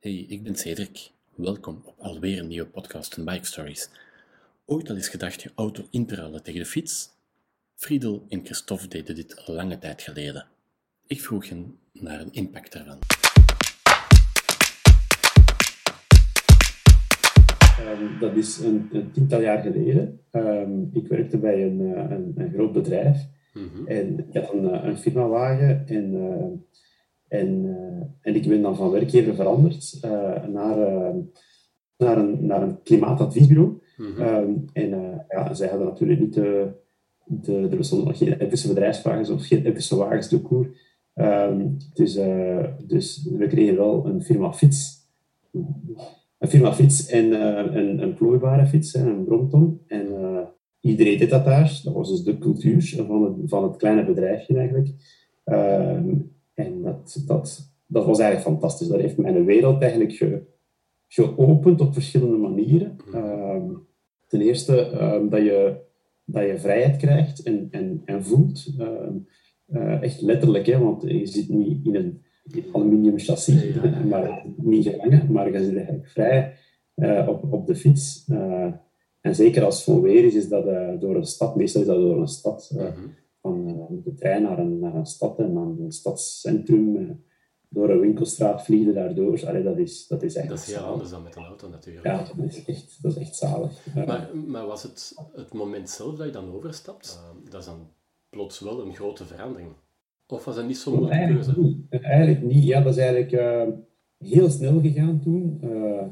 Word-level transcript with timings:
Hey, 0.00 0.24
ik 0.28 0.42
ben 0.42 0.54
Cedric. 0.54 1.10
Welkom 1.34 1.82
op 1.84 1.94
alweer 1.98 2.38
een 2.38 2.46
nieuwe 2.46 2.68
podcast 2.68 3.14
van 3.14 3.24
Bike 3.24 3.46
Stories. 3.46 3.90
Ooit 4.64 4.90
al 4.90 4.96
eens 4.96 5.08
gedacht 5.08 5.42
je 5.42 5.50
auto 5.54 5.84
in 5.90 6.06
te 6.06 6.14
ruilen 6.14 6.42
tegen 6.42 6.60
de 6.60 6.66
fiets? 6.66 7.10
Friedel 7.74 8.24
en 8.28 8.44
Christophe 8.44 8.88
deden 8.88 9.14
dit 9.14 9.46
al 9.46 9.54
lange 9.54 9.78
tijd 9.78 10.02
geleden. 10.02 10.46
Ik 11.06 11.20
vroeg 11.20 11.48
hen 11.48 11.78
naar 11.92 12.20
een 12.20 12.32
impact 12.32 12.72
daarvan. 12.72 12.98
Um, 18.00 18.18
dat 18.20 18.36
is 18.36 18.58
een, 18.58 18.88
een, 18.92 19.10
tiental 19.10 19.40
jaar 19.40 19.62
geleden. 19.62 20.20
Um, 20.32 20.90
ik 20.92 21.06
werkte 21.06 21.38
bij 21.38 21.62
een, 21.62 21.80
uh, 21.80 22.10
een, 22.10 22.32
een 22.36 22.52
groot 22.52 22.72
bedrijf. 22.72 23.26
Mm 23.54 23.68
-hmm. 23.74 23.86
En 23.86 24.18
ik 24.18 24.34
had 24.34 24.52
een, 24.52 24.86
een 24.86 24.98
firmawagen 24.98 25.86
en... 25.86 26.14
Uh, 26.14 26.66
en, 27.28 27.64
uh, 27.64 28.02
en 28.20 28.34
ik 28.34 28.48
ben 28.48 28.62
dan 28.62 28.76
van 28.76 28.90
werkgever 28.90 29.34
veranderd 29.34 30.00
uh, 30.04 30.44
naar, 30.46 30.78
uh, 30.78 31.16
naar, 31.96 32.18
een, 32.18 32.46
naar 32.46 32.62
een 32.62 32.82
klimaatadviesbureau. 32.82 33.80
Mm 33.96 34.14
-hmm. 34.14 34.26
um, 34.26 34.64
en 34.72 34.90
ja, 35.28 35.54
zij 35.54 35.68
hadden 35.68 35.86
natuurlijk 35.86 36.20
niet 36.20 36.34
de, 36.34 36.70
de, 37.24 37.68
er 37.70 37.76
bestonden 37.76 38.08
nog 38.08 38.18
geen 38.18 38.32
elektrische 38.32 38.68
bedrijfswagens 38.68 39.30
of 39.30 39.46
geen 39.46 39.58
elektrische 39.58 39.96
wagens 39.96 40.28
de 40.28 40.40
koer. 40.40 40.70
Um, 41.14 41.76
dus, 41.94 42.14
dus 42.86 43.28
we 43.38 43.46
kregen 43.46 43.76
wel 43.76 44.06
een 44.06 44.22
firma 44.22 44.52
fiets. 44.52 45.06
Een 46.38 46.48
firma 46.48 46.72
fiets 46.72 47.06
en 47.06 47.32
een, 47.76 48.02
een 48.02 48.14
plooibare 48.14 48.66
fiets, 48.66 48.94
een 48.94 49.24
Brompton. 49.24 49.80
En 49.86 50.06
iedereen 50.80 51.18
deed 51.18 51.30
dat 51.30 51.44
daar. 51.44 51.80
Dat 51.84 51.94
was 51.94 52.10
dus 52.10 52.22
de 52.22 52.38
cultuur 52.38 53.02
van 53.06 53.22
het, 53.22 53.34
van 53.50 53.62
het 53.62 53.76
kleine 53.76 54.04
bedrijfje 54.04 54.56
eigenlijk. 54.56 54.88
Um, 55.44 56.36
en 56.58 56.82
dat, 56.82 57.22
dat, 57.26 57.72
dat 57.86 58.04
was 58.04 58.18
eigenlijk 58.18 58.50
fantastisch. 58.50 58.88
Dat 58.88 59.00
heeft 59.00 59.16
mijn 59.16 59.44
wereld 59.44 59.82
eigenlijk 59.82 60.12
ge, 60.12 60.42
geopend 61.08 61.80
op 61.80 61.92
verschillende 61.92 62.36
manieren. 62.36 62.96
Um, 63.14 63.86
ten 64.26 64.40
eerste 64.40 65.02
um, 65.02 65.28
dat, 65.28 65.40
je, 65.40 65.76
dat 66.24 66.46
je 66.46 66.58
vrijheid 66.58 66.96
krijgt 66.96 67.42
en, 67.42 67.68
en, 67.70 68.02
en 68.04 68.24
voelt. 68.24 68.74
Um, 68.80 69.26
uh, 69.68 70.02
echt 70.02 70.20
letterlijk, 70.20 70.66
hè, 70.66 70.78
want 70.78 71.02
je 71.02 71.26
zit 71.26 71.48
niet 71.48 71.86
in 71.86 71.94
een 71.94 72.22
aluminium 72.72 73.18
chassis, 73.18 73.62
ja, 73.62 73.84
ja, 73.84 73.90
ja. 73.98 74.04
maar 74.04 74.44
niet 74.56 74.88
gevangen, 74.88 75.32
maar 75.32 75.52
je 75.52 75.64
zit 75.64 75.76
eigenlijk 75.76 76.08
vrij 76.08 76.54
uh, 76.96 77.26
op, 77.28 77.52
op 77.52 77.66
de 77.66 77.74
fiets. 77.74 78.26
Uh, 78.30 78.72
en 79.20 79.34
zeker 79.34 79.64
als 79.64 79.86
het 79.86 80.00
weer 80.00 80.24
is, 80.24 80.34
is 80.34 80.48
dat 80.48 80.64
door 81.00 81.16
een 81.16 81.26
stad, 81.26 81.56
meestal 81.56 81.80
is 81.80 81.86
dat 81.86 81.96
door 81.96 82.20
een 82.20 82.28
stad. 82.28 82.72
-hmm 82.74 83.14
van 83.40 83.64
de 84.04 84.14
trein 84.14 84.42
naar 84.42 84.58
een, 84.58 84.78
naar 84.78 84.94
een 84.94 85.06
stad 85.06 85.38
en 85.38 85.54
dan 85.54 85.76
een 85.80 85.92
stadscentrum. 85.92 87.26
Door 87.70 87.90
een 87.90 88.00
winkelstraat 88.00 88.64
vliegen 88.64 88.94
daardoor. 88.94 89.46
Allee, 89.46 89.62
dat, 89.62 89.78
is, 89.78 90.06
dat 90.06 90.22
is 90.22 90.34
echt 90.34 90.48
Dat 90.48 90.58
is 90.58 90.66
heel 90.66 90.74
zalig. 90.74 90.90
anders 90.92 91.10
dan 91.10 91.22
met 91.22 91.36
een 91.36 91.44
auto 91.44 91.68
natuurlijk. 91.68 92.06
Ja, 92.06 92.16
dat 92.16 92.46
is 92.46 92.64
echt, 92.64 93.02
dat 93.02 93.16
is 93.16 93.18
echt 93.18 93.36
zalig. 93.36 93.86
Maar, 94.06 94.30
maar 94.46 94.66
was 94.66 94.82
het 94.82 95.14
het 95.32 95.52
moment 95.52 95.90
zelf 95.90 96.16
dat 96.16 96.26
je 96.26 96.32
dan 96.32 96.52
overstapt? 96.52 97.20
Uh, 97.22 97.50
dat 97.50 97.60
is 97.60 97.66
dan 97.66 97.88
plots 98.30 98.60
wel 98.60 98.84
een 98.84 98.94
grote 98.94 99.24
verandering. 99.24 99.70
Of 100.26 100.44
was 100.44 100.54
dat 100.54 100.66
niet 100.66 100.78
zo'n 100.78 100.94
moeilijke 100.94 101.32
keuze? 101.32 101.60
Niet. 101.60 101.86
Eigenlijk 101.90 102.42
niet. 102.42 102.64
Ja, 102.64 102.80
dat 102.80 102.96
is 102.96 102.98
eigenlijk 103.02 103.32
uh, 103.32 103.74
heel 104.18 104.50
snel 104.50 104.80
gegaan 104.80 105.20
toen. 105.20 105.60
Uh, 105.64 106.02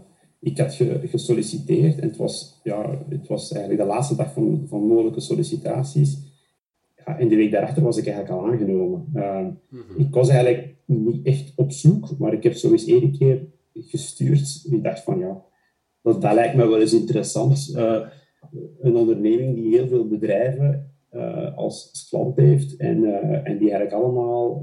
ik 0.41 0.59
had 0.59 0.75
ge 0.75 1.01
gesolliciteerd 1.05 1.99
en 1.99 2.09
het 2.09 2.17
was, 2.17 2.61
ja, 2.63 3.05
het 3.09 3.27
was 3.27 3.53
eigenlijk 3.53 3.83
de 3.83 3.89
laatste 3.89 4.17
dag 4.17 4.33
van, 4.33 4.65
van 4.67 4.87
mogelijke 4.87 5.21
sollicitaties 5.21 6.26
en 7.07 7.29
de 7.29 7.37
week 7.37 7.51
daarachter 7.51 7.83
was 7.83 7.97
ik 7.97 8.07
eigenlijk 8.07 8.35
al 8.35 8.47
aangenomen. 8.47 9.09
Uh, 9.15 9.41
mm 9.41 9.59
-hmm. 9.69 10.07
Ik 10.07 10.15
was 10.15 10.29
eigenlijk 10.29 10.75
niet 10.85 11.27
echt 11.27 11.53
op 11.57 11.73
zoek, 11.73 12.19
maar 12.19 12.33
ik 12.33 12.43
heb 12.43 12.53
zo 12.53 12.71
eens 12.71 12.87
één 12.87 13.19
keer 13.19 13.47
gestuurd. 13.73 14.67
Ik 14.71 14.83
dacht 14.83 15.03
van 15.03 15.19
ja, 15.19 15.43
dat, 16.03 16.23
dat 16.23 16.35
lijkt 16.35 16.55
me 16.55 16.69
wel 16.69 16.81
eens 16.81 16.95
interessant. 16.95 17.73
Uh, 17.77 18.07
een 18.81 18.97
onderneming 18.97 19.55
die 19.55 19.75
heel 19.77 19.89
veel 19.89 20.09
bedrijven 20.09 20.93
uh, 21.13 21.57
als, 21.57 21.89
als, 21.91 22.07
klant 22.09 22.37
heeft 22.37 22.77
en, 22.77 23.03
uh, 23.03 23.49
en 23.49 23.59
die 23.59 23.71
eigenlijk 23.71 23.93
allemaal 23.93 24.63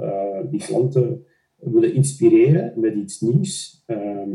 die 0.50 0.60
klanten 0.60 1.26
willen 1.56 1.94
inspireren 1.94 2.74
met 2.76 2.96
iets 2.96 3.22
nieuws. 3.22 3.84
Ehm, 3.86 4.30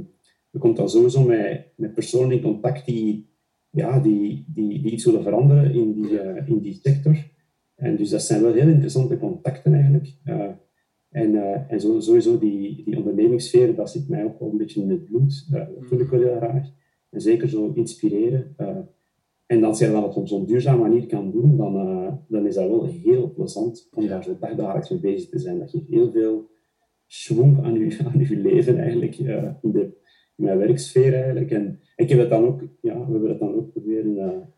je 0.51 0.59
komt 0.59 0.77
dan 0.77 0.89
sowieso 0.89 1.25
met, 1.25 1.67
met 1.77 1.95
personen 1.95 2.37
in 2.37 2.43
contact 2.43 2.87
die, 2.87 3.29
ja, 3.71 4.01
die, 4.01 4.45
die, 4.49 4.83
die 4.83 4.93
iets 4.93 5.05
willen 5.05 5.23
veranderen 5.23 5.75
in 5.75 5.93
die, 5.93 6.21
in 6.47 6.59
die 6.59 6.79
sector. 6.83 7.17
En 7.79 7.97
dus 7.97 8.11
dat 8.11 8.23
zijn 8.23 8.43
wel 8.43 8.53
heel 8.53 8.69
interessante 8.69 9.19
contacten 9.19 9.75
eigenlijk. 9.75 10.15
Uh, 10.25 10.45
en 11.11 11.33
uh, 11.35 11.73
en 11.73 11.81
zo, 11.81 12.01
sowieso 12.01 12.39
die, 12.39 12.85
die 12.85 12.97
ondernemingssfeer, 12.97 13.75
dat 13.75 13.91
zit 13.91 14.09
mij 14.09 14.25
ook 14.25 14.39
wel 14.39 14.51
een 14.51 14.57
beetje 14.57 14.83
in 14.83 14.91
het 14.91 15.05
bloed. 15.05 15.47
Uh, 15.53 15.59
dat 15.59 15.89
doe 15.91 16.01
ik 16.01 16.09
wel 16.09 16.21
heel 16.21 16.37
graag. 16.37 16.69
En 17.11 17.21
zeker 17.21 17.49
zo 17.49 17.73
inspireren. 17.75 18.57
en 19.47 19.65
als 19.65 19.79
je 19.79 19.91
dat 19.91 20.17
op 20.17 20.29
zo'n 20.29 20.47
duurzame 20.47 20.81
manier 20.81 21.07
kan 21.07 21.31
doen, 21.31 21.57
dan, 21.57 21.73
dan 22.29 22.47
is 22.47 22.55
dat 22.55 22.69
wel 22.69 22.85
heel 22.85 23.33
plezant 23.33 23.89
om 23.95 24.07
daar 24.07 24.25
zo 24.25 24.37
dagdagelijks 24.41 24.91
mee 24.91 25.01
bezig 25.01 25.29
te 25.29 25.39
zijn. 25.39 25.59
Dat 25.59 25.71
geeft 25.71 25.89
heel 25.89 26.11
veel 26.11 26.51
schwung 27.07 27.65
aan 27.65 27.75
je, 27.75 27.99
aan 28.13 28.21
uw 28.29 28.43
leven 28.43 28.79
eigenlijk, 28.79 29.17
in, 29.17 29.73
de, 29.73 29.81
in 30.37 30.45
mijn 30.45 30.59
werksfeer 30.59 31.15
eigenlijk. 31.15 31.51
En 31.51 31.81
ik 31.97 32.09
heb 32.09 32.19
het 32.19 32.31
dan 32.31 32.45
ook, 32.45 32.63
ja, 32.81 33.07
we 33.07 33.13
hebben 33.13 33.29
het 33.29 33.39
dan 33.39 33.55
ook 33.55 33.73
proberen 33.73 34.49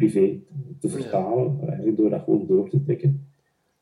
privé 0.00 0.40
te 0.80 0.88
vertalen, 0.88 1.58
ja. 1.60 1.66
eigenlijk 1.66 1.96
door 1.96 2.10
dat 2.10 2.22
gewoon 2.24 2.46
door 2.46 2.70
te 2.70 2.82
trekken. 2.84 3.28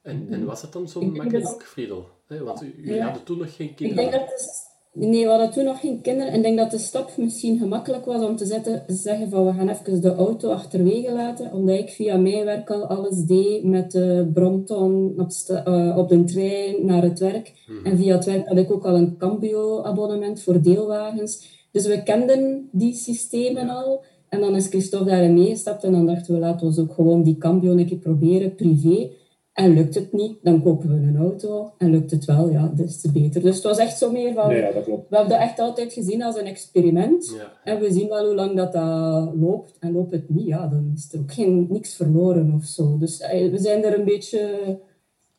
En, 0.03 0.27
en 0.31 0.45
was 0.45 0.63
het 0.63 0.73
dan 0.73 0.89
zo 0.89 1.01
makkelijk, 1.01 1.45
dat... 1.45 1.63
Friedel? 1.63 2.07
Want 2.29 2.61
jullie 2.77 2.95
ja. 2.95 3.05
hadden 3.05 3.25
toen 3.25 3.39
nog 3.39 3.57
geen 3.57 3.75
kinderen. 3.75 4.05
Ik 4.05 4.11
denk 4.11 4.23
dat 4.23 4.31
het, 4.31 4.69
nee, 4.93 5.25
we 5.25 5.31
hadden 5.31 5.51
toen 5.51 5.65
nog 5.65 5.81
geen 5.81 6.01
kinderen. 6.01 6.33
En 6.33 6.37
ik 6.37 6.43
denk 6.43 6.59
dat 6.59 6.71
de 6.71 6.79
stap 6.79 7.17
misschien 7.17 7.59
gemakkelijk 7.59 8.05
was 8.05 8.23
om 8.23 8.37
te 8.37 8.47
zetten, 8.47 8.85
zeggen 8.87 9.31
van 9.31 9.47
we 9.47 9.53
gaan 9.53 9.69
even 9.69 10.01
de 10.01 10.15
auto 10.15 10.51
achterwege 10.51 11.13
laten. 11.13 11.53
Omdat 11.53 11.79
ik 11.79 11.89
via 11.89 12.17
mijn 12.17 12.45
werk 12.45 12.71
al 12.71 12.87
alles 12.87 13.25
deed 13.25 13.65
met 13.65 13.91
de 13.91 14.31
Brompton 14.35 15.15
op, 15.19 15.31
uh, 15.51 15.97
op 15.99 16.09
de 16.09 16.25
trein 16.25 16.87
naar 16.87 17.03
het 17.03 17.19
werk. 17.19 17.53
Mm 17.67 17.77
-hmm. 17.77 17.85
En 17.85 17.97
via 17.97 18.15
het 18.15 18.25
werk 18.25 18.49
had 18.49 18.59
ik 18.59 18.71
ook 18.71 18.85
al 18.85 18.97
een 18.97 19.17
Cambio-abonnement 19.17 20.43
voor 20.43 20.63
deelwagens. 20.63 21.57
Dus 21.73 21.87
we 21.87 22.03
kenden 22.03 22.69
die 22.73 22.95
systemen 22.95 23.67
ja. 23.67 23.73
al. 23.73 24.05
En 24.29 24.41
dan 24.41 24.57
is 24.57 24.67
Christophe 24.67 25.07
daarin 25.11 25.35
meegestapt 25.35 25.85
en 25.85 25.93
dan 25.93 26.07
dachten 26.07 26.35
we, 26.35 26.41
laten 26.41 26.61
we 26.61 26.67
ons 26.67 26.79
ook 26.79 26.93
gewoon 26.93 27.23
die 27.23 27.39
Cambio 27.39 27.73
een 27.73 27.87
keer 27.87 27.99
proberen, 27.99 28.55
privé. 28.55 29.11
En 29.53 29.75
lukt 29.75 29.95
het 29.95 30.13
niet, 30.13 30.39
dan 30.43 30.63
kopen 30.63 30.89
we 30.89 31.07
een 31.07 31.17
auto. 31.17 31.73
En 31.79 31.91
lukt 31.91 32.11
het 32.11 32.25
wel, 32.25 32.51
ja, 32.51 32.73
des 32.75 33.01
te 33.01 33.13
beter. 33.13 33.43
Dus 33.43 33.55
het 33.55 33.65
was 33.65 33.79
echt 33.79 33.99
zo 33.99 34.11
meer 34.11 34.35
van... 34.35 34.55
Ja, 34.55 34.73
dat 34.73 34.85
klopt. 34.85 35.09
We 35.09 35.17
hebben 35.17 35.39
dat 35.39 35.49
echt 35.49 35.59
altijd 35.59 35.93
gezien 35.93 36.23
als 36.23 36.37
een 36.37 36.47
experiment. 36.47 37.35
Ja. 37.37 37.73
En 37.73 37.81
we 37.81 37.93
zien 37.93 38.09
wel 38.09 38.27
hoe 38.27 38.35
lang 38.35 38.57
dat, 38.57 38.73
dat 38.73 39.35
loopt. 39.35 39.77
En 39.81 39.93
loopt 39.93 40.11
het 40.11 40.29
niet, 40.29 40.47
ja, 40.47 40.67
dan 40.67 40.93
is 40.97 41.13
er 41.13 41.21
ook 41.21 41.33
geen, 41.33 41.67
niks 41.71 41.95
verloren 41.95 42.53
of 42.55 42.65
zo. 42.65 42.99
Dus 42.99 43.19
we 43.31 43.59
zijn 43.59 43.85
er 43.85 43.99
een 43.99 44.05
beetje 44.05 44.79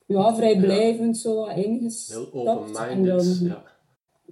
ja, 0.06 0.36
vrijblijvend 0.36 1.22
ja. 1.22 1.22
zo 1.22 1.46
ingestapt. 1.46 2.32
Heel 2.32 2.48
open-minded, 2.48 3.40
ja 3.44 3.69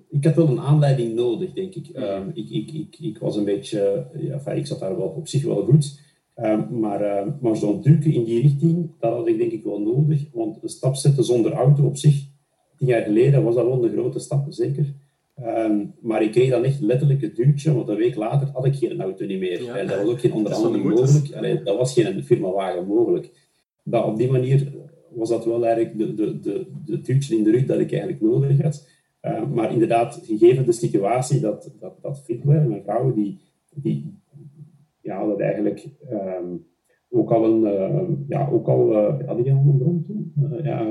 ik 0.09 0.23
had 0.23 0.35
wel 0.35 0.47
een 0.47 0.59
aanleiding 0.59 1.15
nodig, 1.15 1.53
denk 1.53 1.75
ik. 1.75 1.87
Um, 1.95 2.31
ik, 2.33 2.49
ik, 2.49 2.71
ik, 2.71 2.97
ik 2.99 3.17
was 3.17 3.35
een 3.35 3.45
beetje, 3.45 4.07
ja, 4.19 4.33
enfin, 4.33 4.55
ik 4.55 4.67
zat 4.67 4.79
daar 4.79 4.97
wel 4.97 5.07
op 5.07 5.27
zich 5.27 5.43
wel 5.43 5.63
goed. 5.63 5.99
Um, 6.35 6.79
maar 6.79 7.01
uh, 7.01 7.33
maar 7.41 7.55
zo'n 7.55 7.83
in 7.83 8.23
die 8.23 8.41
richting, 8.41 8.89
dat 8.99 9.13
had 9.13 9.27
ik 9.27 9.37
denk 9.37 9.51
ik 9.51 9.63
wel 9.63 9.81
nodig. 9.81 10.25
Want 10.33 10.57
een 10.61 10.69
stap 10.69 10.95
zetten 10.95 11.23
zonder 11.23 11.51
auto 11.51 11.85
op 11.85 11.97
zich, 11.97 12.25
tien 12.77 12.87
jaar 12.87 13.01
geleden 13.01 13.43
was 13.43 13.55
dat 13.55 13.65
wel 13.65 13.83
een 13.83 13.91
grote 13.91 14.19
stap, 14.19 14.45
zeker. 14.49 14.93
Um, 15.45 15.93
maar 16.01 16.23
ik 16.23 16.31
kreeg 16.31 16.49
dan 16.49 16.63
echt 16.63 16.81
letterlijk 16.81 17.21
het 17.21 17.35
duwtje, 17.35 17.73
want 17.73 17.87
een 17.87 17.95
week 17.95 18.15
later 18.15 18.47
had 18.53 18.65
ik 18.65 18.75
geen 18.75 19.01
auto 19.01 19.25
niet 19.25 19.39
meer. 19.39 19.63
Ja. 19.63 19.77
En 19.77 19.87
dat 19.87 19.97
was 19.97 20.07
ook 20.07 20.19
geen 20.19 20.33
onderhandeling 20.33 20.83
mogelijk. 20.83 21.33
Allee, 21.35 21.63
dat 21.63 21.77
was 21.77 21.93
geen 21.93 22.23
firmawagen 22.23 22.87
mogelijk. 22.87 23.31
Dat, 23.83 24.05
op 24.05 24.17
die 24.17 24.31
manier 24.31 24.71
was 25.13 25.29
dat 25.29 25.45
wel 25.45 25.65
eigenlijk 25.65 25.97
de, 25.97 26.13
de, 26.13 26.39
de, 26.39 26.65
de 26.85 27.01
duwtje 27.01 27.37
in 27.37 27.43
de 27.43 27.51
rug 27.51 27.65
dat 27.65 27.79
ik 27.79 27.91
eigenlijk 27.91 28.21
nodig 28.21 28.61
had. 28.61 28.87
Uh, 29.21 29.47
maar 29.53 29.71
inderdaad, 29.71 30.21
gegeven 30.23 30.65
de 30.65 30.71
situatie 30.71 31.39
dat, 31.39 31.75
dat, 31.79 32.01
dat 32.01 32.23
mijn 32.43 32.81
vrouw, 32.83 33.13
die, 33.13 33.39
die 33.73 34.13
ja, 35.01 35.25
dat 35.25 35.39
eigenlijk 35.39 35.87
um, 36.11 36.65
ook 37.09 37.31
al 37.31 37.45
een, 37.45 37.61
uh, 37.61 38.09
ja, 38.27 38.49
ook 38.49 38.67
al, 38.67 38.91
uh, 38.91 39.27
had 39.27 39.39
ik 39.39 39.47
al 39.47 39.51
een 39.51 39.77
bron 39.77 40.03
toen? 40.03 40.33
Ja, 40.63 40.87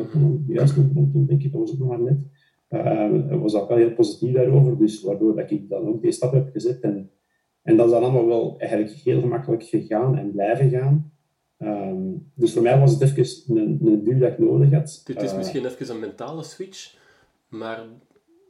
juist 0.47 0.77
een 0.77 0.93
bron 0.93 1.11
toen, 1.13 1.27
denk 1.27 1.43
ik, 1.43 1.53
dat 1.53 1.61
was 1.61 1.73
ook 1.73 1.79
nog 1.79 1.89
maar 1.89 2.01
net. 2.01 2.19
Uh, 2.71 3.41
was 3.41 3.55
ook 3.55 3.71
al 3.71 3.77
heel 3.77 3.93
positief 3.93 4.35
daarover, 4.35 4.79
dus 4.79 5.03
waardoor 5.03 5.37
dat 5.37 5.51
ik 5.51 5.69
dan 5.69 5.87
ook 5.87 6.03
die 6.03 6.13
stap 6.13 6.33
heb 6.33 6.51
gezet. 6.53 6.81
En, 6.81 7.11
en 7.63 7.77
dat 7.77 7.87
is 7.87 7.93
dan 7.93 8.03
allemaal 8.03 8.27
wel 8.27 8.59
eigenlijk 8.59 8.93
heel 8.93 9.21
gemakkelijk 9.21 9.63
gegaan 9.63 10.19
en 10.19 10.33
blijven 10.33 10.71
gaan. 10.71 11.11
Um, 11.59 12.31
dus 12.35 12.53
voor 12.53 12.63
mij 12.63 12.79
was 12.79 12.93
het 12.93 13.03
even 13.03 13.57
een, 13.57 13.79
een 13.85 14.05
duw 14.05 14.19
dat 14.19 14.33
ik 14.33 14.39
nodig 14.39 14.73
had. 14.73 15.03
Dit 15.05 15.23
is 15.23 15.37
misschien 15.37 15.65
even 15.65 15.95
een 15.95 16.01
mentale 16.01 16.43
switch, 16.43 16.99
maar 17.49 17.85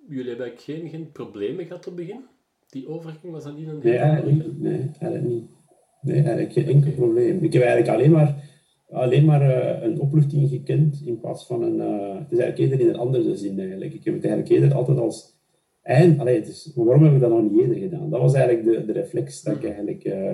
jullie 0.09 0.29
hebben 0.29 0.53
geen, 0.57 0.89
geen 0.89 1.13
problemen 1.13 1.65
gehad 1.65 1.87
op 1.87 1.97
het 1.97 2.07
begin? 2.07 2.25
Die 2.67 2.89
overgang, 2.89 3.33
was 3.33 3.45
dat 3.45 3.57
niet 3.57 3.69
een 3.69 3.81
nee, 3.83 3.97
eigenlijk 3.97 4.47
niet. 4.47 4.61
Nee, 4.61 4.91
eigenlijk 4.99 5.25
niet. 5.25 5.51
Nee, 6.01 6.17
eigenlijk 6.17 6.53
geen 6.53 6.67
enkel 6.67 6.93
probleem. 6.93 7.45
Ik 7.45 7.53
heb 7.53 7.63
eigenlijk 7.63 7.93
alleen 7.93 8.11
maar, 8.11 8.51
alleen 8.91 9.25
maar 9.25 9.43
uh, 9.43 9.83
een 9.83 10.01
opluchting 10.01 10.49
gekend 10.49 11.03
in 11.05 11.21
plaats 11.21 11.47
van 11.47 11.63
een... 11.63 11.77
Uh, 11.77 12.19
het 12.19 12.33
is 12.33 12.39
eigenlijk 12.39 12.59
eerder 12.59 12.81
in 12.81 12.89
een 12.89 13.01
andere 13.01 13.37
zin 13.37 13.59
eigenlijk. 13.59 13.95
Ik 13.95 14.05
heb 14.05 14.15
het 14.15 14.25
eigenlijk 14.25 14.55
eerder 14.55 14.77
altijd 14.77 14.99
als, 14.99 15.39
En 15.83 16.19
allee, 16.19 16.37
het 16.37 16.49
is, 16.49 16.73
waarom 16.75 17.05
heb 17.05 17.15
ik 17.15 17.21
dat 17.21 17.31
nog 17.31 17.43
niet 17.43 17.61
eerder 17.61 17.77
gedaan? 17.77 18.11
Dat 18.11 18.21
was 18.21 18.35
eigenlijk 18.35 18.67
de, 18.67 18.93
de 18.93 19.01
reflex 19.01 19.43
dat 19.43 19.57
ik 19.57 19.65
eigenlijk 19.65 20.05
uh, 20.05 20.33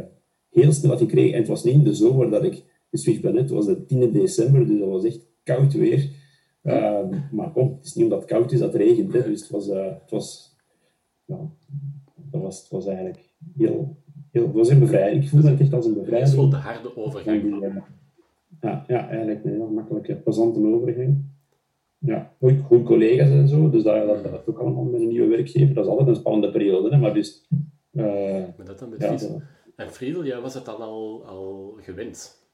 heel 0.50 0.72
snel 0.72 0.90
had 0.90 1.00
gekregen. 1.00 1.32
En 1.32 1.38
het 1.38 1.48
was 1.48 1.64
niet 1.64 1.74
in 1.74 1.84
de 1.84 1.94
zomer 1.94 2.30
dat 2.30 2.44
ik 2.44 2.62
geswitcht 2.90 3.22
ben. 3.22 3.36
Het 3.36 3.50
was 3.50 3.66
de 3.66 3.86
10 3.86 4.12
december, 4.12 4.66
dus 4.66 4.78
dat 4.78 4.88
was 4.88 5.04
echt 5.04 5.26
koud 5.42 5.72
weer. 5.72 6.10
Uh, 6.62 7.08
maar 7.30 7.50
kom, 7.50 7.74
het 7.76 7.84
is 7.84 7.94
niet 7.94 8.04
omdat 8.04 8.20
het 8.20 8.28
koud 8.28 8.52
is 8.52 8.58
dat 8.58 8.72
het 8.72 8.82
regent. 8.82 9.12
Hè. 9.12 9.22
Dus 9.22 9.40
het 9.40 9.50
was, 9.50 9.68
uh, 9.68 9.84
het 9.84 10.10
was, 10.10 10.56
ja, 11.24 11.38
dat 12.30 12.42
was, 12.42 12.60
het 12.60 12.70
was 12.70 12.86
eigenlijk 12.86 13.18
heel, 13.56 13.96
heel 14.30 14.46
het 14.46 14.54
was 14.54 14.68
een 14.68 14.78
bevrijding. 14.78 15.22
Ik 15.22 15.28
voelde 15.28 15.50
het 15.50 15.60
echt 15.60 15.72
als 15.72 15.86
een 15.86 15.94
bevrijding. 15.94 16.30
Het 16.30 16.42
is 16.42 16.50
de 16.50 16.56
harde 16.56 16.96
overgang. 16.96 17.62
Ja, 18.60 18.84
ja, 18.86 19.08
eigenlijk 19.08 19.44
een 19.44 19.50
heel 19.50 19.70
makkelijke, 19.70 20.14
plezante 20.14 20.66
overgang 20.66 21.30
ja, 22.04 22.32
goede 22.66 22.82
collega's 22.82 23.28
en 23.28 23.48
zo. 23.48 23.70
Dus 23.70 23.82
dat, 23.82 24.06
dat, 24.06 24.24
dat 24.24 24.46
ook 24.46 24.58
allemaal 24.58 24.84
met 24.84 25.00
een 25.00 25.08
nieuwe 25.08 25.28
werkgever. 25.28 25.74
Dat 25.74 25.84
is 25.84 25.90
altijd 25.90 26.08
een 26.08 26.14
spannende 26.14 26.50
periode. 26.50 26.90
Hè? 26.90 26.96
Maar 26.96 27.14
dus... 27.14 27.48
Uh, 27.92 28.04
maar 28.56 28.66
dat 28.66 28.78
dan 28.78 28.88
met 28.88 29.00
ja, 29.00 29.16
En 29.76 29.90
Friedel, 29.90 30.24
jij 30.24 30.40
was 30.40 30.54
het 30.54 30.64
dan 30.64 30.80
al, 30.80 31.26
al 31.26 31.76
gewend? 31.80 32.46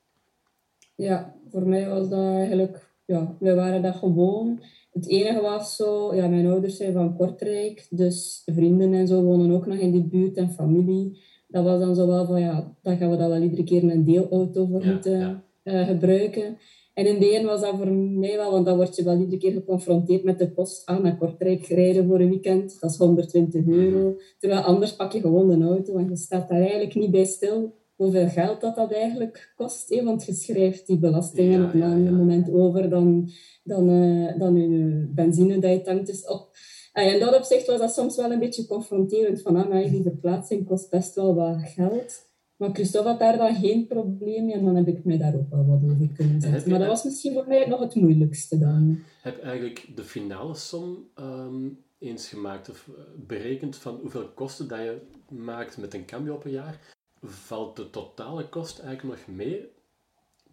Ja, 0.94 1.34
voor 1.50 1.66
mij 1.66 1.88
was 1.88 2.08
dat 2.08 2.34
eigenlijk... 2.34 2.90
Ja, 3.08 3.36
wij 3.38 3.54
waren 3.54 3.82
dat 3.82 3.96
gewoon. 3.96 4.60
Het 4.92 5.08
enige 5.08 5.40
was 5.40 5.76
zo... 5.76 6.14
Ja, 6.14 6.28
mijn 6.28 6.46
ouders 6.46 6.76
zijn 6.76 6.92
van 6.92 7.16
Kortrijk. 7.16 7.86
Dus 7.90 8.42
vrienden 8.46 8.92
en 8.92 9.06
zo 9.06 9.22
wonen 9.22 9.50
ook 9.50 9.66
nog 9.66 9.76
in 9.76 9.90
die 9.90 10.04
buurt 10.04 10.36
en 10.36 10.50
familie. 10.50 11.22
Dat 11.46 11.64
was 11.64 11.80
dan 11.80 11.94
zo 11.94 12.06
wel 12.06 12.26
van... 12.26 12.40
Ja, 12.40 12.76
dan 12.82 12.96
gaan 12.96 13.10
we 13.10 13.16
dat 13.16 13.28
wel 13.28 13.42
iedere 13.42 13.64
keer 13.64 13.82
een 13.82 14.04
deelauto 14.04 14.66
voor 14.66 14.84
moeten 14.84 15.42
uh, 15.64 15.86
gebruiken. 15.86 16.58
En 16.94 17.06
in 17.06 17.20
de 17.20 17.36
een 17.38 17.46
was 17.46 17.60
dat 17.60 17.76
voor 17.76 17.92
mij 17.92 18.36
wel, 18.36 18.50
want 18.50 18.66
dan 18.66 18.76
word 18.76 18.96
je 18.96 19.02
wel 19.02 19.18
iedere 19.18 19.38
keer 19.38 19.52
geconfronteerd 19.52 20.24
met 20.24 20.38
de 20.38 20.52
kost 20.52 20.86
aan 20.86 21.02
naar 21.02 21.16
Kortrijk 21.16 21.66
rijden 21.66 22.06
voor 22.06 22.20
een 22.20 22.28
weekend. 22.28 22.80
Dat 22.80 22.90
is 22.90 22.96
120 22.96 23.66
euro. 23.66 24.16
Terwijl 24.38 24.60
anders 24.60 24.96
pak 24.96 25.12
je 25.12 25.20
gewoon 25.20 25.50
een 25.50 25.62
auto, 25.62 25.92
want 25.92 26.08
je 26.08 26.16
staat 26.16 26.48
daar 26.48 26.60
eigenlijk 26.60 26.94
niet 26.94 27.10
bij 27.10 27.24
stil 27.24 27.74
hoeveel 27.98 28.28
geld 28.28 28.60
dat, 28.60 28.74
dat 28.74 28.92
eigenlijk 28.92 29.52
kost. 29.56 29.88
Hè? 29.88 30.04
Want 30.04 30.24
je 30.24 30.32
schrijft 30.32 30.86
die 30.86 30.98
belastingen 30.98 31.64
op 31.64 31.74
een 31.74 31.82
ander 31.82 32.12
moment 32.12 32.50
over 32.50 32.90
dan, 32.90 33.30
dan, 33.62 33.90
uh, 33.90 34.38
dan 34.38 34.56
je 34.56 35.10
benzine 35.14 35.58
dat 35.58 35.70
je 35.70 35.80
tankt. 35.80 36.06
Dus 36.06 36.26
op, 36.26 36.50
en 36.92 37.12
in 37.12 37.20
dat 37.20 37.36
opzicht 37.36 37.66
was 37.66 37.78
dat 37.78 37.94
soms 37.94 38.16
wel 38.16 38.32
een 38.32 38.38
beetje 38.38 38.66
confronterend. 38.66 39.42
Van, 39.42 39.56
ah, 39.56 39.90
die 39.90 40.02
verplaatsing 40.02 40.66
kost 40.66 40.90
best 40.90 41.14
wel 41.14 41.34
wat 41.34 41.58
geld. 41.62 42.26
Maar 42.56 42.70
Christophe 42.72 43.08
had 43.08 43.18
daar 43.18 43.36
dan 43.36 43.54
geen 43.54 43.86
probleem 43.86 44.44
mee 44.44 44.54
en 44.54 44.64
dan 44.64 44.76
heb 44.76 44.88
ik 44.88 45.04
mij 45.04 45.18
daar 45.18 45.34
ook 45.34 45.50
wel 45.50 45.66
wat 45.66 45.82
over 45.82 46.08
kunnen 46.16 46.40
zetten. 46.40 46.70
Maar 46.70 46.78
dat 46.78 46.88
was 46.88 47.04
misschien 47.04 47.32
voor 47.32 47.48
mij 47.48 47.66
nog 47.66 47.80
het 47.80 47.94
moeilijkste 47.94 48.58
dan. 48.58 48.98
Heb 49.22 49.36
je 49.36 49.42
eigenlijk 49.42 49.86
de 49.94 50.02
finale 50.02 50.54
som 50.54 51.08
um, 51.20 51.78
eens 51.98 52.28
gemaakt 52.28 52.70
of 52.70 52.88
eh, 52.88 53.02
berekend 53.26 53.76
van 53.76 53.98
hoeveel 54.00 54.28
kosten 54.28 54.68
dat 54.68 54.78
je 54.78 55.00
maakt 55.28 55.78
met 55.78 55.94
een 55.94 56.06
cambio 56.06 56.34
op 56.34 56.44
een 56.44 56.50
jaar? 56.50 56.96
Valt 57.22 57.76
de 57.76 57.90
totale 57.90 58.48
kost 58.48 58.78
eigenlijk 58.78 59.18
nog 59.18 59.36
mee? 59.36 59.76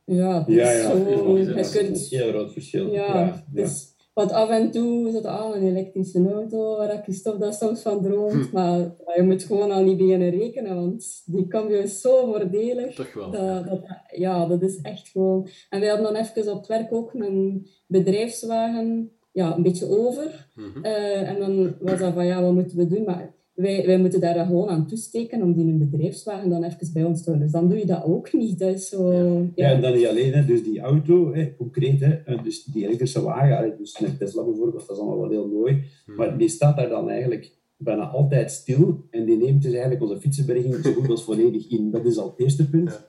Ja, 0.06 0.44
ja, 0.48 0.72
ja. 0.72 0.90
Zo, 0.90 0.98
je 1.38 1.54
kunt... 1.54 2.12
een 2.12 2.18
heel 2.20 2.30
groot 2.30 2.54
verschil. 2.54 2.92
Ja, 2.92 3.18
ja. 3.18 3.44
Dus, 3.52 3.94
want 4.14 4.32
af 4.32 4.50
en 4.50 4.72
toe 4.72 5.08
is 5.08 5.14
het 5.14 5.26
al 5.26 5.56
een 5.56 5.68
elektrische 5.68 6.32
auto, 6.32 6.78
waar 6.78 7.04
Christophe 7.04 7.40
dat 7.40 7.56
soms 7.56 7.82
van 7.82 8.02
droomt. 8.02 8.48
Hm. 8.50 8.54
Maar 8.54 8.80
je 9.16 9.24
moet 9.24 9.44
gewoon 9.44 9.72
al 9.72 9.84
niet 9.84 9.98
beginnen 9.98 10.30
rekenen, 10.30 10.76
want 10.76 11.22
die 11.26 11.48
cambio 11.48 11.80
is 11.80 12.02
zo 12.02 12.26
voordelig. 12.26 12.96
Toch 12.96 13.14
wel. 13.14 13.32
Dat, 13.32 13.68
dat, 13.68 13.80
ja, 14.16 14.46
dat 14.46 14.62
is 14.62 14.82
echt 14.82 15.08
gewoon... 15.08 15.48
En 15.70 15.80
wij 15.80 15.90
hadden 15.90 16.14
dan 16.14 16.22
even 16.24 16.52
op 16.52 16.58
het 16.58 16.68
werk 16.68 16.94
ook 16.94 17.14
een 17.14 17.68
bedrijfswagen 17.88 19.12
ja, 19.36 19.56
een 19.56 19.64
beetje 19.64 19.90
over. 19.90 20.50
Mm 20.56 20.84
en 20.84 21.40
dan 21.40 21.76
was 21.80 22.00
dat 22.00 22.14
van, 22.14 22.26
ja, 22.26 22.42
wat 22.42 22.54
moeten 22.54 22.78
we 22.78 22.88
doen? 22.88 23.04
Maar 23.04 23.35
wij, 23.56 23.86
wij 23.86 24.00
moeten 24.00 24.20
daar 24.20 24.46
gewoon 24.46 24.70
aan 24.70 24.88
toesteken 24.88 25.42
om 25.42 25.54
die 25.54 25.66
een 25.66 25.90
bedrijfswagen 25.90 26.50
dan 26.50 26.64
even 26.64 26.94
bij 26.94 27.04
ons 27.04 27.24
te 27.24 27.30
houden. 27.30 27.48
Dus 27.48 27.60
dan 27.60 27.70
doe 27.70 27.78
je 27.78 27.86
dat 27.86 28.04
ook 28.04 28.34
niet. 28.34 28.60
Dat 28.60 28.74
is 28.74 28.90
zo, 28.90 29.14
ja. 29.14 29.46
ja. 29.56 29.72
en 29.72 29.82
dan 29.82 29.94
niet 29.94 30.08
alleen, 30.08 30.34
hè, 30.34 30.46
dus 30.46 30.64
die 30.64 30.80
auto, 30.80 31.34
hè, 31.34 31.56
concreet, 31.56 32.00
hè, 32.00 32.14
eh, 32.14 32.44
dus 32.44 32.64
die 32.64 32.86
elektrische 32.86 33.22
wagen, 33.22 33.78
dus 33.78 34.00
met 34.00 34.20
Tesla 34.20 34.44
bijvoorbeeld, 34.44 34.88
dat 34.88 34.98
is 34.98 35.04
allemaal 35.04 35.20
wel 35.20 35.30
heel 35.30 35.48
mooi, 35.48 35.84
hmm. 36.06 36.16
maar 36.16 36.38
die 36.38 36.48
staat 36.48 36.78
daar 36.78 36.90
dan 36.90 37.10
eigenlijk 37.10 37.52
bijna 37.78 38.08
altijd 38.08 38.52
stil 38.52 39.06
en 39.10 39.26
die 39.26 39.38
neemt 39.38 39.62
dus 39.62 39.72
eigenlijk 39.72 40.02
onze 40.02 40.20
fietsenberging 40.20 40.76
zo 40.76 40.94
goed 40.94 41.10
als 41.10 41.24
volledig 41.24 41.70
in. 41.70 41.92
Dat 41.92 42.06
is 42.06 42.18
al 42.18 42.30
het 42.30 42.40
eerste 42.40 42.70
punt. 42.70 43.08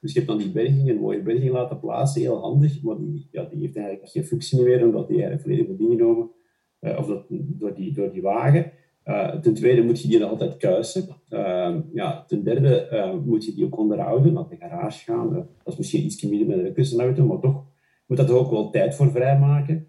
Dus 0.00 0.12
je 0.12 0.18
hebt 0.18 0.30
dan 0.30 0.38
die 0.38 0.50
berging, 0.50 0.88
een 0.88 0.96
mooie 0.96 1.22
berging 1.22 1.52
laten 1.52 1.80
plaatsen, 1.80 2.20
heel 2.20 2.40
handig, 2.40 2.82
maar 2.82 2.96
die, 2.98 3.28
ja, 3.30 3.44
die 3.44 3.60
heeft 3.60 3.76
eigenlijk 3.76 4.08
geen 4.08 4.24
functie 4.24 4.62
meer, 4.62 4.84
omdat 4.84 5.08
die 5.08 5.16
eigenlijk 5.22 5.42
volledig 5.42 5.66
wordt 5.66 5.82
ingenomen, 5.82 6.30
uh, 6.80 6.98
of 6.98 7.06
dat, 7.06 7.24
door, 7.28 7.74
die, 7.74 7.92
door 7.92 8.12
die 8.12 8.22
wagen. 8.22 8.72
Uh, 9.08 9.34
ten 9.34 9.54
tweede 9.54 9.82
moet 9.82 10.02
je 10.02 10.08
die 10.08 10.18
dan 10.18 10.28
altijd 10.28 10.56
kuisen. 10.56 11.08
Uh, 11.30 11.76
ja, 11.92 12.24
ten 12.26 12.44
derde 12.44 12.88
uh, 12.92 13.14
moet 13.24 13.44
je 13.44 13.54
die 13.54 13.64
ook 13.64 13.78
onderhouden, 13.78 14.32
naar 14.32 14.48
de 14.48 14.56
garage 14.56 15.04
gaan. 15.04 15.32
dat 15.32 15.46
is 15.64 15.76
misschien 15.76 16.04
iets 16.04 16.22
minder 16.22 16.56
met 16.56 16.66
een 16.66 16.72
kussenauto, 16.72 17.26
maar 17.26 17.38
toch 17.38 17.64
moet 18.06 18.16
dat 18.16 18.28
er 18.28 18.36
ook 18.36 18.50
wel 18.50 18.70
tijd 18.70 18.94
voor 18.94 19.10
vrijmaken. 19.10 19.86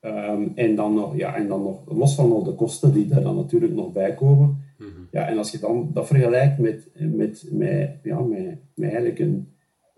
Um, 0.00 0.52
en, 0.54 0.74
dan 0.74 0.94
nog, 0.94 1.16
ja, 1.16 1.36
en 1.36 1.48
dan 1.48 1.62
nog, 1.62 1.82
los 1.86 2.14
van 2.14 2.32
al 2.32 2.42
de 2.42 2.54
kosten 2.54 2.92
die 2.92 3.06
daar 3.06 3.22
dan 3.22 3.36
natuurlijk 3.36 3.72
nog 3.72 3.92
bij 3.92 4.14
komen. 4.14 4.46
Mm 4.78 4.86
-hmm. 4.86 5.08
ja, 5.10 5.28
en 5.28 5.38
als 5.38 5.50
je 5.50 5.58
dan 5.58 5.90
dat 5.92 6.06
vergelijkt 6.06 6.58
met, 6.58 6.90
met, 6.98 7.48
met, 7.50 7.98
ja, 8.02 8.20
met, 8.20 8.58
met 8.74 8.90
eigenlijk 8.90 9.18
een, 9.18 9.48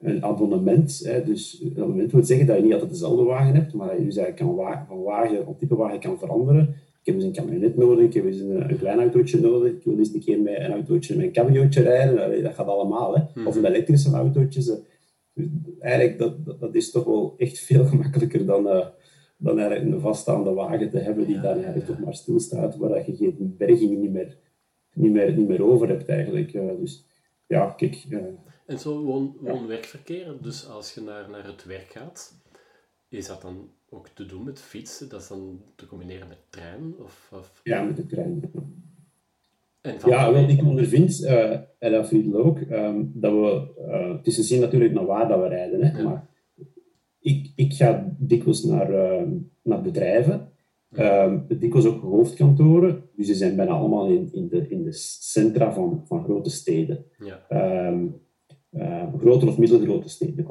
een 0.00 0.24
abonnement. 0.24 1.00
Hè, 1.04 1.24
dus 1.24 1.60
een 1.62 1.82
abonnement 1.82 2.12
wil 2.12 2.24
zeggen 2.24 2.46
dat 2.46 2.56
je 2.56 2.62
niet 2.62 2.72
altijd 2.72 2.90
dezelfde 2.90 3.22
wagen 3.22 3.54
hebt, 3.54 3.72
maar 3.72 3.88
dat 3.88 3.98
je 3.98 4.04
dus 4.04 4.16
eigenlijk 4.16 4.56
kan 4.56 4.86
van 4.88 5.02
wagen 5.02 5.46
op 5.46 5.58
type 5.58 5.76
wagen 5.76 6.00
kan 6.00 6.18
veranderen 6.18 6.74
heb 7.06 7.14
eens 7.14 7.24
een 7.24 7.32
camionet 7.32 7.76
nodig, 7.76 8.04
ik 8.04 8.14
heb 8.14 8.24
eens 8.24 8.40
een, 8.40 8.70
een 8.70 8.78
klein 8.78 8.98
autootje 8.98 9.40
nodig, 9.40 9.72
ik 9.72 9.84
wil 9.84 9.98
eens 9.98 10.14
een 10.14 10.20
keer 10.20 10.40
met 10.40 10.58
een 10.58 10.72
autootje 10.72 11.16
met 11.16 11.24
een 11.24 11.32
cabiootje 11.32 11.82
rijden, 11.82 12.42
dat 12.42 12.54
gaat 12.54 12.66
allemaal. 12.66 13.14
Hè. 13.14 13.22
Hmm. 13.34 13.46
Of 13.46 13.56
een 13.56 13.64
elektrische 13.64 14.10
autootje. 14.10 14.60
Dus 14.60 14.78
eigenlijk, 15.78 16.18
dat, 16.18 16.60
dat, 16.60 16.74
is 16.74 16.90
toch 16.90 17.04
wel 17.04 17.34
echt 17.36 17.58
veel 17.58 17.84
gemakkelijker 17.90 18.46
dan, 18.46 18.66
uh, 18.66 18.86
dan 19.36 19.58
eigenlijk 19.58 19.92
een 19.92 20.00
vaststaande 20.00 20.52
wagen 20.52 20.90
te 20.90 20.98
hebben 20.98 21.26
die 21.26 21.40
dan 21.40 21.54
eigenlijk 21.54 21.86
toch 21.86 22.00
maar 22.00 22.14
stilstaat, 22.14 22.76
waar 22.76 23.10
je 23.10 23.16
geen 23.16 23.54
berging 23.58 23.98
niet 23.98 24.12
meer, 24.12 24.36
niet 24.94 25.12
meer, 25.12 25.32
niet 25.32 25.48
meer 25.48 25.64
over 25.64 25.88
hebt 25.88 26.08
eigenlijk. 26.08 26.54
Uh, 26.54 26.70
dus 26.80 27.06
ja, 27.46 27.74
kijk... 27.76 28.04
Uh, 28.08 28.22
en 28.66 28.78
zo 28.78 29.02
woon-werkverkeer, 29.02 30.36
dus 30.40 30.68
als 30.68 30.94
je 30.94 31.00
naar, 31.00 31.30
naar 31.30 31.46
het 31.46 31.64
werk 31.64 31.90
gaat, 31.90 32.34
is 33.08 33.26
dat 33.26 33.42
dan 33.42 33.70
ook 33.90 34.08
te 34.08 34.26
doen 34.26 34.44
met 34.44 34.60
fietsen? 34.60 35.08
Dat 35.08 35.20
is 35.20 35.28
dan 35.28 35.60
te 35.74 35.86
combineren 35.86 36.28
met 36.28 36.38
trein? 36.48 36.94
Of, 36.98 37.30
of... 37.34 37.60
Ja, 37.62 37.82
met 37.82 37.96
de 37.96 38.06
trein. 38.06 38.50
En 39.80 39.94
ja, 40.06 40.32
wat 40.32 40.50
ik 40.50 40.62
ondervind, 40.62 41.20
uh, 41.20 41.52
en 41.78 41.92
dat 41.92 42.34
ook, 42.34 42.60
um, 42.60 43.12
dat 43.14 43.32
we, 43.32 43.68
uh, 43.88 44.16
het 44.16 44.26
is 44.26 44.34
te 44.34 44.42
zien 44.42 44.60
natuurlijk 44.60 44.92
naar 44.92 45.06
waar 45.06 45.28
dat 45.28 45.40
we 45.40 45.48
rijden, 45.48 45.82
hè, 45.82 46.02
maar 46.02 46.28
ik, 47.20 47.52
ik 47.54 47.72
ga 47.72 48.14
dikwijls 48.18 48.64
naar, 48.64 48.92
uh, 48.92 49.28
naar 49.62 49.82
bedrijven, 49.82 50.48
um, 50.98 51.46
dikwijls 51.48 51.86
ook 51.86 52.02
hoofdkantoren, 52.02 53.02
dus 53.16 53.26
ze 53.26 53.34
zijn 53.34 53.56
bijna 53.56 53.72
allemaal 53.72 54.06
in, 54.06 54.28
in, 54.32 54.48
de, 54.48 54.68
in 54.68 54.82
de 54.82 54.92
centra 54.92 55.72
van, 55.72 56.02
van 56.06 56.24
grote 56.24 56.50
steden. 56.50 57.04
Ja. 57.18 57.86
Um, 57.88 58.20
grote 59.18 59.46
of 59.46 59.58
middelgrote 59.58 60.08
steden. 60.08 60.46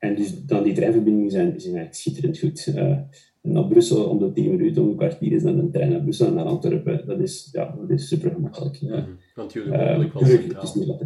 En 0.00 0.14
dus 0.16 0.44
dan 0.44 0.62
die 0.62 0.74
treinverbindingen 0.74 1.30
zijn, 1.30 1.60
zijn 1.60 1.76
eigenlijk 1.76 1.94
schitterend 1.94 2.38
goed. 2.38 2.66
Uh, 2.76 2.98
naar 3.42 3.66
Brussel 3.66 4.04
om 4.04 4.18
de 4.18 4.32
10 4.32 4.50
minuten, 4.50 4.82
om 4.82 4.88
een 4.88 4.96
kwartier 4.96 5.32
is 5.32 5.42
dan 5.42 5.58
een 5.58 5.70
trein 5.70 5.90
naar 5.90 6.00
Brussel 6.00 6.26
en 6.26 6.34
naar 6.34 6.44
Antwerpen. 6.44 7.06
Dat 7.06 7.20
is, 7.20 7.48
ja, 7.52 7.76
dat 7.80 7.90
is 7.90 8.08
super 8.08 8.30
gemakkelijk. 8.30 8.76
Ja. 8.76 9.06
Want 9.34 9.52
jullie 9.52 9.70
wonen 9.70 10.06
uh, 10.06 10.12
wel 10.12 10.66
centraal. 10.66 10.98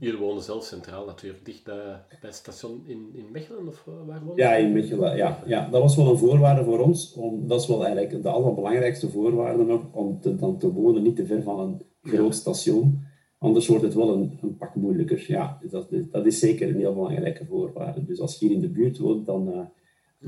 Jullie 0.00 0.18
wonen 0.18 0.42
zelf 0.42 0.64
centraal 0.64 1.06
natuurlijk, 1.06 1.44
dicht 1.44 1.64
bij, 1.64 1.74
bij 2.08 2.18
het 2.20 2.34
station 2.34 2.82
in, 2.86 3.10
in 3.12 3.24
Mechelen, 3.32 3.68
of 3.68 3.84
waar 4.06 4.20
wonen 4.24 4.36
Ja, 4.36 4.54
in 4.54 4.72
Mechelen, 4.72 5.16
ja, 5.16 5.42
ja. 5.46 5.68
Dat 5.70 5.82
was 5.82 5.96
wel 5.96 6.10
een 6.10 6.18
voorwaarde 6.18 6.64
voor 6.64 6.78
ons. 6.78 7.12
Om, 7.12 7.48
dat 7.48 7.60
is 7.60 7.66
wel 7.66 7.86
eigenlijk 7.86 8.22
de 8.22 8.28
allerbelangrijkste 8.28 9.08
voorwaarde 9.08 9.64
nog, 9.64 9.82
om 9.92 10.20
te, 10.20 10.34
dan 10.34 10.58
te 10.58 10.72
wonen 10.72 11.02
niet 11.02 11.16
te 11.16 11.26
ver 11.26 11.42
van 11.42 11.60
een 11.60 11.82
groot 12.02 12.34
station. 12.34 13.04
Anders 13.46 13.66
wordt 13.66 13.84
het 13.84 13.94
wel 13.94 14.14
een, 14.14 14.38
een 14.42 14.56
pak 14.56 14.74
moeilijker. 14.74 15.24
Ja, 15.28 15.58
dat, 15.70 15.88
dat 16.10 16.26
is 16.26 16.38
zeker 16.38 16.68
een 16.68 16.76
heel 16.76 16.94
belangrijke 16.94 17.44
voorwaarde. 17.44 18.04
Dus 18.04 18.20
als 18.20 18.38
je 18.38 18.46
hier 18.46 18.54
in 18.54 18.60
de 18.60 18.68
buurt 18.68 18.98
woont, 18.98 19.26
dan, 19.26 19.48
uh, 19.48 19.60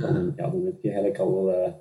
dan, 0.02 0.32
ja, 0.36 0.50
dan 0.50 0.64
heb 0.64 0.82
je 0.82 0.88
eigenlijk 0.88 1.18
al 1.18 1.44
wel 1.44 1.54
uh, 1.54 1.72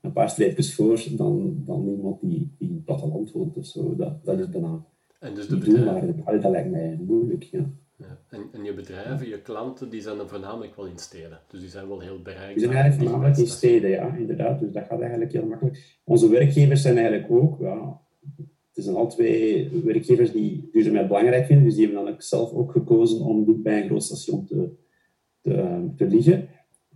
een 0.00 0.12
paar 0.12 0.30
streepjes 0.30 0.74
voor 0.74 1.04
dan, 1.16 1.62
dan 1.64 1.88
iemand 1.88 2.20
die, 2.20 2.54
die 2.58 2.68
in 2.68 2.74
het 2.74 2.84
platteland 2.84 3.32
woont 3.32 3.56
of 3.56 3.66
zo. 3.66 3.96
Dat, 3.96 4.24
dat 4.24 4.38
is 4.38 4.48
bijna 4.48 4.84
en 5.20 5.34
dus 5.34 5.48
de 5.48 5.58
bedrijven... 5.58 6.22
maar 6.24 6.40
dat 6.40 6.50
lijkt 6.50 6.70
mij 6.70 6.98
moeilijk. 7.06 7.42
Ja. 7.42 7.70
Ja. 7.96 8.18
En, 8.28 8.40
en 8.52 8.64
je 8.64 8.74
bedrijven, 8.74 9.28
je 9.28 9.42
klanten, 9.42 9.90
die 9.90 10.00
zijn 10.00 10.16
dan 10.16 10.28
voornamelijk 10.28 10.76
wel 10.76 10.86
in 10.86 10.98
steden. 10.98 11.40
Dus 11.48 11.60
die 11.60 11.68
zijn 11.68 11.88
wel 11.88 12.00
heel 12.00 12.22
bereikbaar. 12.22 12.54
Die 12.54 12.62
zijn 12.62 12.72
eigenlijk 12.72 13.02
voornamelijk 13.02 13.38
in 13.38 13.46
steden, 13.46 13.90
ja, 13.90 14.14
inderdaad. 14.14 14.60
Dus 14.60 14.72
dat 14.72 14.86
gaat 14.86 15.00
eigenlijk 15.00 15.32
heel 15.32 15.46
makkelijk. 15.46 15.98
Onze 16.04 16.28
werkgevers 16.30 16.82
zijn 16.82 16.96
eigenlijk 16.96 17.30
ook, 17.30 17.60
ja, 17.60 18.00
het 18.78 18.86
zijn 18.86 18.96
al 18.96 19.08
twee 19.08 19.70
werkgevers 19.84 20.32
die 20.32 20.68
duurzaamheid 20.72 21.08
belangrijk 21.08 21.46
vinden, 21.46 21.64
dus 21.64 21.74
die 21.74 21.84
hebben 21.84 22.04
dan 22.04 22.12
ook 22.14 22.22
zelf 22.22 22.52
ook 22.52 22.72
gekozen 22.72 23.20
om 23.20 23.44
niet 23.46 23.62
bij 23.62 23.80
een 23.80 23.86
groot 23.86 24.02
station 24.02 24.44
te, 24.44 24.70
te, 25.40 25.84
te 25.96 26.06
liggen. 26.06 26.48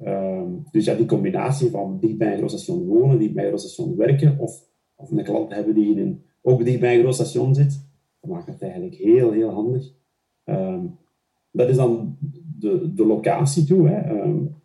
Um, 0.04 0.64
dus 0.70 0.84
ja, 0.84 0.94
die 0.94 1.06
combinatie 1.06 1.70
van 1.70 1.98
dicht 2.00 2.18
bij 2.18 2.32
een 2.32 2.38
groot 2.38 2.50
station 2.50 2.86
wonen, 2.86 3.18
dicht 3.18 3.32
bij 3.32 3.42
een 3.42 3.48
groot 3.48 3.60
station 3.60 3.96
werken, 3.96 4.38
of 4.38 4.70
of 4.94 5.10
een 5.10 5.24
klant 5.24 5.54
hebben 5.54 5.74
die 5.74 5.96
in 5.96 6.22
ook 6.42 6.64
dicht 6.64 6.80
bij 6.80 6.94
een 6.94 7.00
groot 7.00 7.14
station 7.14 7.54
zit, 7.54 7.86
dan 8.20 8.30
maakt 8.30 8.46
het 8.46 8.62
eigenlijk 8.62 8.94
heel, 8.94 9.30
heel 9.30 9.50
handig. 9.50 9.92
Ehm, 10.44 10.86
dat 11.50 11.68
is 11.68 11.76
dan 11.76 12.16
de, 12.58 12.92
de 12.94 13.06
locatie 13.06 13.64
toe. 13.64 13.88
Hè. 13.88 14.22
Um, 14.22 14.60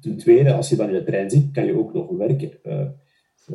Ten 0.00 0.16
tweede, 0.16 0.52
als 0.52 0.68
je 0.68 0.76
dan 0.76 0.88
in 0.88 0.94
de 0.94 1.04
trein 1.04 1.30
zit, 1.30 1.50
kan 1.50 1.66
je 1.66 1.78
ook 1.78 1.92
nog 1.92 2.10
werken. 2.10 2.50
Uh, 2.64 2.88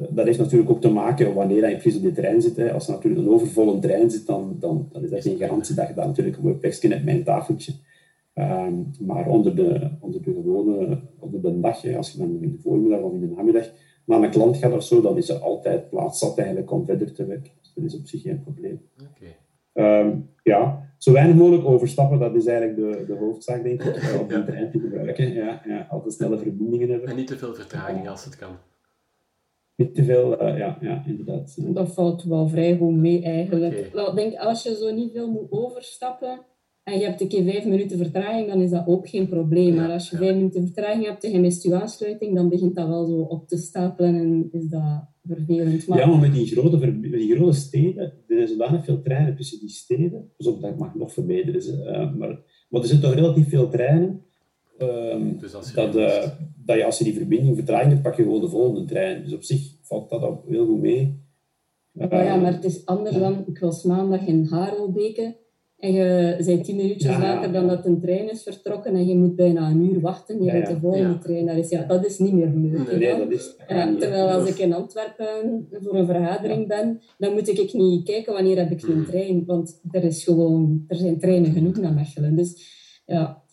dat 0.09 0.25
heeft 0.25 0.39
natuurlijk 0.39 0.69
ook 0.69 0.81
te 0.81 0.89
maken 0.89 1.33
wanneer 1.33 1.69
je 1.69 1.77
precies 1.77 1.97
op 1.97 2.03
de 2.03 2.11
trein 2.11 2.41
zit. 2.41 2.55
Hè. 2.55 2.73
Als 2.73 2.87
er 2.87 2.93
natuurlijk 2.93 3.25
een 3.25 3.33
overvolle 3.33 3.79
trein 3.79 4.11
zit, 4.11 4.25
dan, 4.25 4.55
dan, 4.59 4.87
dan 4.91 5.03
is 5.03 5.09
dat 5.09 5.21
geen 5.21 5.37
garantie 5.37 5.75
dat 5.75 5.87
je 5.87 5.93
daar 5.93 6.07
natuurlijk 6.07 6.37
een 6.37 6.43
mooi 6.43 6.55
plekje 6.55 6.87
hebt 6.87 7.05
met 7.05 7.15
een 7.15 7.23
tafeltje. 7.23 7.73
Um, 8.33 8.91
maar 8.99 9.27
onder 9.27 9.55
de, 9.55 9.89
onder 9.99 10.21
de 10.21 10.33
gewone, 10.33 10.99
onder 11.19 11.41
de 11.41 11.59
dag, 11.59 11.95
als 11.95 12.11
je 12.11 12.17
dan 12.17 12.39
in 12.41 12.51
de 12.51 12.57
voormiddag 12.61 12.99
of 12.99 13.13
in 13.13 13.19
de 13.19 13.33
namiddag 13.35 13.71
naar 14.05 14.23
een 14.23 14.29
klant 14.29 14.57
gaat 14.57 14.73
of 14.73 14.83
zo, 14.83 15.01
dan 15.01 15.17
is 15.17 15.29
er 15.29 15.39
altijd 15.39 15.89
plaats 15.89 16.19
zat 16.19 16.37
eigenlijk 16.37 16.71
om 16.71 16.85
verder 16.85 17.13
te 17.13 17.25
werken. 17.25 17.51
Dus 17.61 17.71
dat 17.75 17.83
is 17.83 17.99
op 17.99 18.07
zich 18.07 18.21
geen 18.21 18.41
probleem. 18.41 18.81
Okay. 19.01 20.01
Um, 20.01 20.29
ja, 20.43 20.89
zo 20.97 21.11
weinig 21.11 21.35
mogelijk 21.35 21.65
overstappen, 21.65 22.19
dat 22.19 22.35
is 22.35 22.45
eigenlijk 22.45 22.77
de, 22.77 23.05
de 23.05 23.19
hoofdzaak, 23.19 23.63
denk 23.63 23.83
ik, 23.83 23.95
eh, 23.95 24.21
om 24.21 24.27
de 24.27 24.43
trein 24.43 24.71
te 24.71 24.79
gebruiken. 24.79 25.33
Ja, 25.33 25.61
ja, 25.67 25.87
altijd 25.89 26.13
snelle 26.13 26.37
verbindingen 26.37 26.89
hebben. 26.89 27.09
En 27.09 27.15
niet 27.15 27.27
te 27.27 27.37
veel 27.37 27.53
vertraging 27.53 28.09
als 28.09 28.25
het 28.25 28.35
kan. 28.35 28.51
Niet 29.75 29.95
te 29.95 30.03
veel, 30.03 30.41
uh, 30.41 30.57
ja, 30.57 30.77
ja, 30.81 31.03
inderdaad. 31.07 31.73
Dat 31.73 31.93
valt 31.93 32.23
wel 32.23 32.47
vrij 32.47 32.77
goed 32.77 32.95
mee, 32.95 33.23
eigenlijk. 33.23 33.89
Okay. 33.93 34.09
Ik 34.09 34.15
denk, 34.15 34.35
als 34.35 34.63
je 34.63 34.75
zo 34.75 34.93
niet 34.93 35.11
veel 35.11 35.31
moet 35.31 35.51
overstappen, 35.51 36.39
en 36.83 36.99
je 36.99 37.05
hebt 37.05 37.21
een 37.21 37.27
keer 37.27 37.43
vijf 37.43 37.65
minuten 37.65 37.97
vertraging, 37.97 38.47
dan 38.47 38.61
is 38.61 38.69
dat 38.69 38.87
ook 38.87 39.09
geen 39.09 39.27
probleem. 39.27 39.75
Maar 39.75 39.91
als 39.91 40.09
je 40.09 40.17
vijf 40.17 40.35
minuten 40.35 40.65
vertraging 40.65 41.05
hebt 41.05 41.23
en 41.23 41.31
je 41.31 41.39
mist 41.39 41.63
je 41.63 41.75
aansluiting, 41.75 42.35
dan 42.35 42.49
begint 42.49 42.75
dat 42.75 42.87
wel 42.87 43.05
zo 43.05 43.19
op 43.19 43.47
te 43.47 43.57
stapelen 43.57 44.15
en 44.15 44.49
is 44.51 44.67
dat 44.67 45.07
vervelend. 45.23 45.87
Maar... 45.87 45.97
Ja, 45.97 46.05
maar 46.05 46.19
met 46.19 46.33
die 46.33 46.45
grote, 46.45 46.99
die 46.99 47.35
grote 47.35 47.57
steden, 47.57 48.03
er 48.03 48.35
zijn 48.35 48.47
zodanig 48.47 48.85
veel 48.85 49.01
treinen 49.01 49.35
tussen 49.35 49.59
die 49.59 49.69
steden. 49.69 50.31
Dus 50.37 50.47
op 50.47 50.61
dat 50.61 50.77
mag 50.77 50.95
nog 50.95 51.13
verbeteren. 51.13 51.79
Uh, 51.79 52.17
maar, 52.17 52.39
maar 52.69 52.81
er 52.81 52.87
zitten 52.87 53.09
toch 53.09 53.19
relatief 53.19 53.49
veel 53.49 53.69
treinen. 53.69 54.21
Um, 54.77 55.39
dus 55.39 55.51
dat, 55.51 55.95
uh, 55.95 56.27
dat 56.65 56.75
je 56.75 56.85
als 56.85 56.97
je 56.97 57.03
die 57.03 57.13
verbinding 57.13 57.55
vertraging 57.55 57.91
hebt, 57.91 58.03
pak 58.03 58.15
je 58.15 58.23
gewoon 58.23 58.41
de 58.41 58.49
volgende 58.49 58.85
trein. 58.85 59.23
Dus 59.23 59.33
op 59.33 59.43
zich 59.43 59.75
valt 59.81 60.09
dat 60.09 60.21
ook 60.21 60.49
heel 60.49 60.65
goed 60.65 60.81
mee. 60.81 61.23
Uh, 61.93 62.09
ja, 62.09 62.35
maar 62.35 62.53
het 62.53 62.63
is 62.63 62.85
anders 62.85 63.17
dan, 63.17 63.43
ik 63.47 63.59
was 63.59 63.83
maandag 63.83 64.27
in 64.27 64.45
Harelbeke 64.45 65.35
en 65.77 65.93
je 65.93 66.43
bent 66.45 66.63
tien 66.63 66.75
minuutjes 66.75 67.17
later 67.17 67.51
dan 67.51 67.67
dat 67.67 67.85
een 67.85 67.99
trein 67.99 68.31
is 68.31 68.43
vertrokken 68.43 68.95
en 68.95 69.07
je 69.07 69.15
moet 69.15 69.35
bijna 69.35 69.69
een 69.69 69.93
uur 69.93 69.99
wachten 69.99 70.43
je 70.43 70.51
ja, 70.51 70.69
de 70.69 70.79
volgende 70.79 71.17
trein. 71.17 71.45
Dat 71.45 71.55
is, 71.55 71.69
ja, 71.69 71.83
dat 71.83 72.05
is 72.05 72.19
niet 72.19 72.33
meer 72.33 72.51
leuk. 72.55 72.97
Nee, 72.97 73.17
dat 73.17 73.31
is 73.31 73.55
terwijl 73.99 74.29
als 74.29 74.49
ik 74.49 74.57
in 74.57 74.73
Antwerpen 74.73 75.67
voor 75.71 75.95
een 75.95 76.05
vergadering 76.05 76.67
ben, 76.67 77.01
dan 77.17 77.33
moet 77.33 77.47
ik 77.47 77.73
niet 77.73 78.05
kijken 78.05 78.33
wanneer 78.33 78.57
heb 78.57 78.71
ik 78.71 78.83
een 78.83 78.93
hmm. 78.93 79.05
trein. 79.05 79.43
Want 79.45 79.81
er, 79.91 80.03
is 80.03 80.23
gewoon, 80.23 80.83
er 80.87 80.95
zijn 80.95 81.19
treinen 81.19 81.51
genoeg 81.51 81.77
naar 81.77 81.93
Mechelen. 81.93 82.35
Dus 82.35 82.73
ja, 83.05 83.43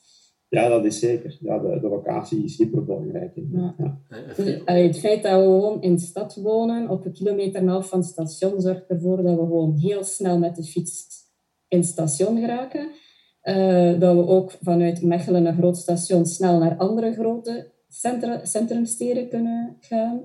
ja, 0.53 0.69
dat 0.69 0.85
is 0.85 0.99
zeker. 0.99 1.37
Ja, 1.41 1.59
de, 1.59 1.81
de 1.81 1.89
locatie 1.89 2.45
is 2.45 2.57
hyperbelangrijk. 2.57 3.33
Ja. 3.53 3.75
Ja. 3.79 3.99
Dus, 4.37 4.63
het 4.65 4.99
feit 4.99 5.23
dat 5.23 5.33
we 5.33 5.45
gewoon 5.45 5.83
in 5.83 5.95
de 5.95 6.01
stad 6.01 6.35
wonen, 6.35 6.89
op 6.89 7.05
een 7.05 7.13
kilometer 7.13 7.61
en 7.61 7.69
half 7.69 7.89
van 7.89 7.99
het 7.99 8.09
station, 8.09 8.61
zorgt 8.61 8.87
ervoor 8.87 9.17
dat 9.17 9.35
we 9.35 9.41
gewoon 9.41 9.77
heel 9.77 10.05
snel 10.05 10.39
met 10.39 10.57
de 10.57 10.63
fiets 10.63 11.07
in 11.69 11.79
het 11.79 11.87
station 11.87 12.39
geraken. 12.41 12.89
Uh, 13.45 14.01
dat 14.01 14.15
we 14.15 14.27
ook 14.27 14.51
vanuit 14.63 15.03
Mechelen, 15.03 15.47
een 15.47 15.57
groot 15.57 15.77
station, 15.77 16.27
snel 16.27 16.59
naar 16.59 16.77
andere 16.77 17.13
grote 17.13 17.71
centra, 17.89 18.45
centrumsteden 18.45 19.29
kunnen 19.29 19.77
gaan. 19.81 20.21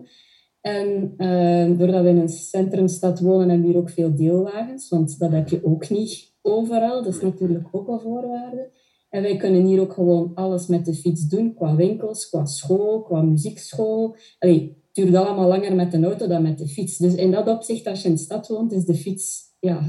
En 0.62 1.14
uh, 1.18 1.78
doordat 1.78 2.04
we 2.04 2.10
in 2.10 2.18
een 2.18 2.30
centrumstad 2.30 3.20
wonen, 3.20 3.50
hebben 3.50 3.66
we 3.68 3.72
hier 3.72 3.82
ook 3.82 3.90
veel 3.90 4.16
deelwagens, 4.16 4.90
want 4.90 5.20
dat 5.20 5.32
heb 5.32 5.48
je 5.48 5.66
ook 5.66 5.90
niet 5.90 6.34
overal. 6.42 7.04
Dat 7.04 7.14
is 7.14 7.22
natuurlijk 7.22 7.68
ook 7.72 7.88
een 7.88 8.00
voorwaarde. 8.00 8.70
En 9.18 9.24
wij 9.24 9.38
kunnen 9.38 9.66
hier 9.66 9.82
ook 9.82 9.94
gewoon 9.94 10.32
alles 10.36 10.68
met 10.68 10.86
de 10.86 10.94
fiets 10.94 11.28
doen, 11.28 11.54
qua 11.54 11.76
winkels, 11.76 12.30
qua 12.30 12.46
school, 12.46 13.02
qua 13.02 13.22
muziekschool. 13.22 14.16
Allee, 14.40 14.82
het 14.86 14.96
duurt 14.96 15.16
allemaal 15.16 15.48
langer 15.48 15.76
met 15.76 15.92
de 15.92 16.04
auto 16.04 16.28
dan 16.28 16.42
met 16.42 16.58
de 16.58 16.68
fiets. 16.68 16.98
Dus 16.98 17.16
in 17.16 17.32
dat 17.32 17.48
opzicht, 17.48 17.88
als 17.88 18.02
je 18.02 18.08
in 18.08 18.14
de 18.14 18.22
stad 18.22 18.48
woont, 18.48 18.72
is 18.72 18.86
de 18.86 18.96
fiets 18.96 19.56
ja, 19.60 19.86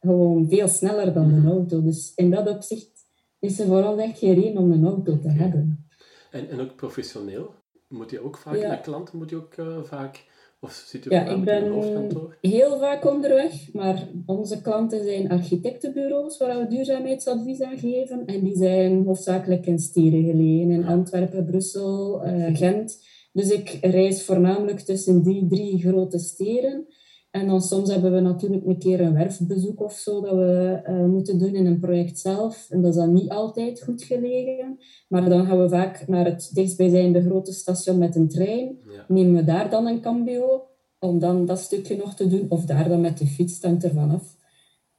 gewoon 0.00 0.48
veel 0.48 0.68
sneller 0.68 1.12
dan 1.12 1.32
een 1.32 1.46
auto. 1.46 1.82
Dus 1.82 2.12
in 2.14 2.30
dat 2.30 2.48
opzicht 2.48 2.90
is 3.38 3.60
er 3.60 3.66
vooral 3.66 3.98
echt 3.98 4.18
geen 4.18 4.34
reden 4.34 4.62
om 4.62 4.72
een 4.72 4.86
auto 4.86 5.18
te 5.18 5.30
hebben. 5.30 5.86
En, 6.30 6.48
en 6.48 6.60
ook 6.60 6.76
professioneel? 6.76 7.54
Moet 7.88 8.10
je 8.10 8.24
ook 8.24 8.38
vaak 8.38 8.60
naar 8.60 8.80
klanten? 8.80 9.18
Moet 9.18 9.30
je 9.30 9.36
ook 9.36 9.56
uh, 9.56 9.82
vaak... 9.82 10.24
Of 10.64 10.84
zit 10.86 11.04
je 11.04 11.10
ja, 11.10 11.24
ik 11.24 11.44
ben 11.44 11.70
hoofdkantoor? 11.70 12.36
heel 12.40 12.78
vaak 12.78 13.10
onderweg, 13.10 13.72
maar 13.72 14.08
onze 14.26 14.60
klanten 14.60 15.04
zijn 15.04 15.30
architectenbureaus 15.30 16.38
waar 16.38 16.58
we 16.58 16.66
duurzaamheidsadvies 16.66 17.60
aan 17.60 17.78
geven. 17.78 18.26
En 18.26 18.40
die 18.40 18.56
zijn 18.56 19.04
hoofdzakelijk 19.04 19.66
in 19.66 19.78
steden 19.78 20.24
gelegen, 20.24 20.70
in 20.70 20.84
Antwerpen, 20.84 21.44
Brussel, 21.44 22.26
uh, 22.26 22.56
Gent. 22.56 23.04
Dus 23.32 23.50
ik 23.50 23.78
reis 23.80 24.24
voornamelijk 24.24 24.80
tussen 24.80 25.22
die 25.22 25.46
drie 25.46 25.78
grote 25.78 26.18
steden. 26.18 26.86
En 27.32 27.46
dan 27.46 27.62
soms 27.62 27.90
hebben 27.90 28.12
we 28.12 28.20
natuurlijk 28.20 28.66
een 28.66 28.78
keer 28.78 29.00
een 29.00 29.14
werfbezoek 29.14 29.80
of 29.80 29.92
zo 29.92 30.20
dat 30.20 30.34
we 30.34 30.82
uh, 30.88 31.04
moeten 31.04 31.38
doen 31.38 31.54
in 31.54 31.66
een 31.66 31.80
project 31.80 32.18
zelf. 32.18 32.66
En 32.70 32.82
dat 32.82 32.90
is 32.90 32.96
dan 32.96 33.12
niet 33.12 33.30
altijd 33.30 33.82
goed 33.82 34.02
gelegen. 34.02 34.78
Maar 35.08 35.28
dan 35.28 35.46
gaan 35.46 35.60
we 35.60 35.68
vaak 35.68 36.08
naar 36.08 36.24
het 36.24 36.50
dichtstbijzijnde 36.52 37.22
grote 37.22 37.52
station 37.52 37.98
met 37.98 38.16
een 38.16 38.28
trein. 38.28 38.78
Nemen 39.08 39.34
we 39.34 39.44
daar 39.44 39.70
dan 39.70 39.86
een 39.86 40.00
cambio 40.00 40.66
om 40.98 41.18
dan 41.18 41.46
dat 41.46 41.58
stukje 41.58 41.96
nog 41.96 42.14
te 42.14 42.26
doen. 42.26 42.46
Of 42.48 42.64
daar 42.64 42.88
dan 42.88 43.00
met 43.00 43.18
de 43.18 43.26
fiets, 43.26 43.60
dan 43.60 43.82
ervan 43.82 44.10
af. 44.10 44.36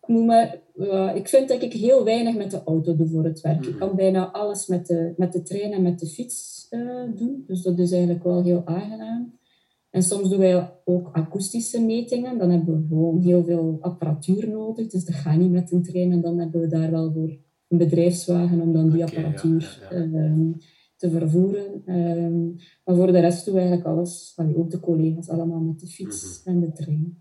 Ik, 0.02 0.25
maar, 0.25 0.60
uh, 0.75 1.16
ik 1.16 1.28
vind 1.28 1.48
dat 1.48 1.62
ik 1.62 1.74
heel 1.74 2.04
weinig 2.04 2.36
met 2.36 2.52
de 2.52 2.63
auto 2.63 2.96
doe 2.96 3.08
voor 3.08 3.24
het 3.24 3.42
werk. 3.42 3.66
Ik 3.66 3.70
mhm. 3.70 3.78
kan 3.78 3.96
bijna 3.96 4.32
alles 4.32 4.68
met 4.68 4.88
de, 4.88 5.13
met 5.18 5.34
de 5.34 5.42
trein 5.42 5.72
en 5.72 5.82
met 5.82 6.00
de 6.00 6.08
fiets 6.08 6.68
uh, 6.70 7.04
doen. 7.16 7.44
Dus 7.48 7.62
dat 7.62 7.80
is 7.80 7.92
eigenlijk 7.92 8.24
wel 8.24 8.44
heel 8.44 8.62
aangenaam. 8.66 9.42
En 9.94 10.04
soms 10.04 10.30
doen 10.30 10.40
wij 10.40 10.72
ook 10.86 11.10
akoestische 11.12 11.82
metingen. 11.82 12.38
Dan 12.38 12.50
hebben 12.50 12.82
we 12.82 12.88
gewoon 12.88 13.22
heel 13.22 13.44
veel 13.44 13.78
apparatuur 13.82 14.50
nodig. 14.50 14.88
Dus 14.88 15.06
dat 15.06 15.16
gaat 15.16 15.38
niet 15.38 15.52
met 15.52 15.72
een 15.72 15.84
trein. 15.84 16.12
En 16.12 16.22
dan 16.22 16.40
hebben 16.40 16.62
we 16.62 16.68
daar 16.68 16.92
wel 16.92 17.12
voor 17.12 17.38
een 17.68 17.78
bedrijfswagen 17.78 18.62
om 18.62 18.74
dan 18.74 18.90
die 18.90 19.04
apparatuur 19.04 19.88
ehm, 19.92 20.52
te 20.96 21.10
vervoeren. 21.10 21.82
Ehm, 21.86 22.44
maar 22.86 22.96
voor 22.96 23.12
de 23.12 23.20
rest 23.20 23.46
doen 23.46 23.54
we 23.54 23.60
eigenlijk 23.60 23.90
alles, 23.90 24.38
ook 24.56 24.72
de 24.72 24.80
collega's, 24.80 25.30
allemaal 25.30 25.60
met 25.60 25.80
de 25.80 25.88
fiets 25.88 26.42
mhm. 26.44 26.56
en 26.56 26.62
de 26.62 26.72
trein. 26.72 27.18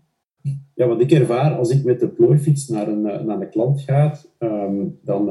Ja, 0.73 0.87
wat 0.87 1.01
ik 1.01 1.11
ervaar 1.11 1.57
als 1.57 1.69
ik 1.69 1.83
met 1.83 1.99
de 1.99 2.07
plooifiets 2.07 2.67
naar 2.67 2.87
een, 2.87 3.05
eh, 3.05 3.23
naar 3.23 3.41
een 3.41 3.49
klant 3.49 3.81
ga, 3.81 4.17
um, 4.39 4.99
dan, 5.03 5.25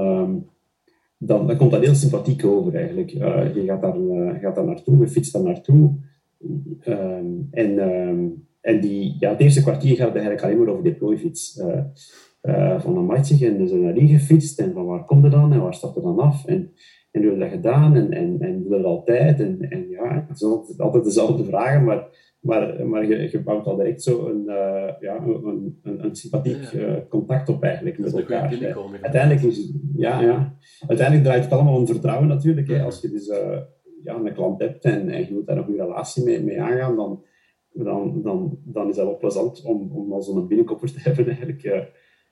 dan, 1.19 1.47
dan 1.47 1.57
komt 1.57 1.71
dat 1.71 1.85
heel 1.85 1.95
sympathiek 1.95 2.45
over 2.45 2.75
eigenlijk. 2.75 3.15
Uh, 3.15 3.55
je 3.55 3.65
gaat 3.65 3.83
daar, 3.83 3.99
uh, 3.99 4.39
gaat 4.41 4.55
daar 4.55 4.65
naartoe, 4.65 4.99
je 4.99 5.09
fietst 5.09 5.33
daar 5.33 5.43
naartoe. 5.43 6.11
Ehm, 6.81 7.27
en, 7.51 7.79
ehm, 7.79 8.29
en 8.61 8.81
die, 8.81 9.17
ja, 9.19 9.31
het 9.31 9.41
eerste 9.41 9.63
kwartier 9.63 9.97
gaat 9.97 10.13
eigenlijk 10.13 10.43
alleen 10.43 10.59
maar 10.59 10.69
over 10.69 10.85
die 10.85 10.95
plooifiets. 10.95 11.59
Uh, 11.59 11.81
uh, 12.43 12.81
van 12.81 12.97
een 12.97 13.05
matje 13.05 13.47
en 13.47 13.69
zijn 13.69 13.83
naar 13.83 13.95
gefietst 13.97 14.61
en 14.61 14.73
van 14.73 14.87
waar 14.87 15.05
komt 15.05 15.23
het 15.23 15.33
dan 15.33 15.53
en 15.53 15.63
waar 15.63 15.75
staat 15.75 15.97
er 15.97 16.03
dan 16.03 16.19
af? 16.19 16.47
En, 16.47 16.73
en 17.11 17.23
hoe 17.23 17.31
heb 17.31 17.39
je 17.39 17.45
dat 17.45 17.51
gedaan? 17.51 17.97
En, 17.97 18.11
en, 18.13 18.41
en 18.41 18.63
doe 18.63 18.71
dat 18.71 18.85
altijd? 18.85 19.41
En, 19.41 19.61
en 19.71 19.89
ja, 19.89 20.25
het 20.29 20.39
zijn 20.39 20.51
altijd, 20.51 20.81
altijd 20.81 21.05
dezelfde 21.05 21.45
vragen, 21.45 21.85
maar, 21.85 22.07
maar, 22.41 22.87
maar 22.87 23.07
je, 23.07 23.29
je 23.31 23.43
bouwt 23.43 23.67
al 23.67 23.77
direct 23.77 24.03
zo 24.03 24.27
een, 24.27 24.43
uh, 24.47 24.89
ja, 25.01 25.17
een, 25.25 25.79
een, 25.83 26.05
een 26.05 26.17
sympathiek 26.17 26.77
contact 27.09 27.49
op 27.49 27.63
eigenlijk 27.63 27.99
met 27.99 28.15
elkaar. 28.15 28.77
Uiteindelijk, 29.01 29.43
is, 29.43 29.73
ja, 29.97 30.21
ja, 30.21 30.57
uiteindelijk 30.87 31.27
draait 31.27 31.45
het 31.45 31.53
allemaal 31.53 31.77
om 31.77 31.87
vertrouwen 31.87 32.29
natuurlijk. 32.29 32.69
Hè, 32.69 32.83
als 32.83 33.01
je 33.01 33.11
dus 33.11 33.31
ja, 34.05 34.15
een 34.15 34.35
klant 34.35 34.61
hebt 34.61 34.85
en, 34.85 35.09
en 35.09 35.21
je 35.21 35.33
moet 35.33 35.47
daar 35.47 35.57
een 35.57 35.77
relatie 35.77 36.25
mee, 36.25 36.43
mee 36.43 36.61
aangaan, 36.61 36.97
dan, 36.97 37.25
dan, 37.73 38.23
dan, 38.23 38.59
dan 38.65 38.89
is 38.89 38.97
dat 38.97 39.07
wel 39.07 39.17
plezant 39.17 39.63
om, 39.65 39.91
om 39.93 40.13
al 40.13 40.23
zo'n 40.23 40.49
binnenkopper 40.49 40.93
te 40.93 41.01
hebben 41.09 41.27
eigenlijk. 41.27 41.65
Eh. 41.65 41.81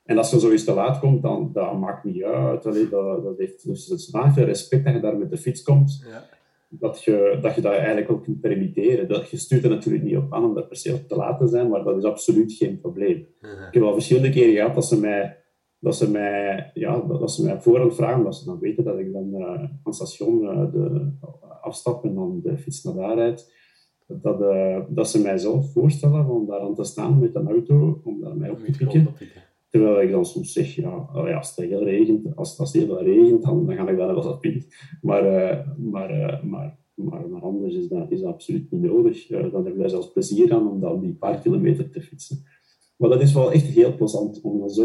En 0.05 0.19
als 0.19 0.31
je 0.31 0.41
zo 0.41 0.51
eens 0.51 0.65
te 0.65 0.75
laat 0.75 0.99
komt, 0.99 1.23
dan 1.23 1.51
dat 1.53 1.79
maakt 1.79 2.05
niet 2.05 2.23
uit. 2.23 2.67
Allee, 2.67 2.89
dat, 2.89 3.23
dat 3.23 3.39
heeft 3.39 3.67
dus 3.67 3.87
zodanig 3.87 4.35
veel 4.35 4.45
respect 4.45 4.85
dat 4.85 4.95
je 4.95 5.01
daar 5.01 5.17
met 5.17 5.31
de 5.31 5.37
fiets 5.37 5.63
komt. 5.63 6.05
Ja. 6.09 6.29
Dat, 6.69 7.05
je, 7.05 7.39
dat 7.43 7.55
je 7.55 7.61
dat 7.61 7.73
eigenlijk 7.73 8.11
ook 8.11 8.23
kunt 8.23 8.41
permitteren. 8.41 9.09
Dat, 9.09 9.31
je 9.31 9.37
stuurt 9.37 9.65
er 9.65 9.71
natuurlijk 9.71 10.05
niet 10.05 10.17
op 10.17 10.35
aan 10.35 10.45
om 10.45 10.55
daar 10.55 10.67
per 10.67 10.77
se 10.77 10.95
op 10.95 11.09
te 11.09 11.17
laten 11.17 11.49
zijn, 11.49 11.69
maar 11.69 11.85
dat 11.85 11.97
is 11.97 12.05
absoluut 12.05 12.53
geen 12.53 12.81
probleem. 12.81 13.17
Ik 13.41 13.69
heb 13.71 13.83
al 13.83 13.93
verschillende 13.93 14.31
keren 14.31 14.55
gehad 14.55 14.75
dat 14.75 14.87
ze 14.87 15.01
mij 15.01 15.40
dat 15.81 15.97
ze 15.97 16.11
mij, 16.11 16.71
ja, 16.75 17.01
dat, 17.01 17.33
ze 17.33 17.45
mij 17.45 17.61
voorhand 17.61 17.95
vragen, 17.95 18.25
dat 18.25 18.37
ze 18.37 18.45
dan 18.45 18.59
weten 18.59 18.85
dat 18.85 18.99
ik 18.99 19.13
dan 19.13 19.29
uh, 19.35 19.45
aan 19.45 19.81
het 19.85 19.95
station 19.95 20.43
uh, 20.43 20.73
de, 20.73 21.11
afstap 21.61 22.05
en 22.05 22.15
dan 22.15 22.41
de 22.43 22.59
fiets 22.59 22.83
naar 22.83 22.95
daaruit. 22.95 23.53
Dat, 24.07 24.41
uh, 24.41 24.79
dat 24.89 25.11
ze 25.11 25.21
mij 25.21 25.39
zelf 25.39 25.73
voorstellen 25.73 26.29
om 26.29 26.47
daar 26.47 26.61
aan 26.61 26.75
te 26.75 26.85
staan 26.85 27.19
met 27.19 27.35
een 27.35 27.49
auto, 27.49 28.01
om 28.05 28.21
daar 28.21 28.37
mij 28.37 28.51
op 28.51 28.59
te 28.59 28.73
pikken. 28.77 29.09
Terwijl 29.69 30.01
ik 30.01 30.11
dan 30.11 30.25
soms 30.25 30.53
zeg, 30.53 30.75
ja, 30.75 31.09
oh 31.15 31.29
ja 31.29 31.37
als 31.37 31.57
het 31.57 31.69
heel 31.69 31.85
regent, 31.85 32.37
als, 32.37 32.59
als 32.59 32.73
het 32.73 32.83
heel 32.83 33.03
regent, 33.03 33.43
dan, 33.43 33.67
dan 33.67 33.77
ga 33.77 33.89
ik 33.89 33.97
daar 33.97 34.07
wel 34.07 34.15
wat 34.15 34.27
op 34.27 34.47
Maar, 35.03 35.25
maar, 35.77 36.41
maar, 36.45 36.79
maar, 36.95 37.29
maar 37.29 37.43
anders 37.43 37.75
is 37.75 37.89
dat, 37.89 38.11
is 38.11 38.21
dat 38.21 38.33
absoluut 38.33 38.71
niet 38.71 38.83
nodig. 38.83 39.27
dan 39.27 39.41
hebben 39.41 39.73
we 39.73 39.79
daar 39.79 39.91
zelfs 39.91 40.13
plezier 40.13 40.53
aan 40.53 40.71
om 40.71 40.81
dan 40.81 41.01
die 41.01 41.15
paar 41.15 41.41
kilometer 41.41 41.91
te 41.91 42.03
fietsen. 42.03 42.45
Maar 42.97 43.09
dat 43.09 43.21
is 43.21 43.33
wel 43.33 43.53
echt 43.53 43.67
heel 43.67 43.97
plezant 43.97 44.41
om 44.41 44.69
zo... 44.69 44.85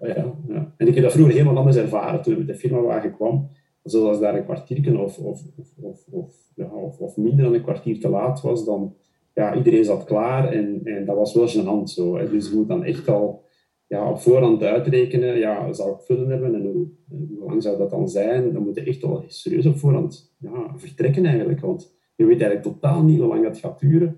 ja, 0.00 0.34
ja. 0.48 0.74
En 0.76 0.86
ik 0.86 0.94
heb 0.94 1.02
dat 1.02 1.12
vroeger 1.12 1.32
helemaal 1.34 1.56
anders 1.56 1.76
ervaren 1.76 2.22
toen 2.22 2.32
ik 2.32 2.38
met 2.38 2.46
de 2.46 2.54
firmawagen 2.54 3.14
kwam. 3.14 3.48
Zoals 3.82 4.20
daar 4.20 4.34
een 4.34 4.44
kwartier 4.44 5.00
of, 5.00 5.18
of, 5.18 5.42
of, 5.80 6.04
of, 6.10 6.98
of, 6.98 7.16
minder 7.16 7.44
dan 7.44 7.54
een 7.54 7.62
kwartier 7.62 8.00
te 8.00 8.08
laat 8.08 8.40
was, 8.40 8.64
dan 8.64 8.94
ja, 9.34 9.54
iedereen 9.54 9.84
zat 9.84 10.04
klaar 10.04 10.52
en, 10.52 10.80
en 10.84 11.04
dat 11.04 11.16
was 11.16 11.34
wel 11.34 11.48
gênant 11.48 11.90
zo. 11.90 12.28
Dus 12.28 12.48
je 12.48 12.56
moet 12.56 12.68
dan 12.68 12.84
echt 12.84 13.08
al 13.08 13.44
ja, 13.86 14.10
op 14.10 14.20
voorhand 14.20 14.62
uitrekenen, 14.62 15.38
ja, 15.38 15.72
zal 15.72 15.94
ik 15.94 16.00
vullen 16.00 16.28
hebben 16.28 16.54
en 16.54 16.62
hoe, 16.62 16.86
hoe, 17.08 17.46
lang 17.46 17.62
zou 17.62 17.78
dat 17.78 17.90
dan 17.90 18.08
zijn? 18.08 18.52
Dan 18.52 18.62
moet 18.62 18.74
je 18.74 18.82
echt 18.82 19.02
wel 19.02 19.24
serieus 19.26 19.66
op 19.66 19.78
voorhand 19.78 20.34
ja, 20.38 20.74
vertrekken 20.76 21.24
eigenlijk, 21.24 21.60
want 21.60 21.94
je 22.16 22.24
weet 22.24 22.40
eigenlijk 22.40 22.62
totaal 22.62 23.02
niet 23.02 23.18
hoe 23.18 23.28
lang 23.28 23.42
dat 23.42 23.58
gaat 23.58 23.80
duren. 23.80 24.16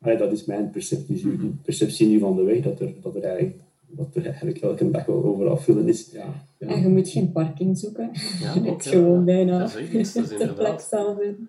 dat 0.00 0.32
is 0.32 0.44
mijn 0.44 0.70
perceptie, 0.70 1.56
perceptie 1.62 2.08
nu 2.08 2.18
van 2.18 2.36
de 2.36 2.42
weg, 2.42 2.60
dat 2.60 2.80
er, 2.80 2.94
dat 3.00 3.16
er 3.16 3.22
eigenlijk 3.22 3.60
dat 3.88 4.16
er 4.16 4.26
eigenlijk 4.26 4.58
elke 4.58 4.90
dag 4.90 5.06
wel 5.06 5.24
overal 5.24 5.56
vullen 5.56 5.88
is. 5.88 6.10
Ja, 6.12 6.46
ja. 6.58 6.66
En 6.66 6.80
je 6.80 6.88
moet 6.88 7.08
geen 7.08 7.32
parking 7.32 7.78
zoeken. 7.78 8.10
Ja, 8.40 8.62
het 8.72 8.86
gewoon 8.86 9.24
bijna 9.24 9.58
dat 9.58 9.76
is, 9.76 10.12
dat 10.12 10.30
is 10.30 10.52
plek 10.54 10.80
zelf 10.80 11.20
in. 11.20 11.48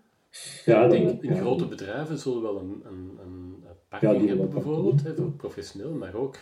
Ja, 0.66 0.84
ik 0.84 0.90
denk, 0.90 1.22
in 1.22 1.38
grote 1.38 1.66
bedrijven 1.66 2.18
zullen 2.18 2.42
wel 2.42 2.60
een, 2.60 2.82
een, 2.86 3.18
een 3.24 3.56
parking 3.88 4.28
hebben 4.28 4.50
bijvoorbeeld, 4.50 5.04
hè, 5.04 5.16
voor 5.16 5.32
professioneel, 5.32 5.94
maar 5.94 6.16
ook 6.16 6.38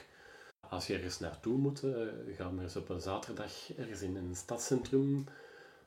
als 0.70 0.88
je 0.88 0.94
ergens 0.94 1.20
naartoe 1.20 1.58
moet, 1.58 1.84
uh, 1.84 1.92
ga 2.36 2.50
maar 2.50 2.64
eens 2.64 2.76
op 2.76 2.90
een 2.90 3.02
zaterdag 3.02 3.72
ergens 3.78 4.02
in 4.02 4.16
een 4.16 4.36
stadscentrum 4.36 5.26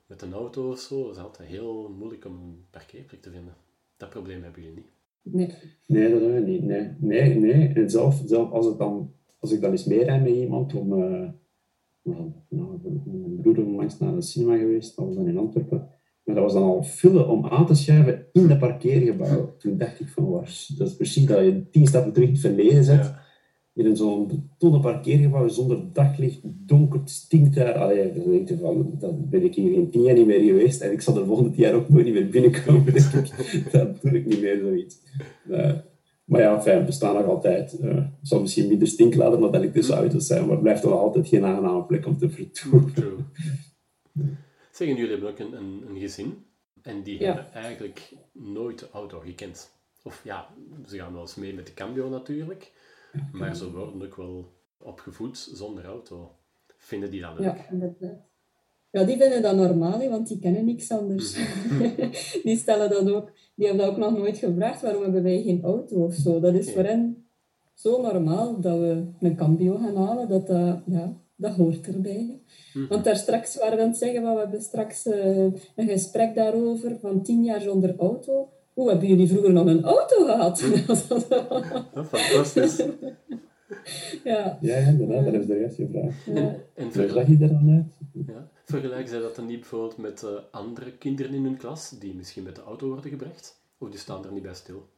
met 0.06 0.22
een 0.22 0.32
auto 0.32 0.70
of 0.70 0.78
zo. 0.78 1.06
Dat 1.06 1.16
is 1.16 1.22
altijd 1.22 1.48
heel 1.48 1.94
moeilijk 1.98 2.24
om 2.24 2.32
een 2.32 2.64
parkeerplek 2.70 3.22
te 3.22 3.30
vinden. 3.30 3.54
Dat 3.96 4.10
probleem 4.10 4.42
hebben 4.42 4.62
jullie 4.62 4.76
niet. 4.76 4.90
Nee. 5.22 5.54
Nee, 5.86 6.10
dat 6.10 6.20
hebben 6.20 6.44
we 6.44 6.50
niet. 6.50 6.62
Nee, 6.62 6.94
nee. 6.98 7.34
nee. 7.34 7.72
En 7.74 7.90
zelf, 7.90 8.22
zelf 8.26 8.50
als, 8.50 8.66
het 8.66 8.78
dan, 8.78 9.12
als 9.40 9.52
ik 9.52 9.60
dan 9.60 9.70
eens 9.70 9.84
meerijd 9.84 10.22
met 10.22 10.34
iemand 10.34 10.74
om... 10.74 10.92
Uh, 10.92 11.28
nou, 12.02 12.32
mijn 13.04 13.40
broer 13.40 13.58
langs 13.58 13.98
naar 13.98 14.14
de 14.14 14.22
cinema 14.22 14.56
geweest, 14.56 14.96
dat 14.96 15.06
was 15.06 15.14
dan 15.14 15.28
in 15.28 15.38
Antwerpen. 15.38 15.88
Maar 16.24 16.34
dat 16.34 16.44
was 16.44 16.52
dan 16.52 16.62
al 16.62 16.82
vullen 16.82 17.28
om 17.28 17.46
aan 17.46 17.66
te 17.66 17.74
schuiven 17.74 18.26
in 18.32 18.46
de 18.46 18.56
parkeergebouw. 18.56 19.56
Toen 19.58 19.78
dacht 19.78 20.00
ik 20.00 20.08
van, 20.08 20.30
dat 20.76 20.88
is 20.88 20.96
precies 20.96 21.26
dat 21.26 21.44
je 21.44 21.70
tien 21.70 21.86
stappen 21.86 22.12
terug 22.12 22.28
in 22.28 22.34
het 22.34 22.42
verleden 22.42 22.84
zet 22.84 23.12
in 23.84 23.96
zo'n 23.96 24.26
betonnen 24.26 24.80
parkeergebouw 24.80 25.48
zonder 25.48 25.92
daglicht, 25.92 26.40
donker, 26.42 27.00
stinkt 27.04 27.54
daar. 27.54 27.74
Allee, 27.74 28.12
dan 28.12 28.30
denk 28.30 28.48
je 28.48 28.58
van, 28.58 28.94
dan 28.98 29.26
ben 29.30 29.44
ik 29.44 29.54
hier 29.54 29.72
in 29.72 29.90
tien 29.90 30.02
jaar 30.02 30.14
niet 30.14 30.26
meer 30.26 30.40
geweest 30.40 30.80
en 30.80 30.92
ik 30.92 31.00
zal 31.00 31.18
er 31.18 31.26
volgend 31.26 31.56
jaar 31.56 31.74
ook 31.74 31.88
nooit 31.88 32.04
niet 32.04 32.14
meer 32.14 32.28
binnenkomen. 32.28 32.94
Dat 33.72 34.02
doe 34.02 34.10
ik 34.10 34.26
niet 34.26 34.40
meer, 34.40 34.58
zoiets. 34.58 34.98
Maar 36.30 36.40
ja, 36.40 36.60
fijn, 36.62 36.86
bestaan 36.86 37.14
nog 37.14 37.26
altijd. 37.26 37.78
Uh, 37.80 38.04
zal 38.22 38.40
misschien 38.40 38.68
minder 38.68 38.88
stinklader 38.88 39.40
dan 39.40 39.54
elektrische 39.54 39.92
auto's 39.92 40.26
zijn, 40.26 40.42
maar 40.42 40.50
het 40.50 40.62
blijft 40.62 40.82
toch 40.82 40.92
altijd 40.92 41.28
geen 41.28 41.44
aangename 41.44 41.84
plek 41.84 42.06
om 42.06 42.18
te 42.18 42.30
vertoeven. 42.30 43.30
Zeggen 44.72 44.96
jullie 44.96 45.10
hebben 45.10 45.30
ook 45.30 45.38
een, 45.38 45.56
een, 45.56 45.84
een 45.88 45.98
gezin 45.98 46.44
en 46.82 47.02
die 47.02 47.24
hebben 47.24 47.52
eigenlijk 47.52 48.12
nooit 48.32 48.78
de 48.78 48.86
auto 48.92 49.18
gekend. 49.18 49.70
Of 50.02 50.20
ja, 50.24 50.48
ze 50.86 50.96
gaan 50.96 51.12
wel 51.12 51.20
eens 51.20 51.34
mee 51.34 51.54
met 51.54 51.66
de 51.66 51.74
cambio 51.74 52.08
natuurlijk. 52.08 52.72
Maar 53.32 53.56
ze 53.56 53.72
worden 53.72 54.02
ook 54.02 54.16
wel 54.16 54.52
opgevoed 54.78 55.50
zonder 55.52 55.84
auto. 55.84 56.36
Vinden 56.76 57.10
die 57.10 57.20
dat 57.20 57.38
leuk? 57.38 57.56
Ja, 57.56 57.70
inderdaad. 57.70 58.28
Ja, 58.90 59.04
die 59.04 59.16
vinden 59.16 59.42
dat 59.42 59.56
normaal, 59.56 60.08
want 60.08 60.28
die 60.28 60.38
kennen 60.38 60.64
niks 60.64 60.90
anders. 60.90 61.36
Mhm. 61.36 62.10
die 62.44 62.56
stellen 62.56 62.90
dat 62.90 63.10
ook. 63.10 63.30
Die 63.60 63.68
hebben 63.68 63.86
dat 63.86 63.94
ook 63.94 64.00
nog 64.00 64.18
nooit 64.18 64.38
gevraagd, 64.38 64.82
waarom 64.82 65.02
hebben 65.02 65.22
wij 65.22 65.42
geen 65.42 65.62
auto 65.62 66.04
of 66.04 66.14
zo. 66.14 66.40
Dat 66.40 66.54
is 66.54 66.72
voor 66.72 66.84
hen 66.84 67.26
zo 67.74 68.02
normaal 68.02 68.60
dat 68.60 68.78
we 68.78 69.04
een 69.20 69.36
cambio 69.36 69.76
gaan 69.76 69.96
halen, 69.96 70.28
dat 70.28 70.46
dat, 70.46 70.78
ja, 70.86 71.16
dat 71.36 71.52
hoort 71.52 71.86
erbij. 71.86 72.40
Mhm. 72.74 72.86
Want 72.88 73.04
daar 73.04 73.16
straks 73.16 73.56
waren 73.56 73.76
we 73.76 73.82
aan 73.82 73.88
het 73.88 73.98
zeggen, 73.98 74.22
we 74.22 74.38
hebben 74.38 74.62
straks 74.62 75.06
uh, 75.06 75.36
een 75.76 75.88
gesprek 75.88 76.34
daarover 76.34 76.98
van 77.00 77.22
tien 77.22 77.44
jaar 77.44 77.60
zonder 77.60 77.96
auto. 77.98 78.48
Hoe 78.74 78.88
hebben 78.88 79.08
jullie 79.08 79.28
vroeger 79.28 79.52
nog 79.52 79.66
een 79.66 79.84
auto 79.84 80.24
gehad? 80.24 80.60
fantastisch. 82.16 82.82
ja. 84.24 84.58
Ja, 84.60 84.76
inderdaad, 84.76 85.24
dat 85.24 85.34
is 85.34 85.46
de 85.46 85.60
eerste 85.60 85.88
vraag. 85.90 86.26
Ja. 86.26 86.56
En 86.74 86.92
zag 86.92 87.26
je 87.26 87.36
er 87.40 87.48
dan 87.48 87.70
uit? 87.70 88.24
Ja. 88.26 88.48
Vergelijken 88.64 89.08
zij 89.08 89.20
dat 89.20 89.36
dan 89.36 89.46
niet 89.46 89.60
bijvoorbeeld 89.60 89.96
met 89.96 90.22
uh, 90.22 90.30
andere 90.50 90.92
kinderen 90.92 91.34
in 91.34 91.44
hun 91.44 91.56
klas, 91.56 91.90
die 91.98 92.14
misschien 92.14 92.42
met 92.42 92.56
de 92.56 92.62
auto 92.62 92.88
worden 92.88 93.10
gebracht? 93.10 93.59
Of 93.80 93.90
die 93.90 93.98
staan 93.98 94.24
er 94.24 94.32
niet 94.32 94.42
bij 94.42 94.54
stil? 94.54 94.88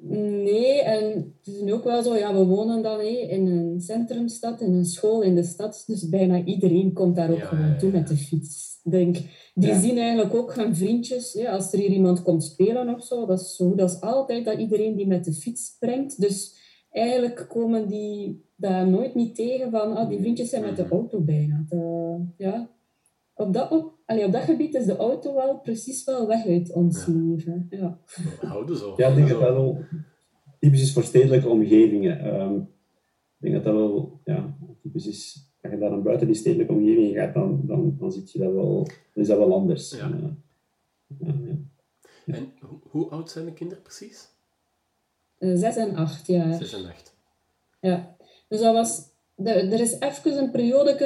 Nee, 0.00 0.82
en 0.82 1.34
het 1.42 1.54
is 1.54 1.72
ook 1.72 1.84
wel 1.84 2.02
zo, 2.02 2.16
ja, 2.16 2.34
we 2.34 2.44
wonen 2.44 2.82
dan 2.82 2.98
hé, 2.98 3.06
in 3.06 3.46
een 3.46 3.80
centrumstad, 3.80 4.60
in 4.60 4.72
een 4.72 4.84
school 4.84 5.22
in 5.22 5.34
de 5.34 5.42
stad, 5.42 5.84
dus 5.86 6.08
bijna 6.08 6.44
iedereen 6.44 6.92
komt 6.92 7.16
daar 7.16 7.30
ook 7.30 7.42
gewoon 7.42 7.78
toe 7.78 7.90
met 7.90 8.08
de 8.08 8.16
fiets. 8.16 8.80
Denk, 8.82 9.16
die 9.54 9.74
zien 9.74 9.98
eigenlijk 9.98 10.34
ook 10.34 10.54
hun 10.54 10.76
vriendjes, 10.76 11.32
ja, 11.32 11.52
als 11.52 11.72
er 11.72 11.78
hier 11.78 11.90
iemand 11.90 12.22
komt 12.22 12.44
spelen 12.44 12.94
of 12.94 13.04
zo, 13.04 13.26
dat 13.26 13.40
is, 13.40 13.56
zo, 13.56 13.74
dat 13.74 13.90
is 13.90 14.00
altijd 14.00 14.44
dat 14.44 14.58
iedereen 14.58 14.96
die 14.96 15.06
met 15.06 15.24
de 15.24 15.32
fiets 15.32 15.76
brengt. 15.78 16.20
Dus 16.20 16.56
eigenlijk 16.90 17.46
komen 17.48 17.88
die 17.88 18.44
daar 18.56 18.88
nooit 18.88 19.14
niet 19.14 19.34
tegen 19.34 19.70
van, 19.70 19.96
ah, 19.96 20.08
die 20.08 20.20
vriendjes 20.20 20.48
zijn 20.48 20.62
met 20.62 20.76
de 20.76 20.88
auto 20.88 21.20
bijna. 21.20 21.64
ja. 22.36 22.70
op, 23.34 23.52
dat, 23.52 23.70
op, 23.70 23.97
allee, 24.08 24.24
op 24.24 24.32
dat 24.32 24.42
gebied 24.42 24.74
is 24.74 24.84
de 24.84 24.96
auto 24.96 25.34
wel 25.34 25.58
precies 25.58 26.04
wel 26.04 26.26
weg 26.26 26.46
uit 26.46 26.72
ons 26.72 27.06
leven. 27.06 27.66
Ja. 27.70 27.98
Houden 28.40 28.76
zo. 28.76 28.94
Ja, 28.96 29.08
ik 29.08 29.14
denk 29.14 29.28
dat 29.28 29.40
dat 29.40 29.52
wel 29.52 29.84
typisch 30.58 30.82
is 30.82 30.92
voor 30.92 31.02
stedelijke 31.02 31.48
omgevingen. 31.48 32.40
Um, 32.40 32.56
ik 33.38 33.50
denk 33.50 33.54
dat 33.54 33.64
dat 33.64 33.74
wel 33.74 34.20
ja, 34.24 34.56
typisch 34.82 35.06
is 35.06 35.48
als 35.62 35.72
je 35.72 35.78
daar 35.78 35.90
dan 35.90 36.02
buiten 36.02 36.26
die 36.26 36.36
stedelijke 36.36 36.72
omgeving 36.72 37.14
gaat, 37.14 37.34
dan, 37.34 37.60
dan, 37.66 37.96
dan, 37.98 38.12
zie 38.12 38.28
je 38.32 38.38
dat 38.38 38.52
wel, 38.52 38.84
dan 38.84 39.22
is 39.22 39.26
dat 39.26 39.38
wel 39.38 39.54
anders. 39.54 39.90
Ja. 39.90 40.10
ja, 41.18 41.34
ja. 42.26 42.34
En 42.34 42.52
hoe 42.90 43.08
oud 43.08 43.30
zijn 43.30 43.44
de 43.44 43.52
kinderen 43.52 43.82
precies? 43.82 44.28
Uh, 45.38 45.56
zes 45.56 45.76
en 45.76 45.94
acht 45.94 46.26
jaar. 46.26 46.54
Zes 46.54 46.72
en 46.72 46.88
acht. 46.88 47.16
Ja. 47.80 48.16
Dus 48.48 48.60
dat 48.60 48.74
was... 48.74 49.07
De, 49.40 49.50
er 49.50 49.80
is 49.80 50.00
even 50.00 50.38
een 50.38 50.50
periode 50.50 50.96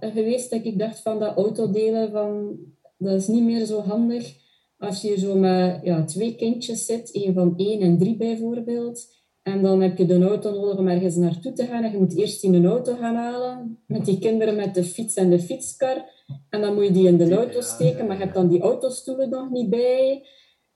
geweest 0.00 0.50
dat 0.50 0.64
ik 0.64 0.78
dacht 0.78 1.00
van 1.00 1.18
dat 1.18 1.36
autodelen, 1.36 2.10
van, 2.10 2.58
dat 2.98 3.14
is 3.14 3.26
niet 3.26 3.44
meer 3.44 3.64
zo 3.64 3.80
handig. 3.80 4.38
Als 4.78 5.02
je 5.02 5.18
zo 5.18 5.34
met 5.34 5.80
ja, 5.82 6.04
twee 6.04 6.36
kindjes 6.36 6.84
zit, 6.84 7.10
een 7.12 7.34
van 7.34 7.54
één 7.56 7.80
en 7.80 7.98
drie 7.98 8.16
bijvoorbeeld, 8.16 9.20
en 9.42 9.62
dan 9.62 9.80
heb 9.80 9.98
je 9.98 10.06
de 10.06 10.24
auto 10.24 10.50
nodig 10.50 10.78
om 10.78 10.88
ergens 10.88 11.16
naartoe 11.16 11.52
te 11.52 11.66
gaan. 11.66 11.84
En 11.84 11.92
je 11.92 11.98
moet 11.98 12.16
eerst 12.16 12.44
in 12.44 12.54
een 12.54 12.66
auto 12.66 12.94
gaan 12.94 13.14
halen. 13.14 13.78
Met 13.86 14.04
die 14.04 14.18
kinderen 14.18 14.56
met 14.56 14.74
de 14.74 14.84
fiets 14.84 15.14
en 15.14 15.30
de 15.30 15.38
fietskar. 15.38 16.04
En 16.50 16.60
dan 16.60 16.74
moet 16.74 16.84
je 16.84 16.92
die 16.92 17.06
in 17.06 17.16
de 17.16 17.34
auto 17.34 17.60
steken. 17.60 18.06
Maar 18.06 18.16
je 18.16 18.22
hebt 18.22 18.34
dan 18.34 18.48
die 18.48 18.60
autostoelen 18.60 19.30
nog 19.30 19.50
niet 19.50 19.70
bij. 19.70 20.26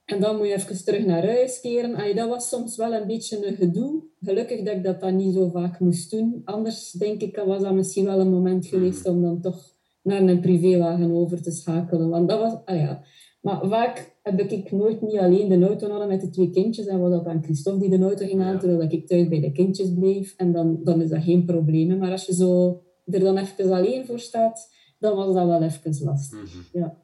En 0.05 0.19
dan 0.19 0.37
moet 0.37 0.47
je 0.47 0.53
even 0.53 0.85
terug 0.85 1.05
naar 1.05 1.25
huis 1.25 1.59
keren. 1.59 1.95
Ay, 1.95 2.13
dat 2.13 2.29
was 2.29 2.49
soms 2.49 2.75
wel 2.75 2.93
een 2.93 3.07
beetje 3.07 3.47
een 3.47 3.55
gedoe. 3.55 4.03
Gelukkig 4.19 4.63
dat 4.63 4.75
ik 4.75 4.83
dat 4.83 4.99
dan 4.99 5.15
niet 5.15 5.33
zo 5.33 5.49
vaak 5.49 5.79
moest 5.79 6.11
doen. 6.11 6.41
Anders 6.43 6.91
denk 6.91 7.21
ik, 7.21 7.41
was 7.45 7.61
dat 7.61 7.73
misschien 7.73 8.05
wel 8.05 8.19
een 8.19 8.31
moment 8.31 8.65
geweest 8.65 9.05
om 9.05 9.21
dan 9.21 9.41
toch 9.41 9.73
naar 10.01 10.21
een 10.21 10.39
privéwagen 10.39 11.11
over 11.11 11.41
te 11.41 11.51
schakelen. 11.51 12.09
Want 12.09 12.29
dat 12.29 12.39
was, 12.39 12.57
ah 12.65 12.77
ja, 12.77 13.03
maar 13.41 13.67
vaak 13.67 14.17
heb 14.21 14.39
ik 14.39 14.71
nooit 14.71 15.01
niet 15.01 15.17
alleen 15.17 15.59
de 15.59 15.65
auto 15.65 15.87
nodig 15.87 16.07
met 16.07 16.21
de 16.21 16.29
twee 16.29 16.49
kindjes. 16.49 16.85
En 16.85 16.99
was 16.99 17.11
dat 17.11 17.25
dan 17.25 17.43
Christophe 17.43 17.79
die 17.79 17.97
de 17.97 18.05
auto 18.05 18.25
ging 18.25 18.41
aan, 18.41 18.59
terwijl 18.59 18.91
ik 18.91 19.07
thuis 19.07 19.27
bij 19.27 19.39
de 19.39 19.51
kindjes 19.51 19.93
bleef. 19.93 20.33
En 20.37 20.51
dan, 20.51 20.79
dan 20.83 21.01
is 21.01 21.09
dat 21.09 21.23
geen 21.23 21.45
probleem. 21.45 21.97
Maar 21.97 22.11
als 22.11 22.25
je 22.25 22.33
zo 22.33 22.81
er 23.05 23.19
dan 23.19 23.37
even 23.37 23.71
alleen 23.71 24.05
voor 24.05 24.19
staat, 24.19 24.69
dan 24.99 25.15
was 25.15 25.33
dat 25.33 25.47
wel 25.47 25.61
even 25.61 26.05
lastig. 26.05 26.39
Mhm. 26.39 26.79
ja. 26.79 27.03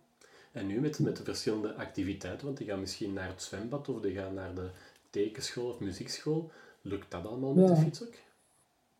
En 0.52 0.68
nu 0.68 0.80
met, 0.80 1.00
met 1.00 1.18
de 1.18 1.24
verschillende 1.24 1.74
activiteiten, 1.74 2.46
want 2.46 2.58
die 2.58 2.68
gaan 2.68 2.80
misschien 2.80 3.14
naar 3.14 3.28
het 3.28 3.42
zwembad 3.42 3.90
of 3.90 4.02
die 4.02 4.16
gaan 4.16 4.34
naar 4.34 4.56
de 4.56 4.68
tekenschool 5.10 5.70
of 5.70 5.80
muziekschool. 5.80 6.52
Lukt 6.82 7.12
dat 7.12 7.26
allemaal 7.26 7.54
met 7.54 7.68
de 7.68 7.76
fiets 7.76 8.04
ook? 8.04 8.14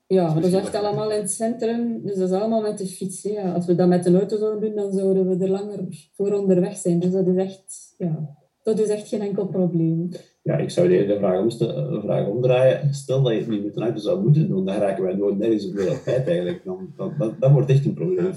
Ja, 0.08 0.34
dat 0.34 0.44
is 0.44 0.54
echt 0.54 0.76
allemaal 0.76 1.12
in 1.12 1.20
het 1.20 1.32
centrum. 1.32 2.02
Dus 2.02 2.16
dat 2.16 2.30
is 2.30 2.36
allemaal 2.36 2.62
met 2.62 2.78
de 2.78 2.86
fiets. 2.86 3.22
Ja. 3.22 3.52
Als 3.52 3.66
we 3.66 3.76
dat 3.76 3.88
met 3.88 4.04
de 4.04 4.18
auto 4.18 4.38
zouden 4.38 4.62
doen, 4.62 4.76
dan 4.76 4.92
zouden 4.92 5.28
we 5.28 5.44
er 5.44 5.52
langer 5.52 5.80
voor 6.14 6.34
onderweg 6.34 6.78
zijn. 6.78 7.00
Dus 7.00 7.12
dat 7.12 7.28
is 7.28 7.36
echt, 7.36 7.96
ja, 7.98 8.36
dat 8.64 8.80
is 8.80 8.88
echt 8.88 9.08
geen 9.08 9.22
enkel 9.22 9.48
probleem. 9.48 10.10
Ja, 10.42 10.58
ik 10.58 10.70
zou 10.70 10.88
de 10.88 11.18
vraag, 11.18 11.58
de 11.58 12.00
vraag 12.02 12.28
omdraaien. 12.28 12.94
Stel 12.94 13.22
dat 13.22 13.34
je 13.34 13.40
het 13.40 13.48
niet 13.48 13.64
met 13.64 13.76
een 13.76 13.84
auto 13.84 14.00
zou 14.00 14.22
moeten 14.22 14.48
doen, 14.48 14.66
dan 14.66 14.76
raken 14.76 15.04
wij 15.04 15.14
nooit 15.14 15.38
nergens 15.38 15.68
op 15.68 15.76
de 15.76 16.02
tijd 16.06 16.28
eigenlijk. 16.28 16.64
Dan, 16.64 16.94
dan, 16.98 17.14
dat, 17.18 17.40
dat 17.40 17.52
wordt 17.52 17.70
echt 17.70 17.86
een 17.86 17.94
probleem. 17.94 18.34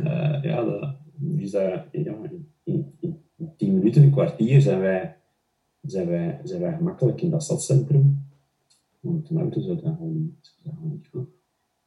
Uh, 0.00 0.38
ja, 0.42 0.64
dat, 0.64 0.94
is 1.36 1.50
dat, 1.50 1.84
ja, 1.92 2.16
in, 2.64 2.94
in, 3.00 3.18
tien 3.56 3.74
minuten, 3.74 4.02
een 4.02 4.10
kwartier 4.10 4.60
zijn 4.60 4.80
wij, 4.80 5.16
zijn 5.80 6.06
wij, 6.06 6.40
zijn 6.44 6.60
wij 6.60 6.76
gemakkelijk 6.76 7.22
in 7.22 7.30
dat 7.30 7.42
stadscentrum 7.42 8.30
want 9.02 9.30
een 9.30 9.38
auto 9.38 9.60
zou. 9.60 9.80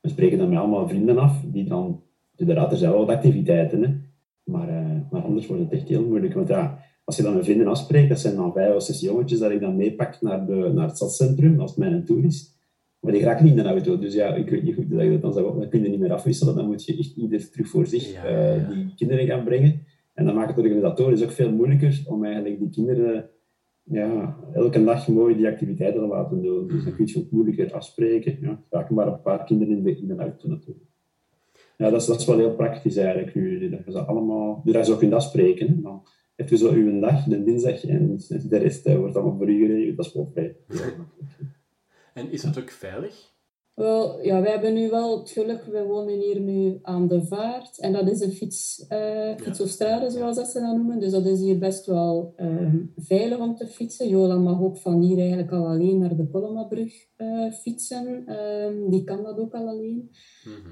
We 0.02 0.10
spreken 0.10 0.38
dan 0.38 0.50
met 0.50 0.58
allemaal 0.58 0.88
vrienden 0.88 1.17
af, 1.17 1.43
die 1.48 1.63
dan, 1.63 2.02
uiteraard, 2.36 2.71
er 2.71 2.78
zijn 2.78 2.91
wel 2.91 3.06
wat 3.06 3.15
activiteiten, 3.15 3.84
hè. 3.84 3.95
Maar, 4.43 4.69
uh, 4.69 5.12
maar 5.12 5.21
anders 5.21 5.48
wordt 5.48 5.63
het 5.63 5.71
echt 5.71 5.88
heel 5.88 6.06
moeilijk. 6.06 6.34
Want 6.34 6.48
ja, 6.48 6.80
als 7.04 7.17
je 7.17 7.24
dan 7.24 7.34
met 7.34 7.43
vrienden 7.43 7.67
afspreekt, 7.67 8.10
dat 8.10 8.19
zijn 8.19 8.36
dan 8.36 8.54
vijf 8.54 8.76
of 8.76 8.84
zes 8.84 9.00
jongetjes 9.00 9.39
dat 9.39 9.52
ik 9.52 9.60
dan 9.60 9.76
meepak 9.76 10.21
naar, 10.21 10.45
de, 10.45 10.71
naar 10.74 10.88
het 10.88 10.95
stadscentrum 10.95 11.60
als 11.60 11.76
mijn 11.76 12.06
tour 12.06 12.24
is. 12.24 12.55
Maar 13.06 13.13
die 13.13 13.24
raken 13.24 13.46
niet 13.46 13.58
in 13.58 13.63
de 13.63 13.70
auto. 13.70 14.00
Dus 14.00 14.13
ja, 14.13 14.36
ik 14.36 14.50
weet 14.50 14.63
niet 14.63 14.76
goed 14.76 14.89
dat 14.89 15.02
je 15.02 15.12
dat 15.12 15.22
dan 15.22 15.34
zou, 15.34 15.60
dan 15.60 15.70
kun 15.70 15.84
je 15.84 15.89
niet 15.89 16.00
meer 16.00 16.13
afwisselen. 16.13 16.56
Dan 16.56 16.65
moet 16.65 16.86
je 16.86 16.98
echt 16.98 17.15
ieder 17.15 17.50
terug 17.50 17.68
voor 17.68 17.86
zich 17.86 18.13
eh, 18.13 18.70
die 18.70 18.94
kinderen 18.96 19.26
gaan 19.26 19.44
brengen. 19.44 19.86
En 20.13 20.26
dan 20.26 20.36
maakt 20.36 20.50
het 20.50 20.58
organisatoren 20.58 21.13
is 21.13 21.24
ook 21.24 21.32
veel 21.32 21.52
moeilijker 21.52 22.04
om 22.06 22.24
eigenlijk 22.26 22.60
die 22.60 22.70
kinderen 22.70 23.30
ja, 23.84 24.38
elke 24.54 24.84
dag 24.84 25.08
mooi 25.08 25.36
die 25.36 25.48
activiteiten 25.48 26.02
te 26.02 26.08
laten 26.08 26.41
doen. 26.41 26.68
Dus 26.68 26.84
dan 26.84 26.96
kun 26.96 27.06
je 27.08 27.20
ook 27.20 27.32
moeilijker 27.32 27.74
afspreken. 27.74 28.38
Ja, 28.41 28.63
raken 28.70 28.96
maar 28.96 29.08
een 29.08 29.22
paar 29.22 29.44
kinderen 29.44 29.78
in 29.78 29.84
de, 29.84 29.98
in 29.98 30.08
de 30.08 30.15
auto 30.15 30.48
natuurlijk. 30.50 30.86
Ja, 31.78 31.89
dat 31.89 32.02
is, 32.02 32.08
dat 32.08 32.20
is 32.20 32.26
wel 32.26 32.38
heel 32.38 32.56
praktisch 32.56 32.96
eigenlijk 32.96 33.36
nu. 33.36 33.70
Dat 33.70 33.80
je 33.86 33.91
ze 33.91 34.00
allemaal, 34.00 34.62
dus 34.63 34.74
dat 34.74 34.86
je 34.86 34.91
zo 34.91 34.98
kunt 34.98 35.13
afspreken. 35.13 35.82
Dan 35.82 36.04
heb 36.36 36.50
je 36.50 36.58
zo 36.58 36.72
uw 36.72 37.00
dag, 37.00 37.24
de 37.24 37.44
dinsdag, 37.44 37.86
en 37.86 38.20
de 38.50 38.58
rest 38.58 38.88
uh, 38.88 38.96
wordt 38.96 39.15
allemaal 39.15 39.38
voor 39.38 39.50
u 39.50 39.65
geregeld. 39.65 39.98
Dat 39.98 40.06
is 40.06 40.13
wel 40.13 40.32
fijn. 40.34 40.56
En 42.15 42.32
is 42.32 42.43
het 42.43 42.60
ook 42.60 42.69
veilig? 42.69 43.34
Wel, 43.73 44.23
ja, 44.23 44.41
wij 44.41 44.51
hebben 44.51 44.73
nu 44.73 44.89
wel 44.89 45.19
het 45.19 45.30
geluk, 45.30 45.63
we 45.63 45.84
wonen 45.84 46.19
hier 46.19 46.39
nu 46.39 46.80
aan 46.82 47.08
de 47.08 47.25
vaart. 47.25 47.80
En 47.80 47.93
dat 47.93 48.10
is 48.10 48.19
een 48.21 48.32
fiets, 48.32 48.86
uh, 48.89 49.36
fietsostrade, 49.38 50.10
zoals 50.10 50.36
dat 50.36 50.47
ze 50.47 50.60
dat 50.60 50.75
noemen. 50.75 50.99
Dus 50.99 51.12
dat 51.12 51.25
is 51.25 51.39
hier 51.39 51.60
best 51.60 51.86
wel 51.86 52.34
ehm, 52.36 52.78
veilig 52.95 53.38
om 53.38 53.56
te 53.56 53.67
fietsen. 53.67 54.10
Jolan 54.10 54.43
mag 54.43 54.62
ook 54.62 54.78
van 54.78 55.01
hier 55.01 55.17
eigenlijk 55.17 55.51
al 55.51 55.67
alleen 55.67 55.99
naar 55.99 56.15
de 56.15 56.28
Colommabrug 56.28 56.93
uh, 57.17 57.51
fietsen. 57.51 58.38
Um, 58.39 58.89
die 58.89 59.04
kan 59.04 59.23
dat 59.23 59.38
ook 59.38 59.54
al 59.54 59.67
alleen. 59.67 60.12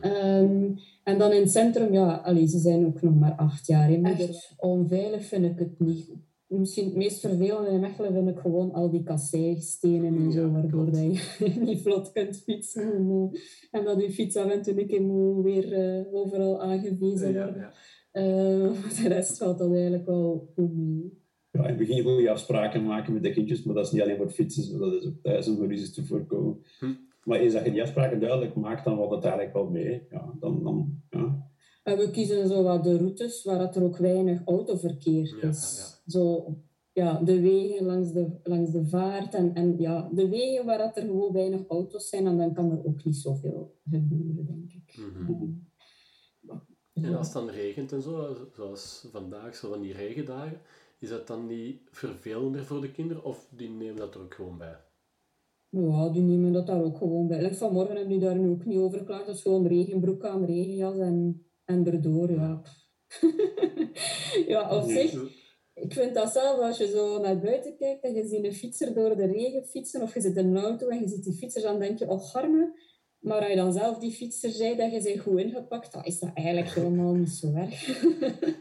Mm 0.01 0.75
en 1.03 1.17
dan 1.17 1.31
in 1.31 1.41
het 1.41 1.51
centrum, 1.51 1.93
ja, 1.93 2.15
allee, 2.15 2.47
ze 2.47 2.59
zijn 2.59 2.85
ook 2.85 3.01
nog 3.01 3.15
maar 3.15 3.35
acht 3.35 3.67
jaar. 3.67 3.91
Echt 4.03 4.53
onveilig 4.57 5.25
vind 5.25 5.45
ik 5.45 5.59
het 5.59 5.79
niet 5.79 6.13
misschien 6.59 6.85
het 6.85 6.95
meest 6.95 7.19
vervelende 7.19 7.69
in 7.69 7.79
Mechelen 7.79 8.13
vind 8.13 8.29
ik 8.29 8.39
gewoon 8.39 8.71
al 8.71 8.89
die 8.89 9.03
kasseistenen 9.03 10.15
en 10.17 10.31
zo, 10.31 10.51
waardoor 10.51 10.89
je 10.95 11.19
niet 11.65 11.81
vlot 11.81 12.11
kunt 12.11 12.37
fietsen. 12.37 12.93
En, 12.93 13.31
en 13.71 13.85
dat 13.85 14.01
je 14.01 14.11
fiets 14.11 14.35
af 14.35 14.51
en 14.51 14.61
toe 14.61 14.79
een 14.79 14.87
keer 14.87 15.01
moet 15.01 15.43
weer 15.43 15.97
uh, 15.97 16.13
overal 16.13 16.61
aangewezen 16.61 17.33
worden. 17.33 17.55
Ja, 17.55 17.73
ja. 18.13 18.63
Uh, 18.65 18.73
voor 18.73 19.03
de 19.03 19.07
rest 19.07 19.37
valt 19.37 19.57
dat 19.57 19.71
eigenlijk 19.71 20.05
wel 20.05 20.51
goed 20.55 20.75
mee. 20.75 21.21
Ja, 21.51 21.61
in 21.61 21.67
het 21.67 21.77
begin 21.77 22.03
wil 22.03 22.19
je 22.19 22.29
afspraken 22.29 22.83
maken 22.83 23.13
met 23.13 23.23
de 23.23 23.31
kindjes, 23.31 23.63
maar 23.63 23.75
dat 23.75 23.85
is 23.85 23.91
niet 23.91 24.01
alleen 24.01 24.17
voor 24.17 24.29
fietsen, 24.29 24.79
dat 24.79 24.93
is 24.93 25.05
ook 25.05 25.21
thuis 25.21 25.47
om 25.47 25.65
ruzies 25.65 25.93
te 25.93 26.05
voorkomen. 26.05 26.63
Hm. 26.79 26.93
Maar 27.23 27.39
eens 27.39 27.53
dat 27.53 27.65
je 27.65 27.71
die 27.71 27.81
afspraken 27.81 28.19
duidelijk 28.19 28.55
maakt, 28.55 28.85
dan 28.85 28.95
valt 28.95 29.11
het 29.11 29.23
eigenlijk 29.23 29.53
wel 29.53 29.69
mee. 29.69 30.07
Ja, 30.09 30.33
dan, 30.39 30.63
dan, 30.63 31.01
ja. 31.09 31.51
En 31.83 31.97
we 31.97 32.11
kiezen 32.11 32.47
zo 32.47 32.63
wat 32.63 32.83
de 32.83 32.97
routes 32.97 33.43
waar 33.43 33.75
er 33.75 33.83
ook 33.83 33.97
weinig 33.97 34.41
autoverkeer 34.45 35.37
is. 35.41 35.92
Zo, 36.05 36.55
ja, 36.93 37.19
de 37.19 37.39
wegen 37.41 37.85
langs 37.85 38.11
de, 38.11 38.39
langs 38.43 38.71
de 38.71 38.85
vaart 38.85 39.33
en, 39.33 39.53
en 39.53 39.79
ja, 39.79 40.09
de 40.13 40.29
wegen 40.29 40.65
waar 40.65 40.79
er 40.79 41.01
gewoon 41.01 41.33
weinig 41.33 41.67
auto's 41.67 42.09
zijn, 42.09 42.27
en 42.27 42.37
dan 42.37 42.53
kan 42.53 42.71
er 42.71 42.85
ook 42.85 43.03
niet 43.03 43.15
zoveel 43.15 43.75
gebeuren, 43.89 44.45
denk 44.45 44.71
ik. 44.71 44.97
Mm 44.97 45.71
En 46.93 47.15
als 47.15 47.27
het 47.27 47.35
dan 47.35 47.49
regent 47.49 47.91
en 47.91 48.01
zo, 48.01 48.35
zoals 48.55 49.07
vandaag, 49.11 49.55
zo 49.55 49.69
van 49.69 49.81
die 49.81 49.93
regendagen, 49.93 50.61
is 50.99 51.09
dat 51.09 51.27
dan 51.27 51.47
niet 51.47 51.81
vervelender 51.91 52.65
voor 52.65 52.81
de 52.81 52.91
kinderen 52.91 53.23
of 53.23 53.47
die 53.55 53.69
nemen 53.69 53.95
dat 53.95 54.15
er 54.15 54.21
ook 54.21 54.33
gewoon 54.33 54.57
bij? 54.57 54.77
Ja, 55.69 56.09
die 56.09 56.21
nemen 56.21 56.53
dat 56.53 56.67
daar 56.67 56.83
ook 56.83 56.97
gewoon 56.97 57.27
bij. 57.27 57.41
Like 57.41 57.55
vanmorgen 57.55 57.95
hebben 57.95 58.19
die 58.19 58.27
daar 58.27 58.37
nu 58.37 58.49
ook 58.49 58.65
niet 58.65 58.77
over 58.77 58.97
geklaagd. 58.97 59.25
Dat 59.25 59.35
is 59.35 59.41
gewoon 59.41 59.67
regenbroek 59.67 60.25
aan, 60.25 60.45
regenjas 60.45 60.97
en, 60.97 61.45
en 61.65 61.85
erdoor, 61.85 62.31
ja. 62.31 62.61
ja, 64.47 64.77
op 64.77 64.89
zich 64.89 65.41
ik 65.73 65.93
vind 65.93 66.13
dat 66.13 66.31
zelf, 66.31 66.59
als 66.59 66.77
je 66.77 66.87
zo 66.87 67.19
naar 67.19 67.39
buiten 67.39 67.75
kijkt 67.77 68.03
en 68.03 68.13
je 68.13 68.27
ziet 68.27 68.43
een 68.43 68.53
fietser 68.53 68.93
door 68.93 69.15
de 69.15 69.25
regen 69.25 69.65
fietsen, 69.65 70.01
of 70.01 70.13
je 70.13 70.21
zit 70.21 70.37
in 70.37 70.55
een 70.55 70.63
auto 70.63 70.87
en 70.87 70.99
je 70.99 71.07
ziet 71.07 71.23
die 71.23 71.33
fietsers, 71.33 71.63
dan 71.63 71.79
denk 71.79 71.99
je, 71.99 72.09
oh 72.09 72.23
garme. 72.23 72.81
Maar 73.19 73.39
als 73.39 73.49
je 73.49 73.55
dan 73.55 73.73
zelf 73.73 73.97
die 73.97 74.11
fietser 74.11 74.49
zei 74.49 74.75
dat 74.75 74.91
je 74.91 75.01
ze 75.01 75.17
goed 75.17 75.39
ingepakt, 75.39 75.91
dan 75.91 76.03
is 76.03 76.19
dat 76.19 76.31
eigenlijk 76.33 76.69
helemaal 76.75 77.13
niet 77.13 77.29
zo 77.29 77.53
erg. 77.53 77.85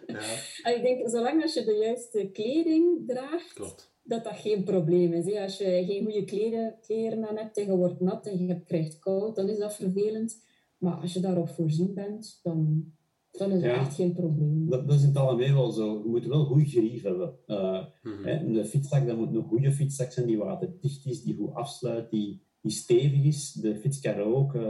ja. 0.07 0.20
En 0.70 0.77
ik 0.77 0.83
denk, 0.83 1.09
zolang 1.09 1.42
als 1.42 1.55
je 1.55 1.64
de 1.64 1.75
juiste 1.75 2.31
kleding 2.33 3.07
draagt, 3.07 3.53
Klopt. 3.53 3.92
dat 4.03 4.25
dat 4.25 4.37
geen 4.37 4.64
probleem 4.64 5.12
is. 5.12 5.37
Als 5.37 5.59
je 5.59 5.64
geen 5.64 6.05
goede 6.05 6.25
kleren, 6.25 6.79
kleren 6.81 7.29
aan 7.29 7.37
hebt 7.37 7.57
en 7.57 7.66
je 7.66 7.77
wordt 7.77 8.01
nat 8.01 8.27
en 8.27 8.46
je 8.46 8.62
krijgt 8.64 8.98
koud, 8.98 9.37
dan 9.37 9.48
is 9.48 9.59
dat 9.59 9.75
vervelend. 9.75 10.42
Maar 10.79 10.94
als 10.94 11.12
je 11.12 11.20
daarop 11.20 11.48
voorzien 11.48 11.94
bent, 11.94 12.40
dan 12.42 12.92
dan 13.32 13.50
is 13.50 13.62
ja, 13.62 13.74
echt 13.74 13.94
geen 13.94 14.12
probleem. 14.12 14.68
Dat, 14.68 14.88
dat 14.88 14.96
is 14.96 15.02
in 15.02 15.08
het 15.08 15.16
algemeen 15.16 15.54
wel 15.54 15.70
zo. 15.70 16.02
Je 16.04 16.08
moet 16.08 16.26
wel 16.26 16.44
goed 16.44 16.70
grief 16.70 17.02
hebben. 17.02 17.34
Uh, 17.46 17.84
mm 18.02 18.12
-hmm. 18.12 18.52
De 18.52 18.64
fietszak 18.64 19.06
dat 19.06 19.16
moet 19.16 19.34
een 19.34 19.42
goede 19.42 19.72
fietszak 19.72 20.12
zijn 20.12 20.26
die 20.26 20.38
waterdicht 20.38 21.06
is, 21.06 21.22
die 21.22 21.34
goed 21.34 21.54
afsluit, 21.54 22.10
die, 22.10 22.42
die 22.60 22.72
stevig 22.72 23.24
is. 23.24 23.52
De 23.52 23.76
fietskar 23.76 24.20
ook. 24.20 24.54
Uh, 24.54 24.62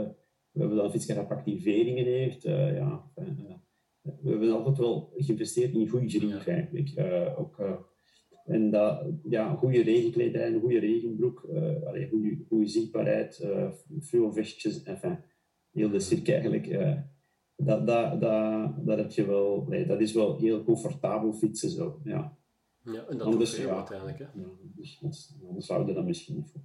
we 0.51 0.59
hebben 0.59 0.77
dan 0.77 0.85
een 0.85 0.91
fietskar 0.91 1.15
dat 1.15 1.29
activeringen 1.29 2.05
heeft. 2.05 2.45
Uh, 2.45 2.75
ja, 2.75 3.11
we 4.01 4.29
hebben 4.29 4.51
altijd 4.51 4.77
wel 4.77 5.13
geïnvesteerd 5.15 5.73
in 5.73 5.87
goede 5.87 6.09
grief 6.09 6.47
eigenlijk. 6.47 6.93
ook, 7.37 7.85
en 8.45 8.71
dat, 8.71 9.05
ja, 9.29 9.55
goede 9.55 9.81
regenkledij, 9.81 10.47
een 10.47 10.59
goede 10.59 10.79
regenbroek, 10.79 11.47
allee, 11.85 12.09
goede, 12.09 12.37
goede 12.47 12.67
zichtbaarheid, 12.67 13.39
uh, 13.43 13.71
veel 13.99 14.33
vestjes, 14.33 14.83
enfin, 14.83 15.17
heel 15.71 15.89
de 15.89 15.99
cirk 15.99 16.29
eigenlijk 16.29 16.67
dat, 17.55 17.87
dat, 17.87 18.21
dat, 18.21 18.85
dat 18.85 18.97
heb 18.97 19.11
je 19.11 19.25
wel, 19.25 19.65
nee, 19.69 19.85
dat 19.85 20.01
is 20.01 20.13
wel 20.13 20.37
heel 20.37 20.63
comfortabel 20.63 21.33
fietsen 21.33 21.69
zo, 21.69 21.99
ja. 22.03 22.37
Ja, 22.83 23.05
en 23.09 23.17
dat 23.17 23.27
anders, 23.27 23.57
ja, 23.57 23.75
uiteindelijk, 23.75 24.19
hè? 24.19 24.25
Ja, 24.25 24.47
dus, 24.61 24.99
anders 25.01 25.33
zouden 25.57 25.95
dat 25.95 26.05
misschien 26.05 26.35
niet 26.35 26.49
voor. 26.51 26.61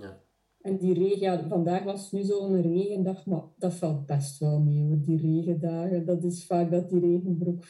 Ja. 0.00 0.20
En 0.60 0.78
die 0.78 0.94
regen, 0.94 1.20
ja, 1.20 1.48
vandaag 1.48 1.82
was 1.82 2.02
het 2.02 2.12
nu 2.12 2.22
zo'n 2.22 2.62
regendag, 2.62 3.26
maar 3.26 3.42
dat 3.58 3.74
valt 3.74 4.06
best 4.06 4.38
wel 4.38 4.60
mee 4.60 4.82
hoor, 4.82 5.00
die 5.00 5.20
regendagen. 5.20 6.06
Dat 6.06 6.24
is 6.24 6.46
vaak 6.46 6.70
dat 6.70 6.90
die 6.90 7.00
regenbroek 7.00 7.64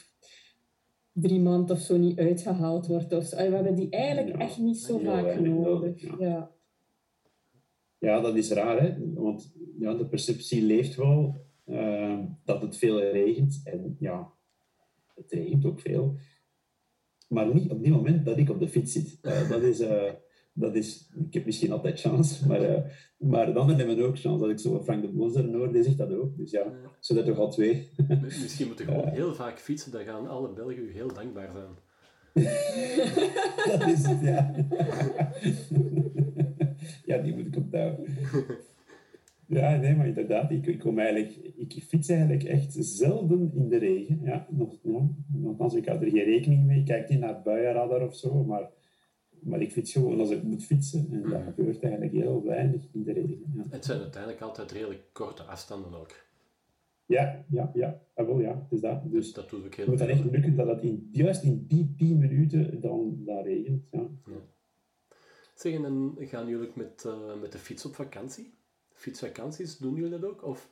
drie 1.13 1.41
maanden 1.41 1.77
of 1.77 1.83
zo 1.83 1.97
niet 1.97 2.19
uitgehaald 2.19 2.87
wordt. 2.87 3.13
Of 3.13 3.25
zo. 3.25 3.37
We 3.37 3.43
hebben 3.43 3.75
die 3.75 3.91
eigenlijk 3.91 4.37
echt 4.37 4.59
niet 4.59 4.79
zo 4.79 4.99
vaak 4.99 5.41
nodig. 5.41 6.19
Ja. 6.19 6.51
ja. 7.99 8.21
dat 8.21 8.37
is 8.37 8.51
raar, 8.51 8.81
hè? 8.81 9.13
want 9.15 9.55
ja, 9.79 9.95
de 9.95 10.07
perceptie 10.07 10.63
leeft 10.63 10.95
wel 10.95 11.37
Ehm, 11.67 12.25
dat 12.45 12.63
het 12.63 12.77
veel 12.77 13.01
regent. 13.01 13.61
En 13.65 13.97
ja, 13.99 14.33
het 15.15 15.33
regent 15.33 15.65
ook 15.65 15.81
veel. 15.81 16.17
Maar 17.29 17.55
niet 17.55 17.71
op 17.71 17.83
die 17.83 17.93
moment 17.93 18.25
dat 18.25 18.39
ik 18.39 18.51
op 18.51 18.61
de 18.61 18.69
fiets 18.69 18.93
zit. 18.93 19.19
Uh, 19.23 19.49
dat 19.49 19.63
is, 19.63 19.81
uh, 19.81 20.13
dat 20.53 20.75
is, 20.75 21.11
ik 21.27 21.35
heb 21.35 21.45
misschien 21.45 21.73
altijd 21.73 22.01
chance, 22.01 22.47
maar, 22.49 22.71
uh, 22.71 22.85
maar 23.19 23.53
dan 23.53 23.69
hebben 23.69 23.97
we 23.97 24.03
ook 24.03 24.19
chance. 24.19 24.41
Dat 24.41 24.51
ik 24.51 24.59
zo 24.59 24.83
Frank 24.83 25.03
de 25.03 25.09
Bozer 25.09 25.55
hoor, 25.55 25.73
die 25.73 25.83
zegt 25.83 25.99
dat 25.99 26.13
ook. 26.13 26.37
Dus 26.37 26.51
ja, 26.51 26.73
zo 27.01 27.15
dat 27.15 27.27
toch 27.27 27.39
al 27.39 27.51
twee. 27.51 27.91
misschien 28.21 28.67
moet 28.67 28.79
je 28.79 28.85
gewoon 28.85 29.09
heel 29.21 29.35
vaak 29.35 29.59
fietsen, 29.59 29.93
dan 29.93 30.05
gaan 30.05 30.29
alle 30.29 30.53
Belgen 30.53 30.83
u 30.83 30.93
heel 30.93 31.13
dankbaar 31.13 31.51
zijn. 31.53 31.83
dat 33.71 33.89
is 33.89 34.07
het, 34.07 34.21
ja. 34.21 34.55
ja, 37.15 37.19
die 37.19 37.35
moet 37.35 37.47
ik 37.47 37.57
onthouden. 37.57 38.05
Ja, 39.47 39.77
nee, 39.77 39.97
maar 39.97 40.07
inderdaad, 40.07 40.51
ik, 40.51 40.67
ik, 40.67 40.79
kom 40.79 40.99
eigenlijk, 40.99 41.37
ik 41.57 41.83
fiets 41.83 42.09
eigenlijk 42.09 42.43
echt 42.43 42.77
zelden 42.79 43.53
in 43.55 43.69
de 43.69 43.77
regen. 43.77 44.21
Ja, 44.23 44.47
nog, 44.51 44.79
ja, 44.83 45.09
nogthans, 45.27 45.75
ik 45.75 45.87
hou 45.87 46.05
er 46.05 46.11
geen 46.11 46.25
rekening 46.25 46.67
mee. 46.67 46.79
Ik 46.79 46.85
kijk 46.85 47.09
niet 47.09 47.21
naar 47.21 47.43
buienradar 47.43 48.07
of 48.07 48.17
zo, 48.17 48.45
maar, 48.45 48.71
maar 49.41 49.61
ik 49.61 49.73
fiets 49.73 49.93
gewoon 49.93 50.21
als 50.21 50.31
ik 50.31 50.43
moet 50.43 50.65
fietsen. 50.65 51.09
En 51.13 51.31
dat 51.31 51.43
gebeurt 51.43 51.83
eigenlijk 51.83 52.13
heel 52.13 52.45
weinig 52.45 52.83
in 52.93 53.03
de 53.03 53.13
regen. 53.13 53.53
Ja. 53.55 53.65
Het 53.71 53.85
zijn 53.85 54.01
uiteindelijk 54.01 54.43
altijd 54.43 54.73
redelijk 54.73 55.03
korte 55.13 55.43
afstanden 55.43 55.95
ook. 55.95 56.25
Ja, 57.07 57.45
ja, 57.51 57.71
ja. 57.75 58.01
Ah, 58.15 58.27
wel, 58.27 58.41
ja, 58.41 58.55
het 58.63 58.73
is 58.73 58.81
dat. 58.81 59.13
Dus, 59.13 59.33
dat 59.33 59.51
doet 59.51 59.65
ook 59.65 59.75
heel 59.75 59.87
moet 59.87 59.99
dan 59.99 60.09
echt 60.09 60.25
lukken 60.25 60.57
dat 60.57 60.67
het 60.67 60.83
in, 60.83 61.09
juist 61.13 61.43
in 61.43 61.65
die 61.67 61.95
10 61.97 62.19
minuten 62.19 62.81
dan, 62.81 63.25
dan 63.25 63.43
regent. 63.43 63.83
Ja. 63.91 64.09
ja. 64.27 64.37
Zeg, 65.55 65.75
en 65.75 65.83
dan 65.83 66.17
gaan 66.19 66.49
jullie 66.49 66.71
met, 66.75 67.05
uh, 67.07 67.41
met 67.41 67.53
de 67.53 67.59
fiets 67.59 67.85
op 67.85 67.95
vakantie? 67.95 68.55
Fietsvakanties, 69.05 69.79
doen 69.79 69.95
jullie 69.95 70.19
dat 70.19 70.25
ook? 70.25 70.45
Of 70.45 70.69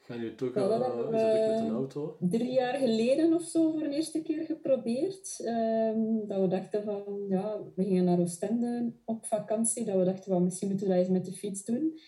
gaan 0.00 0.18
jullie 0.18 0.34
toch 0.34 0.54
ja, 0.54 0.78
uh, 0.78 1.08
met 1.10 1.60
een 1.60 1.70
auto? 1.70 2.16
Drie 2.20 2.52
jaar 2.52 2.74
geleden 2.74 3.34
of 3.34 3.42
zo 3.42 3.70
voor 3.70 3.80
de 3.80 3.94
eerste 3.94 4.22
keer 4.22 4.44
geprobeerd. 4.44 5.40
Um, 5.44 6.26
dat 6.26 6.40
we 6.40 6.48
dachten 6.48 6.82
van, 6.82 7.04
ja, 7.28 7.58
we 7.74 7.84
gingen 7.84 8.04
naar 8.04 8.18
Oostende 8.18 8.92
op 9.04 9.26
vakantie. 9.26 9.84
Dat 9.84 9.96
we 9.96 10.04
dachten 10.04 10.32
van, 10.32 10.44
misschien 10.44 10.68
moeten 10.68 10.86
we 10.86 10.92
dat 10.92 11.02
eens 11.02 11.12
met 11.12 11.24
de 11.24 11.32
fiets 11.32 11.64
doen. 11.64 11.98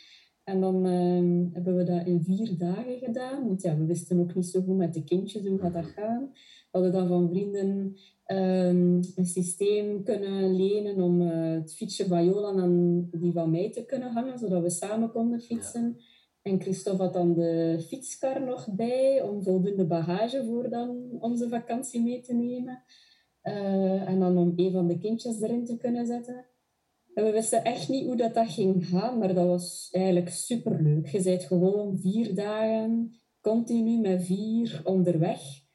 En 0.45 0.61
dan 0.61 0.87
um, 0.87 1.51
hebben 1.53 1.77
we 1.77 1.85
dat 1.85 2.07
in 2.07 2.23
vier 2.23 2.59
dagen 2.59 2.99
gedaan. 2.99 3.47
Want 3.47 3.63
ja, 3.63 3.77
we 3.77 3.85
wisten 3.85 4.21
ook 4.21 4.35
niet 4.35 4.47
zo 4.47 4.63
goed 4.63 4.77
met 4.77 4.95
de 4.95 5.05
kindjes 5.05 5.47
hoe 5.47 5.59
gaat 5.59 5.73
dat 5.73 5.83
mhm. 5.83 5.93
gaan. 5.93 6.33
We 6.71 6.79
hadden 6.79 6.93
dan 6.93 7.09
van 7.09 7.29
vrienden 7.29 7.97
um, 8.27 9.01
een 9.15 9.27
systeem 9.27 10.03
kunnen 10.03 10.57
lenen 10.57 11.01
om 11.01 11.21
uh, 11.21 11.55
het 11.55 11.75
fietsje 11.75 12.07
van 12.07 12.25
Jolan 12.25 12.61
aan 12.61 13.09
die 13.11 13.33
van 13.33 13.51
mij 13.51 13.71
te 13.71 13.85
kunnen 13.85 14.13
hangen, 14.13 14.39
zodat 14.39 14.63
we 14.63 14.71
samen 14.71 15.11
konden 15.11 15.41
fietsen. 15.41 15.97
En 16.43 16.61
Christophe 16.61 17.03
had 17.03 17.13
dan 17.13 17.35
de 17.35 17.85
fietskar 17.89 18.45
nog 18.45 18.69
bij, 18.75 19.23
om 19.23 19.43
voldoende 19.43 19.87
bagage 19.87 20.45
voor 20.45 20.71
dan 20.71 21.17
onze 21.21 21.49
vakantie 21.49 22.03
mee 22.03 22.21
te 22.21 22.35
nemen. 22.35 22.83
Uh, 23.43 24.09
en 24.09 24.21
dan 24.21 24.39
om 24.39 24.53
een 24.57 24.73
van 24.73 24.87
de 24.87 24.99
kindjes 24.99 25.41
erin 25.41 25.65
te 25.65 25.77
kunnen 25.77 26.07
zetten. 26.07 26.47
En 27.15 27.25
we 27.25 27.31
wisten 27.31 27.65
echt 27.65 27.89
niet 27.89 28.07
hoe 28.07 28.17
dat, 28.17 28.35
dat 28.35 28.49
ging 28.49 28.87
gaan, 28.87 29.19
maar 29.19 29.35
dat 29.35 29.47
was 29.47 29.89
eigenlijk 29.91 30.29
superleuk. 30.29 31.07
Je 31.07 31.23
bent 31.23 31.43
gewoon 31.43 31.99
vier 31.99 32.35
dagen 32.35 33.21
continu 33.41 34.01
met 34.01 34.25
vier 34.25 34.81
onderweg. 34.85 35.66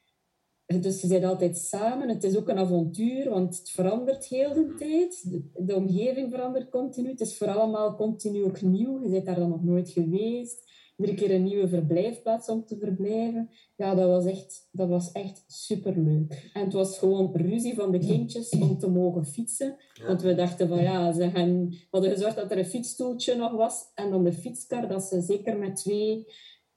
Dus 0.80 1.00
je 1.00 1.08
bent 1.08 1.24
altijd 1.24 1.58
samen. 1.58 2.08
Het 2.08 2.24
is 2.24 2.36
ook 2.36 2.48
een 2.48 2.58
avontuur, 2.58 3.30
want 3.30 3.58
het 3.58 3.70
verandert 3.70 4.26
heel 4.26 4.52
de 4.52 4.74
tijd. 4.78 5.30
De, 5.30 5.64
de 5.64 5.74
omgeving 5.74 6.30
verandert 6.30 6.68
continu. 6.70 7.08
Het 7.08 7.20
is 7.20 7.36
voor 7.36 7.48
allemaal 7.48 7.96
continu 7.96 8.44
ook 8.44 8.62
nieuw. 8.62 9.02
Je 9.02 9.08
bent 9.08 9.26
daar 9.26 9.38
dan 9.38 9.48
nog 9.48 9.64
nooit 9.64 9.90
geweest 9.90 10.70
iedere 10.96 11.16
keer 11.16 11.36
een 11.36 11.42
nieuwe 11.42 11.68
verblijfplaats 11.68 12.48
om 12.48 12.64
te 12.64 12.76
verblijven. 12.78 13.50
Ja, 13.76 13.94
dat 13.94 14.08
was 14.08 14.24
echt, 14.24 14.68
dat 14.72 14.88
was 14.88 15.12
echt 15.12 15.44
superleuk. 15.46 16.50
En 16.52 16.64
het 16.64 16.72
was 16.72 16.98
gewoon 16.98 17.30
ruzie 17.34 17.74
van 17.74 17.90
de 17.90 17.98
kindjes 17.98 18.48
om 18.48 18.78
te 18.78 18.90
mogen 18.90 19.26
fietsen. 19.26 19.76
Want 20.06 20.22
we 20.22 20.34
dachten 20.34 20.68
van 20.68 20.82
ja, 20.82 21.12
ze 21.12 21.30
gaan, 21.30 21.74
hadden 21.90 22.10
gezorgd 22.10 22.36
dat 22.36 22.50
er 22.50 22.58
een 22.58 22.64
fietsstoeltje 22.64 23.34
nog 23.34 23.52
was. 23.52 23.90
En 23.94 24.10
dan 24.10 24.24
de 24.24 24.32
fietskar, 24.32 24.88
dat 24.88 25.02
ze 25.02 25.20
zeker 25.20 25.58
met 25.58 25.76
twee 25.76 26.26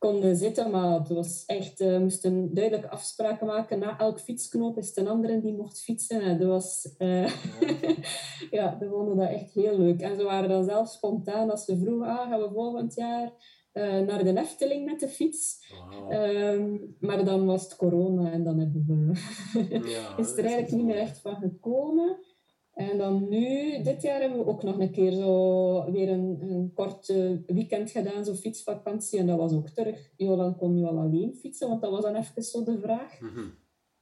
konden 0.05 0.35
zitten. 0.35 0.71
Maar 0.71 0.99
het 0.99 1.09
was 1.09 1.43
echt, 1.45 1.79
we 1.79 1.97
moesten 2.01 2.53
duidelijke 2.53 2.89
afspraken 2.89 3.47
maken. 3.47 3.79
Na 3.79 3.99
elk 3.99 4.19
fietsknoop 4.19 4.77
is 4.77 4.95
een 4.95 5.07
andere 5.07 5.41
die 5.41 5.53
mocht 5.53 5.81
fietsen. 5.81 6.21
En 6.21 6.39
dat 6.39 6.47
was, 6.47 6.95
uh, 6.97 7.27
ja, 8.57 8.77
we 8.79 8.87
vonden 8.89 9.17
dat 9.17 9.29
echt 9.29 9.53
heel 9.53 9.77
leuk. 9.77 10.01
En 10.01 10.15
ze 10.15 10.23
waren 10.23 10.49
dan 10.49 10.63
zelf 10.63 10.89
spontaan 10.89 11.51
als 11.51 11.65
ze 11.65 11.77
vroegen, 11.77 12.07
ah, 12.07 12.29
gaan 12.29 12.41
we 12.41 12.49
volgend 12.53 12.95
jaar 12.95 13.31
uh, 13.73 13.99
naar 13.99 14.23
de 14.23 14.37
Efteling 14.37 14.85
met 14.85 14.99
de 14.99 15.07
fiets. 15.07 15.73
Ehm, 16.09 16.77
maar 16.99 17.25
dan 17.25 17.45
was 17.45 17.63
het 17.63 17.75
corona 17.75 18.31
en 18.31 18.43
dan 18.43 18.59
hebben 18.59 18.85
we 18.87 19.89
ja, 19.89 20.17
is 20.23 20.31
er 20.31 20.45
eigenlijk 20.45 20.71
niet 20.71 20.85
meer 20.85 20.97
echt 20.97 21.19
van 21.19 21.35
gekomen. 21.35 22.17
En 22.75 22.97
dan 22.97 23.29
nu, 23.29 23.81
dit 23.83 24.01
jaar 24.01 24.21
hebben 24.21 24.39
we 24.39 24.45
ook 24.45 24.63
nog 24.63 24.79
een 24.79 24.91
keer 24.91 25.11
zo 25.11 25.91
weer 25.91 26.09
een, 26.09 26.37
een 26.41 26.71
kort 26.73 27.13
weekend 27.45 27.91
gedaan, 27.91 28.25
zo 28.25 28.33
fietsvakantie. 28.33 29.19
En 29.19 29.27
dat 29.27 29.37
was 29.37 29.53
ook 29.53 29.69
terug. 29.69 30.11
Jolan 30.17 30.57
kon 30.57 30.73
nu 30.73 30.85
al 30.85 30.99
alleen 30.99 31.35
fietsen, 31.35 31.67
want 31.67 31.81
dat 31.81 31.91
was 31.91 32.01
dan 32.01 32.15
even 32.15 32.43
zo 32.43 32.63
de 32.63 32.79
vraag. 32.79 33.19
Mhm. 33.19 33.45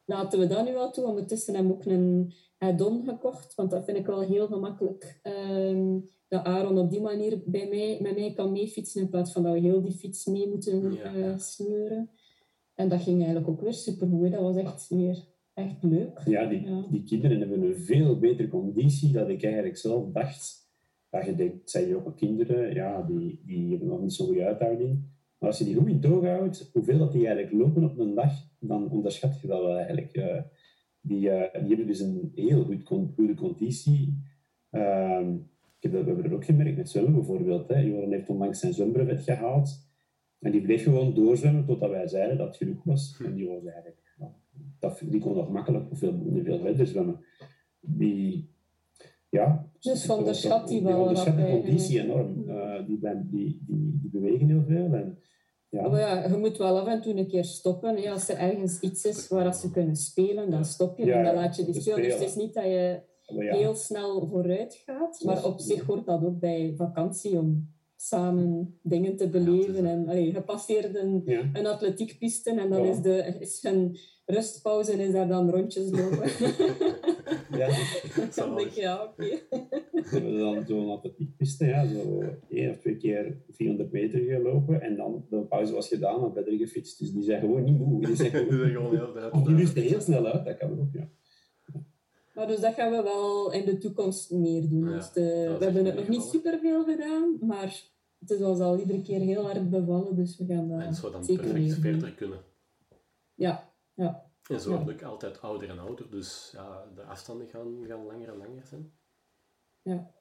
Laten 0.05 0.39
we 0.39 0.47
dat 0.47 0.65
nu 0.65 0.73
wel 0.73 0.91
toe. 0.91 1.05
Ondertussen 1.05 1.55
hebben 1.55 1.71
we 1.71 1.77
ook 1.77 1.85
een 1.85 2.33
add-on 2.57 3.03
gekocht, 3.05 3.55
want 3.55 3.71
dat 3.71 3.85
vind 3.85 3.97
ik 3.97 4.05
wel 4.05 4.21
heel 4.21 4.47
gemakkelijk. 4.47 5.19
Um, 5.23 6.09
dat 6.27 6.43
Aaron 6.43 6.77
op 6.77 6.89
die 6.89 7.01
manier 7.01 7.41
bij 7.45 7.67
mij, 7.67 7.99
met 8.01 8.15
mij 8.15 8.33
kan 8.33 8.51
meefietsen 8.51 9.01
in 9.01 9.09
plaats 9.09 9.31
van 9.31 9.43
dat 9.43 9.53
we 9.53 9.59
heel 9.59 9.81
die 9.81 9.91
fiets 9.91 10.25
mee 10.25 10.49
moeten 10.49 10.93
ja. 10.93 11.15
uh, 11.15 11.37
sleuren. 11.37 12.09
En 12.73 12.89
dat 12.89 13.01
ging 13.01 13.17
eigenlijk 13.17 13.47
ook 13.47 13.61
weer 13.61 13.73
supergoed. 13.73 14.31
Dat 14.31 14.41
was 14.41 14.55
echt 14.55 14.87
weer 14.87 15.23
echt 15.53 15.83
leuk. 15.83 16.21
Ja 16.25 16.45
die, 16.45 16.87
die 16.91 17.03
kinderen 17.03 17.39
hebben 17.39 17.61
een 17.61 17.77
veel 17.77 18.19
betere 18.19 18.47
conditie 18.47 19.11
dan 19.11 19.29
ik 19.29 19.43
eigenlijk 19.43 19.77
zelf 19.77 20.11
dacht. 20.11 20.61
Dat 21.09 21.25
je 21.25 21.35
denkt, 21.35 21.69
zijn 21.69 21.87
jonge 21.87 22.13
kinderen, 22.15 22.73
ja, 22.73 23.01
die, 23.01 23.41
die 23.45 23.69
hebben 23.69 23.87
nog 23.87 24.01
niet 24.01 24.13
zo'n 24.13 24.27
goede 24.27 24.45
uithouding. 24.45 25.03
Maar 25.37 25.49
als 25.49 25.57
je 25.57 25.65
die 25.65 25.75
goed 25.75 25.87
in 25.87 25.99
toog 25.99 26.23
houdt, 26.23 26.69
hoeveel 26.73 26.97
dat 26.97 27.11
die 27.11 27.27
eigenlijk 27.27 27.55
lopen 27.55 27.83
op 27.83 27.99
een 27.99 28.13
dag, 28.13 28.33
dan 28.59 28.89
onderschat 28.89 29.41
je 29.41 29.47
dat 29.47 29.61
wel 29.61 29.75
eigenlijk. 29.75 30.17
Uh, 30.17 30.41
die, 31.01 31.29
uh, 31.29 31.41
die 31.53 31.67
hebben 31.67 31.87
dus 31.87 31.99
een 31.99 32.31
heel 32.35 32.63
goed, 32.63 33.11
goede 33.15 33.33
conditie. 33.33 34.23
Uh, 34.71 35.27
ik 35.77 35.83
heb 35.83 35.91
dat, 35.91 36.01
we 36.01 36.07
hebben 36.07 36.23
dat 36.23 36.33
ook 36.33 36.45
gemerkt 36.45 36.77
met 36.77 36.89
zwemmen 36.89 37.13
bijvoorbeeld. 37.13 37.67
Hè. 37.67 37.79
Joran 37.79 38.11
heeft 38.11 38.29
onlangs 38.29 38.59
zijn 38.59 38.73
zwembrevet 38.73 39.23
gehaald. 39.23 39.91
En 40.39 40.51
die 40.51 40.61
bleef 40.61 40.83
gewoon 40.83 41.13
doorzwemmen 41.13 41.65
totdat 41.65 41.89
wij 41.89 42.07
zeiden 42.07 42.37
dat 42.37 42.47
het 42.47 42.57
genoeg 42.57 42.83
was. 42.83 43.21
En 43.25 43.33
die 43.33 43.47
was 43.47 43.63
eigenlijk... 43.63 44.01
dat, 44.83 45.01
die 45.05 45.21
kon 45.21 45.35
nog 45.35 45.49
makkelijk 45.49 45.85
veel, 45.91 46.13
veel 46.43 46.59
verder 46.59 46.87
zwemmen. 46.87 47.19
Die... 47.79 48.51
Ja, 49.29 49.71
dus 49.79 50.05
van 50.05 50.23
de 50.23 50.33
schat 50.33 50.67
die 50.67 50.83
wel... 50.83 51.07
Die 51.07 51.17
schat 51.17 51.37
de 51.37 51.61
conditie 51.61 52.01
enorm. 52.01 52.43
Uh, 52.47 52.85
die, 52.85 52.99
die, 53.01 53.61
die, 53.65 53.99
die, 54.01 54.09
bewegen 54.11 54.47
heel 54.47 54.63
veel. 54.67 54.93
En, 54.93 55.17
ja. 55.69 55.87
Oh 55.87 55.97
ja, 55.97 56.27
je 56.27 56.37
moet 56.37 56.57
wel 56.57 56.79
af 56.79 56.87
en 56.87 57.01
toe 57.01 57.13
een 57.13 57.27
keer 57.27 57.43
stoppen. 57.43 58.11
Als 58.11 58.29
er 58.29 58.37
ergens 58.37 58.79
iets 58.79 59.05
is 59.05 59.27
waar 59.27 59.55
ze 59.55 59.71
kunnen 59.71 59.95
spelen, 59.95 60.51
dan 60.51 60.65
stop 60.65 60.97
je 60.97 61.11
en 61.11 61.23
dan 61.23 61.35
laat 61.35 61.55
je 61.55 61.65
die 61.65 61.81
spelen. 61.81 62.01
Dus 62.01 62.13
het 62.13 62.21
is 62.21 62.35
niet 62.35 62.53
dat 62.53 62.63
je 62.63 63.01
heel 63.27 63.75
snel 63.75 64.27
vooruit 64.27 64.83
gaat. 64.85 65.21
Maar 65.23 65.45
op 65.45 65.59
zich 65.59 65.85
hoort 65.85 66.05
dat 66.05 66.23
ook 66.23 66.39
bij 66.39 66.73
vakantie 66.77 67.39
om 67.39 67.73
samen 67.95 68.79
dingen 68.81 69.15
te 69.15 69.29
beleven. 69.29 69.85
En 69.85 70.07
allee, 70.07 70.33
je 70.33 70.41
passeert 70.41 70.95
een, 70.95 71.21
ja. 71.25 71.49
een 71.53 71.67
atletiekpiste 71.67 72.51
en 72.51 72.69
dan 72.69 72.85
is, 72.85 73.01
de, 73.01 73.37
is 73.39 73.63
een 73.63 73.97
rustpauze 74.25 74.91
en 74.91 74.99
is 74.99 75.11
daar 75.11 75.27
dan 75.27 75.49
rondjes 75.49 75.89
lopen. 75.91 76.29
ja, 77.59 77.69
dan 78.35 78.55
denk 78.55 78.69
je, 78.69 78.81
ja, 78.81 79.03
oké. 79.03 79.23
We 79.91 80.09
hebben 80.09 80.37
dan 80.37 80.65
zo'n 80.67 80.89
atletiekpiste, 80.89 81.65
ja, 81.65 81.87
zo 81.87 82.23
één 82.49 82.69
of 82.69 82.77
twee 82.77 82.97
keer 82.97 83.37
400 83.51 83.91
meter 83.91 84.19
gelopen 84.19 84.81
en 84.81 84.95
dan 84.95 85.25
de 85.29 85.37
pauze 85.37 85.73
was 85.73 85.87
gedaan 85.87 86.23
en 86.23 86.33
verder 86.33 86.57
gefietst. 86.57 86.99
Dus 86.99 87.11
die 87.11 87.23
zijn 87.23 87.39
gewoon 87.39 87.63
niet 87.63 87.77
moe. 87.77 88.05
Die 88.05 88.15
zijn 88.15 88.31
gewoon, 88.71 88.95
heel, 88.95 89.43
die 89.43 89.55
rusten 89.55 89.81
heel 89.81 90.01
snel 90.01 90.25
uit, 90.25 90.45
dat 90.45 90.57
kan 90.57 90.79
ook, 90.79 90.93
ja. 90.93 91.09
Maar 92.33 92.47
dus 92.47 92.59
dat 92.59 92.73
gaan 92.73 92.91
we 92.91 93.01
wel 93.03 93.51
in 93.51 93.65
de 93.65 93.77
toekomst 93.77 94.31
meer 94.31 94.69
doen. 94.69 94.85
dus 94.85 95.11
de, 95.11 95.55
we 95.59 95.63
hebben 95.63 95.85
het 95.85 95.95
nog 95.95 96.07
niet 96.07 96.21
superveel 96.21 96.83
gedaan, 96.83 97.37
maar 97.41 97.81
het 98.19 98.29
is 98.29 98.41
ons 98.41 98.59
al 98.59 98.79
iedere 98.79 99.01
keer 99.01 99.19
heel 99.19 99.43
hard 99.43 99.69
bevallen, 99.69 100.15
dus 100.15 100.37
we 100.37 100.45
gaan 100.45 100.69
dat 100.69 100.81
En 100.81 100.93
zou 100.93 101.11
dan 101.11 101.25
perfect 101.25 101.73
verder 101.73 102.13
kunnen. 102.13 102.39
Ja, 103.35 103.72
ja. 103.93 104.31
En 104.49 104.59
zo 104.59 104.77
word 104.77 104.89
ik 104.89 105.01
altijd 105.01 105.41
ouder 105.41 105.69
en 105.69 105.79
ouder, 105.79 106.09
dus 106.09 106.49
ja, 106.53 106.85
de 106.95 107.03
afstanden 107.03 107.47
gaan, 107.47 107.85
gaan 107.87 108.05
langer 108.05 108.29
en 108.29 108.37
langer 108.37 108.65
zijn. 108.65 108.93
Ja. 109.81 110.11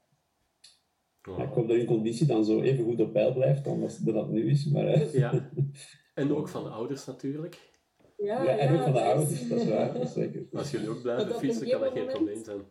ik 1.22 1.52
hoop 1.52 1.68
dat 1.68 1.76
je 1.76 1.84
conditie 1.84 2.26
dan 2.26 2.44
zo 2.44 2.60
even 2.60 2.84
goed 2.84 3.00
op 3.00 3.12
peil 3.12 3.32
blijft 3.32 3.64
dan 3.64 3.82
als 3.82 3.98
dat 3.98 4.28
nu 4.28 4.50
is. 4.50 4.66
Maar, 4.66 5.16
Ja, 5.16 5.50
en 6.14 6.34
ook 6.34 6.48
van 6.48 6.64
de 6.64 6.70
ouders 6.70 7.06
natuurlijk. 7.06 7.70
Ja, 8.16 8.42
ja, 8.42 8.56
en 8.56 8.74
ook 8.74 8.82
van 8.82 8.92
de 8.92 9.02
ouders, 9.02 9.48
dat 9.48 9.60
is 9.60 9.68
waar, 9.68 9.92
dat 9.92 10.02
is 10.02 10.12
zeker. 10.12 10.46
Als 10.52 10.70
jullie 10.70 10.88
ook 10.88 11.02
blijven 11.02 11.34
fietsen, 11.34 11.68
kan 11.68 11.80
dat 11.80 11.92
geen 11.92 12.06
probleem 12.06 12.44
zijn. 12.44 12.62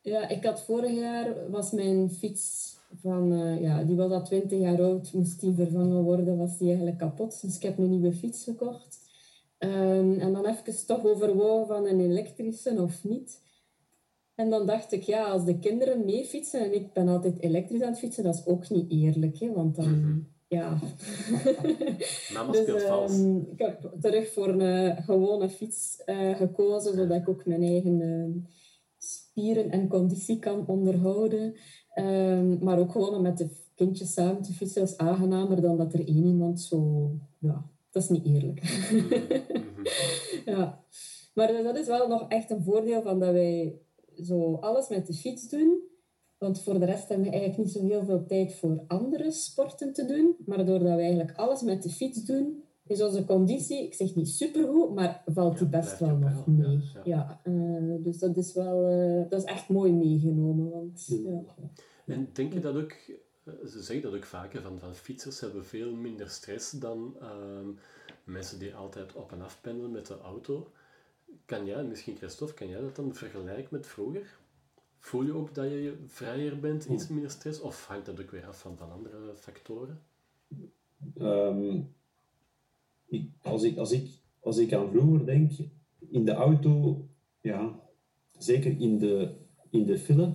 Ja, 0.00 0.28
ik 0.28 0.44
had 0.44 0.62
vorig 0.62 0.92
jaar, 0.92 1.50
was 1.50 1.72
mijn 1.72 2.10
fiets 2.10 2.74
van, 3.00 3.32
uh, 3.32 3.60
ja, 3.60 3.82
die 3.82 3.96
was 3.96 4.10
al 4.10 4.24
20 4.24 4.58
jaar 4.58 4.82
oud, 4.82 5.12
moest 5.12 5.40
die 5.40 5.54
vervangen 5.54 6.02
worden, 6.02 6.36
was 6.36 6.58
die 6.58 6.68
eigenlijk 6.68 6.98
kapot. 6.98 7.40
Dus 7.40 7.56
ik 7.56 7.62
heb 7.62 7.78
een 7.78 7.90
nieuwe 7.90 8.12
fiets 8.12 8.44
gekocht. 8.44 9.05
Um, 9.58 10.18
en 10.18 10.32
dan 10.32 10.46
even 10.46 10.86
toch 10.86 11.04
overwogen 11.04 11.66
van 11.66 11.86
een 11.86 12.00
elektrische 12.00 12.82
of 12.82 13.04
niet. 13.04 13.44
En 14.34 14.50
dan 14.50 14.66
dacht 14.66 14.92
ik, 14.92 15.02
ja, 15.02 15.24
als 15.24 15.44
de 15.44 15.58
kinderen 15.58 16.04
mee 16.04 16.24
fietsen 16.24 16.60
en 16.60 16.74
ik 16.74 16.92
ben 16.92 17.08
altijd 17.08 17.40
elektrisch 17.40 17.82
aan 17.82 17.90
het 17.90 17.98
fietsen, 17.98 18.24
dat 18.24 18.34
is 18.34 18.46
ook 18.46 18.70
niet 18.70 18.90
eerlijk, 18.90 19.38
hè, 19.38 19.52
want 19.52 19.76
dan... 19.76 20.00
Mhm 20.00 20.18
ja. 20.48 20.78
Mama 22.34 22.52
dus, 22.52 22.62
speelt 22.62 22.82
vals. 22.82 23.18
Um, 23.18 23.46
ik 23.50 23.58
heb 23.58 23.92
terug 24.00 24.32
voor 24.32 24.48
een 24.48 24.96
gewone 25.02 25.48
fiets 25.48 26.02
uh, 26.06 26.36
gekozen, 26.36 26.94
zodat 26.94 27.20
ik 27.20 27.28
ook 27.28 27.46
mijn 27.46 27.62
eigen 27.62 28.00
uh, 28.00 28.42
spieren 28.98 29.70
en 29.70 29.88
conditie 29.88 30.38
kan 30.38 30.66
onderhouden. 30.66 31.54
Um, 31.98 32.58
maar 32.64 32.78
ook 32.78 32.92
gewoon 32.92 33.14
om 33.14 33.22
met 33.22 33.38
de 33.38 33.48
kindjes 33.74 34.12
samen 34.12 34.42
te 34.42 34.52
fietsen 34.52 34.82
is 34.82 34.96
aangenamer 34.96 35.60
dan 35.60 35.76
dat 35.76 35.92
er 35.92 36.08
één 36.08 36.24
iemand 36.24 36.60
zo... 36.60 37.10
Ja, 37.38 37.64
dat 37.96 38.04
is 38.04 38.08
niet 38.08 38.26
eerlijk. 38.26 38.60
ja. 40.54 40.84
Maar 41.34 41.62
dat 41.62 41.76
is 41.76 41.86
wel 41.86 42.08
nog 42.08 42.28
echt 42.28 42.50
een 42.50 42.62
voordeel 42.62 43.02
van 43.02 43.20
dat 43.20 43.32
wij 43.32 43.80
zo 44.22 44.54
alles 44.54 44.88
met 44.88 45.06
de 45.06 45.12
fiets 45.12 45.48
doen. 45.48 45.82
Want 46.38 46.62
voor 46.62 46.78
de 46.78 46.84
rest 46.84 47.08
hebben 47.08 47.26
we 47.26 47.32
eigenlijk 47.32 47.64
niet 47.64 47.72
zo 47.72 47.82
heel 47.82 48.04
veel 48.04 48.26
tijd 48.26 48.54
voor 48.54 48.84
andere 48.86 49.30
sporten 49.30 49.92
te 49.92 50.06
doen. 50.06 50.36
Maar 50.46 50.64
doordat 50.64 50.94
we 50.94 51.00
eigenlijk 51.00 51.36
alles 51.36 51.62
met 51.62 51.82
de 51.82 51.90
fiets 51.90 52.24
doen, 52.24 52.62
is 52.86 53.02
onze 53.02 53.24
conditie, 53.24 53.84
ik 53.84 53.94
zeg 53.94 54.14
niet 54.14 54.28
supergoed, 54.28 54.94
maar 54.94 55.22
valt 55.26 55.58
die 55.58 55.68
best 55.68 55.98
wel 55.98 56.16
nog 56.16 56.46
mee. 56.46 56.80
Ja, 57.04 57.40
uh, 57.44 57.94
dus 58.04 58.18
dat 58.18 58.36
is 58.36 58.54
wel, 58.54 58.90
uh, 58.90 59.30
dat 59.30 59.42
is 59.42 59.48
echt 59.48 59.68
mooi 59.68 59.92
meegenomen. 59.92 60.70
Want, 60.70 61.06
ja. 61.06 61.42
En 62.06 62.28
denk 62.32 62.52
je 62.52 62.60
dat 62.60 62.76
ook, 62.76 62.90
eh, 62.90 63.14
ze 63.46 63.82
zeggen 63.82 64.10
dat 64.10 64.14
ook 64.14 64.24
vaker, 64.24 64.62
van, 64.62 64.78
van 64.78 64.94
fietsers 64.94 65.40
hebben 65.40 65.64
veel 65.64 65.92
minder 65.92 66.30
stress 66.30 66.70
dan 66.70 67.16
uh, 67.20 67.68
mensen 68.24 68.58
die 68.58 68.74
altijd 68.74 69.14
op 69.14 69.32
en 69.32 69.42
af 69.42 69.60
pendelen 69.60 69.90
met 69.90 70.06
de 70.06 70.18
auto. 70.18 70.72
Kan 71.44 71.66
jij, 71.66 71.84
misschien 71.84 72.16
Christophe, 72.16 72.54
kan 72.54 72.68
jij 72.68 72.80
dat 72.80 72.96
dan 72.96 73.14
vergelijken 73.14 73.68
met 73.70 73.86
vroeger? 73.86 74.38
Voel 74.98 75.22
je 75.22 75.32
ook 75.32 75.54
dat 75.54 75.64
je 75.64 75.96
vrijer 76.06 76.60
bent, 76.60 76.84
iets 76.84 77.08
minder 77.08 77.30
stress, 77.30 77.60
of 77.60 77.86
hangt 77.86 78.06
dat 78.06 78.20
ook 78.20 78.30
weer 78.30 78.46
af 78.46 78.60
van, 78.60 78.76
van 78.76 78.90
andere 78.90 79.34
factoren? 79.34 80.02
Ehm, 81.14 81.82
ik, 83.06 83.30
als, 83.42 83.62
ik, 83.62 83.78
als, 83.78 83.92
ik, 83.92 84.10
als 84.40 84.58
ik 84.58 84.72
aan 84.72 84.90
vroeger 84.90 85.26
denk, 85.26 85.52
in 86.08 86.24
de 86.24 86.32
auto, 86.32 87.04
ja, 87.40 87.80
zeker 88.38 88.80
in 88.80 88.98
de, 88.98 89.34
in 89.70 89.86
de 89.86 89.98
file. 89.98 90.34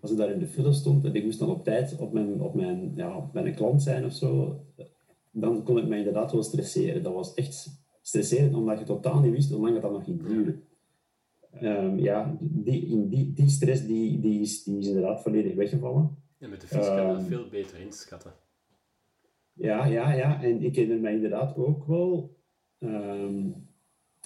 Als 0.00 0.10
ik 0.10 0.16
daar 0.16 0.30
in 0.30 0.38
de 0.38 0.46
file 0.46 0.72
stond 0.72 1.04
en 1.04 1.14
ik 1.14 1.24
moest 1.24 1.38
dan 1.38 1.50
op 1.50 1.64
tijd 1.64 1.96
op 1.98 2.12
mijn, 2.12 2.40
op 2.40 2.54
mijn, 2.54 2.92
ja, 2.94 3.16
op 3.16 3.32
mijn 3.32 3.54
klant 3.54 3.82
zijn 3.82 4.04
of 4.04 4.12
zo, 4.12 4.60
dan 5.30 5.62
kon 5.62 5.78
ik 5.78 5.88
mij 5.88 5.98
inderdaad 5.98 6.32
wel 6.32 6.42
stresseren. 6.42 7.02
Dat 7.02 7.14
was 7.14 7.34
echt 7.34 7.84
stresserend, 8.02 8.54
omdat 8.54 8.78
je 8.78 8.84
totaal 8.84 9.20
niet 9.20 9.32
wist 9.32 9.50
hoe 9.50 9.60
lang 9.60 9.72
het 9.72 9.82
dan 9.82 9.92
nog 9.92 10.04
ging 10.04 10.22
duren. 10.22 10.62
um, 11.62 11.98
ja, 11.98 12.36
die, 12.40 12.86
in 12.86 13.08
die, 13.08 13.32
die 13.32 13.48
stress 13.48 13.86
die, 13.86 14.20
die, 14.20 14.40
is, 14.40 14.64
die 14.64 14.78
is 14.78 14.86
inderdaad 14.86 15.22
volledig 15.22 15.54
weggevallen. 15.54 16.16
En 16.38 16.50
met 16.50 16.60
de 16.60 16.66
fiets 16.66 16.86
kan 16.86 17.06
je 17.06 17.12
dat 17.12 17.24
veel 17.24 17.48
beter 17.50 17.80
inschatten. 17.80 18.32
Ja, 19.52 19.86
ja, 19.86 20.12
ja. 20.12 20.42
En 20.42 20.62
ik 20.62 20.74
herinner 20.74 21.00
mij 21.00 21.14
inderdaad 21.14 21.56
ook 21.56 21.86
wel, 21.86 22.36
um, 22.78 23.68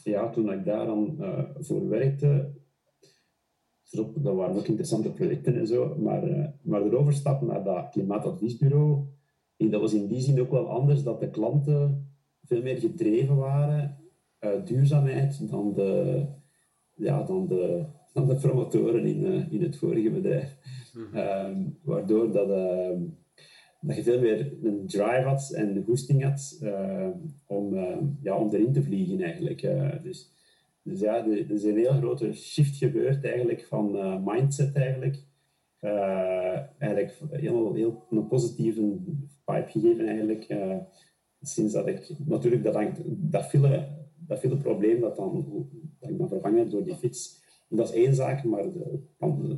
ja, 0.04 0.30
toen 0.30 0.52
ik 0.52 0.64
daar 0.64 0.86
dan 0.86 1.16
uh, 1.20 1.44
voor 1.58 1.88
werkte, 1.88 2.50
dat 3.90 4.34
waren 4.34 4.56
ook 4.56 4.66
interessante 4.66 5.12
projecten 5.12 5.54
en 5.54 5.66
zo, 5.66 5.96
maar, 5.98 6.28
uh, 6.28 6.46
maar 6.62 6.90
de 6.90 6.96
overstap 6.96 7.42
naar 7.42 7.64
dat 7.64 7.88
klimaatadviesbureau, 7.90 9.04
dat 9.56 9.80
was 9.80 9.94
in 9.94 10.06
die 10.06 10.20
zin 10.20 10.40
ook 10.40 10.50
wel 10.50 10.68
anders, 10.68 11.02
dat 11.02 11.20
de 11.20 11.30
klanten 11.30 12.08
veel 12.44 12.62
meer 12.62 12.78
gedreven 12.78 13.36
waren 13.36 13.96
uit 14.38 14.66
duurzaamheid 14.66 15.50
dan 15.50 15.74
de, 15.74 16.24
ja, 16.94 17.22
dan 17.22 17.46
de, 17.46 17.84
dan 18.12 18.28
de 18.28 18.34
promotoren 18.34 19.06
in, 19.06 19.24
uh, 19.24 19.52
in 19.52 19.62
het 19.62 19.76
vorige 19.76 20.10
bedrijf. 20.10 20.56
Mm 20.94 21.06
-hmm. 21.12 21.76
waardoor 21.82 22.32
dat, 22.32 22.48
uh, 22.48 23.00
dat 23.80 23.96
je 23.96 24.02
veel 24.02 24.20
meer 24.20 24.52
een 24.62 24.86
drive 24.86 25.22
had 25.22 25.50
en 25.50 25.74
de 25.74 25.82
goesting 25.82 26.22
had 26.22 26.60
uh, 26.62 27.08
om, 27.46 27.74
ja, 28.22 28.36
om 28.36 28.54
erin 28.54 28.72
te 28.72 28.82
vliegen 28.82 29.20
eigenlijk. 29.20 29.60
dus, 30.02 30.32
dus 30.82 31.00
ja, 31.00 31.26
er 31.26 31.50
is 31.50 31.64
een 31.64 31.76
heel 31.76 31.92
grote 31.92 32.32
shift 32.32 32.76
gebeurd 32.76 33.24
eigenlijk 33.24 33.64
van 33.64 33.92
mindset 34.24 34.74
eigenlijk. 34.74 35.24
eigenlijk 36.78 37.18
heel, 37.30 37.74
heel 37.74 38.06
een 38.10 38.28
positieve 38.28 38.96
vibe 39.44 39.66
gegeven 39.66 40.06
eigenlijk. 40.06 40.46
sinds 41.40 41.72
dat 41.72 41.86
ik, 41.86 42.10
natuurlijk 42.26 42.64
dat, 42.64 42.78
dat, 43.06 43.44
file, 43.44 43.88
dat 44.26 44.38
file 44.38 44.56
probleem 44.56 45.00
dat 45.00 45.16
dan, 45.16 45.46
dat 46.00 46.10
ik 46.10 46.18
dan 46.18 46.28
vervangen 46.28 46.58
heb 46.58 46.70
door 46.70 46.84
die 46.84 46.96
fiets, 46.96 47.40
dat 47.68 47.88
is 47.88 47.94
één 47.94 48.14
zaak, 48.14 48.44
maar 48.44 48.72
de, 48.72 48.98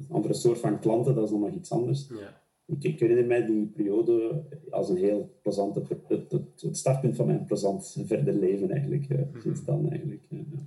andere 0.08 0.35
soort 0.35 0.58
van 0.58 0.80
klanten, 0.80 1.14
dat 1.14 1.24
is 1.24 1.30
nog 1.30 1.50
iets 1.50 1.70
anders. 1.70 2.08
Ja. 2.08 2.40
Ik, 2.66 2.85
ik, 2.85 3.00
herinner 3.00 3.26
mij 3.26 3.46
die 3.46 3.66
periode 3.66 4.44
als 4.70 4.88
een 4.88 4.96
heel 4.96 5.38
plezante, 5.42 5.82
het, 6.08 6.30
het, 6.32 6.61
het 6.61 6.76
startpunt 6.76 7.16
van 7.16 7.26
mijn 7.26 7.44
plezant 7.44 7.96
verder 8.06 8.35
leven 8.35 8.70
eigenlijk, 8.70 9.08
uh, 9.08 9.20
sinds 9.42 9.64
dan 9.64 9.90
eigenlijk. 9.90 10.22
Uh, 10.30 10.38
ja. 10.52 10.58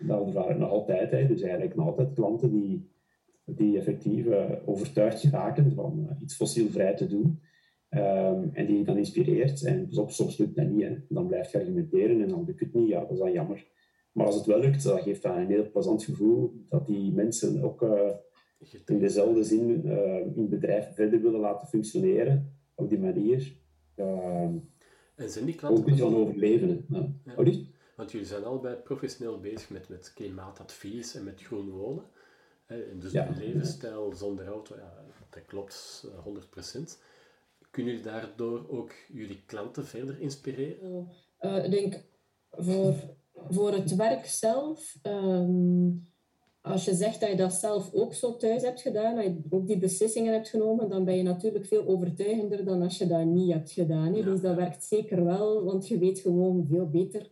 Dat 0.00 0.32
waren 0.32 0.58
nog 0.58 0.70
altijd, 0.70 1.10
hè, 1.10 1.26
dus 1.26 1.40
eigenlijk 1.40 1.74
nog 1.74 1.86
altijd 1.86 2.12
klanten 2.14 2.52
die, 2.52 2.90
die 3.44 3.78
effectief 3.78 4.26
uh, 4.26 4.50
overtuigd 4.64 5.20
geraken 5.20 5.72
van 5.74 6.16
iets 6.20 6.36
fossielvrij 6.36 6.94
te 6.94 7.06
doen. 7.06 7.40
Um, 7.94 8.50
en 8.52 8.66
die 8.66 8.78
je 8.78 8.84
dan 8.84 8.96
inspireert. 8.96 9.64
En 9.64 9.86
soms, 9.90 10.16
soms 10.16 10.38
lukt 10.38 10.56
dat 10.56 10.68
niet. 10.68 10.82
Hè. 10.82 10.96
Dan 11.08 11.26
blijft 11.26 11.50
je 11.50 11.58
argumenteren 11.58 12.22
en 12.22 12.28
dan 12.28 12.44
lukt 12.44 12.60
het 12.60 12.74
niet. 12.74 12.88
Ja, 12.88 13.00
dat 13.00 13.10
is 13.10 13.18
dan 13.18 13.32
jammer. 13.32 13.66
Maar 14.12 14.26
als 14.26 14.34
het 14.34 14.46
wel 14.46 14.60
lukt, 14.60 14.82
dat 14.82 15.00
geeft 15.00 15.22
dan 15.22 15.36
een 15.36 15.46
heel 15.46 15.70
plezant 15.70 16.04
gevoel 16.04 16.52
dat 16.68 16.86
die 16.86 17.12
mensen 17.12 17.62
ook 17.62 17.82
uh, 17.82 18.10
in 18.86 18.98
dezelfde 18.98 19.44
zin 19.44 19.84
in 20.34 20.40
het 20.42 20.48
bedrijf 20.48 20.94
verder 20.94 21.22
willen 21.22 21.40
laten 21.40 21.68
functioneren. 21.68 22.56
Op 22.74 22.88
die 22.88 22.98
manier. 22.98 23.56
Uh, 23.96 24.42
en 25.14 25.30
zijn 25.30 25.44
die 25.44 25.54
klanten... 25.54 25.92
Ook 25.92 25.98
van 25.98 26.16
overleven. 26.16 26.84
Ja. 26.88 27.12
Ja. 27.24 27.62
Want 28.02 28.14
jullie 28.14 28.28
zijn 28.28 28.44
allebei 28.44 28.74
professioneel 28.74 29.40
bezig 29.40 29.70
met, 29.70 29.88
met 29.88 30.12
klimaatadvies 30.14 31.14
en 31.14 31.24
met 31.24 31.42
groen 31.42 31.70
wonen. 31.70 32.04
En 32.66 32.98
dus 32.98 33.12
ja. 33.12 33.28
levensstijl 33.38 34.12
zonder 34.12 34.46
auto, 34.46 34.76
ja, 34.76 35.04
dat 35.30 35.44
klopt 35.46 36.06
100%. 36.06 36.98
Kunnen 37.70 37.92
jullie 37.92 38.10
daardoor 38.10 38.66
ook 38.68 38.92
jullie 39.08 39.42
klanten 39.46 39.86
verder 39.86 40.20
inspireren? 40.20 41.08
ik 41.40 41.70
denk 41.70 42.02
voor 42.50 42.94
voor 43.48 43.72
het 43.72 43.96
werk 43.96 44.26
zelf, 44.26 44.98
ehm, 45.02 45.90
als 46.60 46.84
je 46.84 46.94
zegt 46.94 47.20
dat 47.20 47.30
je 47.30 47.36
dat 47.36 47.52
zelf 47.52 47.92
ook 47.94 48.14
zo 48.14 48.36
thuis 48.36 48.62
hebt 48.62 48.80
gedaan, 48.80 49.16
dat 49.16 49.24
je 49.24 49.40
ook 49.50 49.66
die 49.66 49.78
beslissingen 49.78 50.32
hebt 50.32 50.48
genomen, 50.48 50.88
dan 50.88 51.04
ben 51.04 51.16
je 51.16 51.22
natuurlijk 51.22 51.66
veel 51.66 51.86
overtuigender 51.86 52.64
dan 52.64 52.82
als 52.82 52.98
je 52.98 53.06
dat 53.06 53.24
niet 53.24 53.52
hebt 53.52 53.70
gedaan. 53.70 54.12
Dus 54.12 54.40
dat 54.40 54.56
werkt 54.56 54.84
zeker 54.84 55.24
wel, 55.24 55.64
want 55.64 55.88
je 55.88 55.98
weet 55.98 56.18
gewoon 56.18 56.66
veel 56.68 56.90
beter 56.90 57.30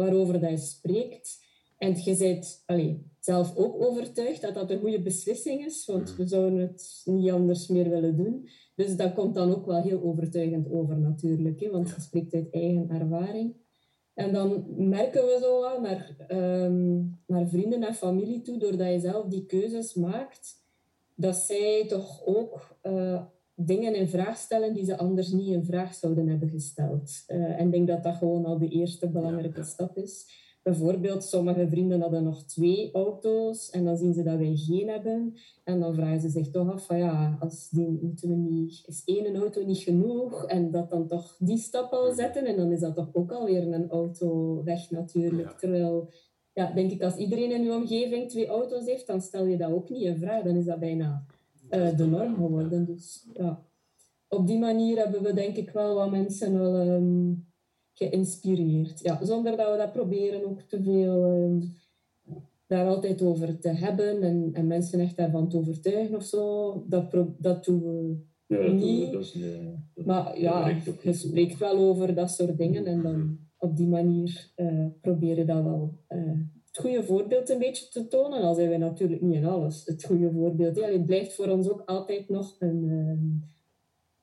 waarover 0.00 0.40
dat 0.40 0.50
je 0.50 0.56
spreekt. 0.56 1.38
En 1.78 1.94
je 2.04 2.16
bent 2.16 2.62
allee, 2.66 3.06
zelf 3.20 3.56
ook 3.56 3.82
overtuigd 3.82 4.40
dat 4.40 4.54
dat 4.54 4.70
een 4.70 4.78
goede 4.78 5.02
beslissing 5.02 5.64
is, 5.64 5.86
want 5.86 6.16
we 6.16 6.26
zouden 6.26 6.58
het 6.58 7.02
niet 7.04 7.30
anders 7.30 7.68
meer 7.68 7.90
willen 7.90 8.16
doen. 8.16 8.48
Dus 8.74 8.96
dat 8.96 9.14
komt 9.14 9.34
dan 9.34 9.54
ook 9.54 9.66
wel 9.66 9.82
heel 9.82 10.02
overtuigend 10.02 10.70
over 10.70 10.98
natuurlijk, 10.98 11.60
hè, 11.60 11.70
want 11.70 11.88
je 11.88 12.00
spreekt 12.00 12.34
uit 12.34 12.50
eigen 12.50 12.90
ervaring. 12.90 13.54
En 14.14 14.32
dan 14.32 14.64
merken 14.88 15.24
we 15.24 15.38
zo 15.42 15.60
wel 15.60 15.80
naar, 15.80 16.16
um, 16.28 17.20
naar 17.26 17.48
vrienden 17.48 17.82
en 17.82 17.94
familie 17.94 18.42
toe, 18.42 18.58
doordat 18.58 18.92
je 18.92 19.00
zelf 19.00 19.26
die 19.26 19.46
keuzes 19.46 19.94
maakt, 19.94 20.62
dat 21.14 21.36
zij 21.36 21.86
toch 21.88 22.26
ook 22.26 22.76
uh, 22.82 23.22
dingen 23.66 23.94
in 23.94 24.08
vraag 24.08 24.36
stellen 24.36 24.74
die 24.74 24.84
ze 24.84 24.98
anders 24.98 25.32
niet 25.32 25.48
in 25.48 25.64
vraag 25.64 25.94
zouden 25.94 26.28
hebben 26.28 26.48
gesteld. 26.48 27.24
Uh, 27.28 27.60
en 27.60 27.66
ik 27.66 27.72
denk 27.72 27.88
dat 27.88 28.02
dat 28.02 28.16
gewoon 28.16 28.44
al 28.44 28.58
de 28.58 28.68
eerste 28.68 29.08
belangrijke 29.08 29.62
stap 29.62 29.96
is. 29.96 30.38
Bijvoorbeeld, 30.62 31.24
sommige 31.24 31.68
vrienden 31.68 32.00
hadden 32.00 32.24
nog 32.24 32.42
twee 32.44 32.90
auto's 32.92 33.70
en 33.70 33.84
dan 33.84 33.96
zien 33.96 34.14
ze 34.14 34.22
dat 34.22 34.38
wij 34.38 34.56
geen 34.56 34.88
hebben. 34.88 35.34
En 35.64 35.80
dan 35.80 35.94
vragen 35.94 36.20
ze 36.20 36.28
zich 36.28 36.50
toch 36.50 36.72
af 36.72 36.86
van 36.86 36.98
ja, 36.98 37.36
als 37.40 37.68
die, 37.70 37.98
moeten 38.02 38.28
we 38.28 38.34
niet, 38.34 38.82
is 38.86 39.02
één 39.04 39.36
auto 39.36 39.64
niet 39.64 39.78
genoeg? 39.78 40.46
En 40.46 40.70
dat 40.70 40.90
dan 40.90 41.06
toch 41.06 41.36
die 41.38 41.58
stap 41.58 41.92
al 41.92 42.12
zetten. 42.12 42.44
En 42.44 42.56
dan 42.56 42.72
is 42.72 42.80
dat 42.80 42.94
toch 42.94 43.08
ook 43.12 43.32
alweer 43.32 43.72
een 43.72 43.88
auto 43.88 44.60
weg 44.64 44.90
natuurlijk. 44.90 45.50
Terwijl, 45.58 46.10
ja, 46.52 46.72
denk 46.72 46.90
ik, 46.90 47.02
als 47.02 47.16
iedereen 47.16 47.50
in 47.50 47.62
uw 47.62 47.74
omgeving 47.74 48.28
twee 48.28 48.46
auto's 48.46 48.84
heeft, 48.84 49.06
dan 49.06 49.20
stel 49.20 49.44
je 49.44 49.56
dat 49.56 49.72
ook 49.72 49.90
niet 49.90 50.02
in 50.02 50.18
vraag. 50.18 50.42
Dan 50.42 50.56
is 50.56 50.64
dat 50.64 50.78
bijna 50.78 51.26
uh, 51.70 51.96
de 51.96 52.06
norm 52.06 52.34
geworden. 52.34 52.84
Dus 52.84 53.28
ja, 53.32 53.64
op 54.28 54.46
die 54.46 54.58
manier 54.58 54.96
hebben 54.96 55.22
we 55.22 55.32
denk 55.32 55.56
ik 55.56 55.70
wel 55.70 55.94
wat 55.94 56.10
mensen 56.10 56.58
wel... 56.58 56.86
Um, 56.86 57.48
geïnspireerd. 57.92 59.00
Ja, 59.00 59.24
zonder 59.24 59.56
dat 59.56 59.70
we 59.70 59.76
dat 59.76 59.92
proberen 59.92 60.44
ook 60.44 60.60
te 60.60 60.82
veel 60.82 61.36
uh, 61.36 61.62
daar 62.66 62.86
altijd 62.86 63.22
over 63.22 63.58
te 63.58 63.68
hebben 63.68 64.22
en, 64.22 64.50
en 64.52 64.66
mensen 64.66 65.00
echt 65.00 65.16
daarvan 65.16 65.48
te 65.48 65.56
overtuigen 65.56 66.16
of 66.16 66.24
zo. 66.24 66.84
Dat, 66.88 67.14
dat 67.38 67.64
doen 67.64 67.82
we 67.82 68.16
ja, 68.46 68.72
niet. 68.72 69.12
Dat 69.12 69.22
is, 69.22 69.38
maar 69.94 70.40
ja, 70.40 70.68
je 71.02 71.12
spreekt 71.12 71.58
wel 71.58 71.78
over 71.78 72.14
dat 72.14 72.30
soort 72.30 72.58
dingen 72.58 72.86
en 72.86 73.02
dan 73.02 73.38
op 73.58 73.76
die 73.76 73.88
manier 73.88 74.52
uh, 74.56 74.86
probeer 75.00 75.38
je 75.38 75.44
dat 75.44 75.62
wel 75.62 75.98
uh, 76.08 76.40
het 76.72 76.80
goede 76.80 77.04
voorbeeld 77.04 77.48
een 77.48 77.58
beetje 77.58 77.88
te 77.88 78.08
tonen. 78.08 78.42
Al 78.42 78.54
zijn 78.54 78.68
wij 78.68 78.78
natuurlijk 78.78 79.20
niet 79.20 79.34
in 79.34 79.44
alles 79.44 79.84
het 79.84 80.04
goede 80.04 80.30
voorbeeld. 80.32 80.76
Ja, 80.76 80.88
het 80.88 81.06
blijft 81.06 81.34
voor 81.34 81.48
ons 81.48 81.70
ook 81.70 81.82
altijd 81.86 82.28
nog 82.28 82.56
een 82.58 83.42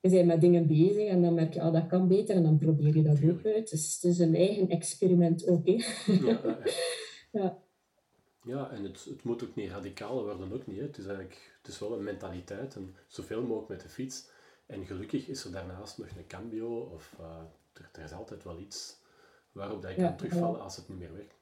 je 0.00 0.10
bent 0.10 0.26
met 0.26 0.40
dingen 0.40 0.66
bezig 0.66 1.08
en 1.08 1.22
dan 1.22 1.34
merk 1.34 1.54
je, 1.54 1.60
ah, 1.60 1.72
dat 1.72 1.86
kan 1.86 2.08
beter 2.08 2.36
en 2.36 2.42
dan 2.42 2.58
probeer 2.58 2.96
je 2.96 3.02
dat 3.02 3.24
ook 3.30 3.44
uit. 3.44 3.70
Dus 3.70 3.94
het 3.94 4.04
is 4.04 4.18
een 4.18 4.34
eigen 4.34 4.68
experiment 4.68 5.48
ook. 5.48 5.66
Hè. 5.66 5.84
Ja, 6.12 6.58
ja. 7.32 7.58
ja, 8.52 8.70
en 8.70 8.84
het, 8.84 9.04
het 9.04 9.22
moet 9.22 9.44
ook 9.44 9.54
niet 9.54 9.70
radicaal 9.70 10.22
worden, 10.22 10.52
ook 10.52 10.66
niet. 10.66 10.76
Hè. 10.76 10.82
Het 10.82 10.98
is 10.98 11.06
eigenlijk 11.06 11.58
het 11.62 11.72
is 11.72 11.78
wel 11.78 11.92
een 11.92 12.04
mentaliteit 12.04 12.76
en 12.76 12.96
zoveel 13.06 13.42
mogelijk 13.42 13.68
met 13.68 13.80
de 13.80 13.88
fiets. 13.88 14.30
En 14.66 14.86
gelukkig 14.86 15.28
is 15.28 15.44
er 15.44 15.52
daarnaast 15.52 15.98
nog 15.98 16.08
een 16.08 16.26
cambio 16.26 16.80
of 16.80 17.16
uh, 17.20 17.26
er, 17.72 17.88
er, 17.92 18.04
is 18.04 18.12
altijd 18.12 18.44
wel 18.44 18.58
iets 18.58 19.00
waarop 19.52 19.82
dat 19.82 19.94
je 19.94 20.02
kan 20.02 20.16
terugvallen 20.16 20.60
als 20.60 20.76
het 20.76 20.88
niet 20.88 20.98
meer 20.98 21.12
werkt. 21.12 21.37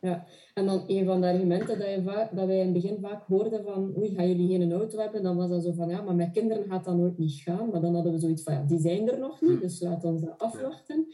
Ja, 0.00 0.26
en 0.54 0.66
dan 0.66 0.84
een 0.86 1.04
van 1.04 1.20
de 1.20 1.26
argumenten 1.26 1.78
dat, 1.78 1.88
je 1.88 2.28
dat 2.34 2.46
wij 2.46 2.58
in 2.58 2.64
het 2.64 2.72
begin 2.72 2.98
vaak 3.00 3.26
hoorden 3.26 3.64
van 3.64 3.94
oei, 3.98 4.14
gaan 4.14 4.28
jullie 4.28 4.48
geen 4.48 4.72
auto 4.72 4.98
hebben? 4.98 5.22
Dan 5.22 5.36
was 5.36 5.50
dat 5.50 5.62
zo 5.62 5.72
van 5.72 5.88
ja, 5.88 6.02
maar 6.02 6.14
met 6.14 6.30
kinderen 6.30 6.64
gaat 6.64 6.84
dat 6.84 6.96
nooit 6.96 7.18
niet 7.18 7.32
gaan. 7.32 7.70
Maar 7.70 7.80
dan 7.80 7.94
hadden 7.94 8.12
we 8.12 8.18
zoiets 8.18 8.42
van 8.42 8.54
ja, 8.54 8.62
die 8.62 8.80
zijn 8.80 9.10
er 9.10 9.18
nog 9.18 9.40
niet, 9.40 9.50
hm. 9.50 9.60
dus 9.60 9.80
laat 9.80 10.04
ons 10.04 10.22
dat 10.22 10.38
afwachten. 10.38 11.06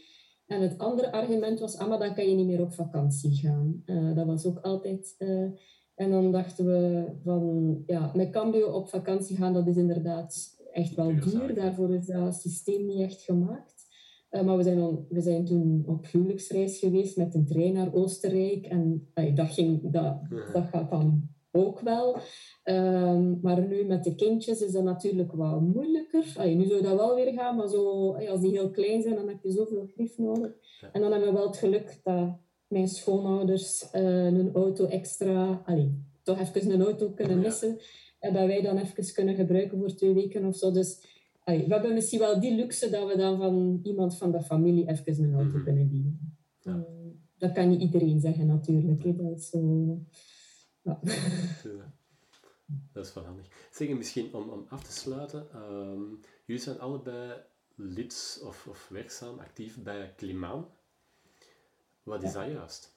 En 0.47 0.61
het 0.61 0.77
andere 0.77 1.11
argument 1.11 1.59
was, 1.59 1.77
ah, 1.77 1.89
maar 1.89 1.99
dan 1.99 2.13
kan 2.13 2.29
je 2.29 2.35
niet 2.35 2.47
meer 2.47 2.61
op 2.61 2.73
vakantie 2.73 3.35
gaan. 3.35 3.83
Uh, 3.85 4.15
dat 4.15 4.25
was 4.25 4.45
ook 4.45 4.59
altijd... 4.59 5.15
Uh, 5.17 5.51
en 5.95 6.11
dan 6.11 6.31
dachten 6.31 6.65
we 6.65 7.05
van, 7.23 7.83
ja, 7.85 8.11
met 8.13 8.29
Cambio 8.29 8.67
op 8.67 8.89
vakantie 8.89 9.35
gaan, 9.35 9.53
dat 9.53 9.67
is 9.67 9.75
inderdaad 9.75 10.57
echt 10.71 10.95
wel 10.95 11.07
duur. 11.19 11.55
Daarvoor 11.55 11.93
is 11.93 12.05
dat 12.05 12.35
systeem 12.35 12.85
niet 12.85 12.99
echt 12.99 13.21
gemaakt. 13.21 13.74
Uh, 14.35 14.41
maar 14.41 14.57
we 14.57 14.63
zijn, 14.63 15.05
we 15.09 15.21
zijn 15.21 15.45
toen 15.45 15.83
op 15.87 16.07
huwelijksreis 16.11 16.79
geweest 16.79 17.17
met 17.17 17.35
een 17.35 17.45
trein 17.45 17.73
naar 17.73 17.93
Oostenrijk. 17.93 18.65
En 18.65 19.07
dat, 19.35 19.49
ging, 19.49 19.91
dat, 19.91 20.17
dat 20.53 20.63
gaat 20.71 20.89
dan 20.89 21.29
ook 21.51 21.79
wel. 21.79 22.17
Um, 22.63 23.39
maar 23.41 23.67
nu 23.67 23.85
met 23.85 24.03
de 24.03 24.15
kindjes 24.15 24.61
is 24.61 24.71
dat 24.71 24.83
natuurlijk 24.83 25.31
wat 25.31 25.61
moeilijker. 25.61 26.33
Allee, 26.37 26.55
nu 26.55 26.65
zou 26.65 26.81
dat 26.81 26.97
wel 26.97 27.15
weer 27.15 27.33
gaan, 27.33 27.55
maar 27.55 27.67
zo, 27.67 28.11
als 28.13 28.41
die 28.41 28.51
heel 28.51 28.69
klein 28.69 29.01
zijn, 29.01 29.15
dan 29.15 29.27
heb 29.27 29.43
je 29.43 29.51
zoveel 29.51 29.89
grief 29.93 30.17
nodig. 30.17 30.51
En 30.91 31.01
dan 31.01 31.11
hebben 31.11 31.29
we 31.29 31.35
wel 31.35 31.47
het 31.47 31.57
geluk 31.57 31.99
dat 32.03 32.37
mijn 32.67 32.87
schoonouders 32.87 33.89
uh, 33.93 34.25
een 34.25 34.53
auto 34.53 34.85
extra... 34.85 35.61
Allee, 35.65 36.03
toch 36.23 36.39
even 36.39 36.71
een 36.71 36.83
auto 36.83 37.09
kunnen 37.09 37.39
missen. 37.39 37.77
En 38.19 38.33
dat 38.33 38.45
wij 38.45 38.61
dan 38.61 38.77
even 38.77 39.13
kunnen 39.13 39.35
gebruiken 39.35 39.77
voor 39.77 39.93
twee 39.93 40.13
weken 40.13 40.45
of 40.45 40.55
zo. 40.55 40.71
Dus 40.71 41.14
we 41.45 41.65
hebben 41.67 41.93
misschien 41.93 42.19
wel 42.19 42.39
die 42.39 42.55
luxe 42.55 42.89
dat 42.89 43.07
we 43.07 43.17
dan 43.17 43.37
van 43.37 43.79
iemand 43.83 44.17
van 44.17 44.31
de 44.31 44.41
familie 44.41 44.87
even 44.87 45.23
een 45.23 45.33
auto 45.33 45.49
mhm. 45.49 45.63
kunnen 45.63 45.89
bieden. 45.89 46.37
Ja. 46.59 46.85
dat 47.37 47.51
kan 47.51 47.69
niet 47.69 47.81
iedereen 47.81 48.19
zeggen 48.19 48.47
natuurlijk. 48.47 49.03
Hè. 49.03 49.15
Dat 49.15 49.37
is 49.37 49.49
zo... 49.49 49.99
Ja. 50.81 50.99
Dat 52.93 53.05
is 53.05 53.13
wel 53.13 53.23
handig. 53.23 53.67
Zeg, 53.71 53.89
misschien 53.89 54.33
om, 54.33 54.49
om 54.49 54.65
af 54.69 54.83
te 54.83 54.91
sluiten. 54.91 55.47
Um, 55.55 56.19
jullie 56.45 56.61
zijn 56.61 56.79
allebei 56.79 57.33
lid 57.75 58.41
of, 58.45 58.67
of 58.67 58.87
werkzaam, 58.89 59.39
actief 59.39 59.83
bij 59.83 60.13
Klimaan. 60.15 60.65
Wat 62.03 62.23
is 62.23 62.33
dat 62.33 62.45
juist? 62.45 62.94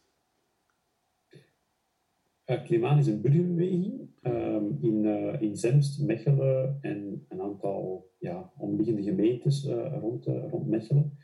Uh, 2.51 2.65
Klimaan 2.65 2.99
is 2.99 3.07
een 3.07 3.21
burgerbeweging 3.21 4.09
um, 4.23 4.79
in, 4.81 5.05
uh, 5.05 5.41
in 5.41 5.57
Zemst, 5.57 6.03
Mechelen 6.03 6.79
en 6.81 7.25
een 7.29 7.41
aantal 7.41 8.11
ja, 8.19 8.53
omliggende 8.57 9.03
gemeentes 9.03 9.67
uh, 9.67 9.97
rond, 10.01 10.25
rond 10.25 10.69
Mechelen. 10.69 11.19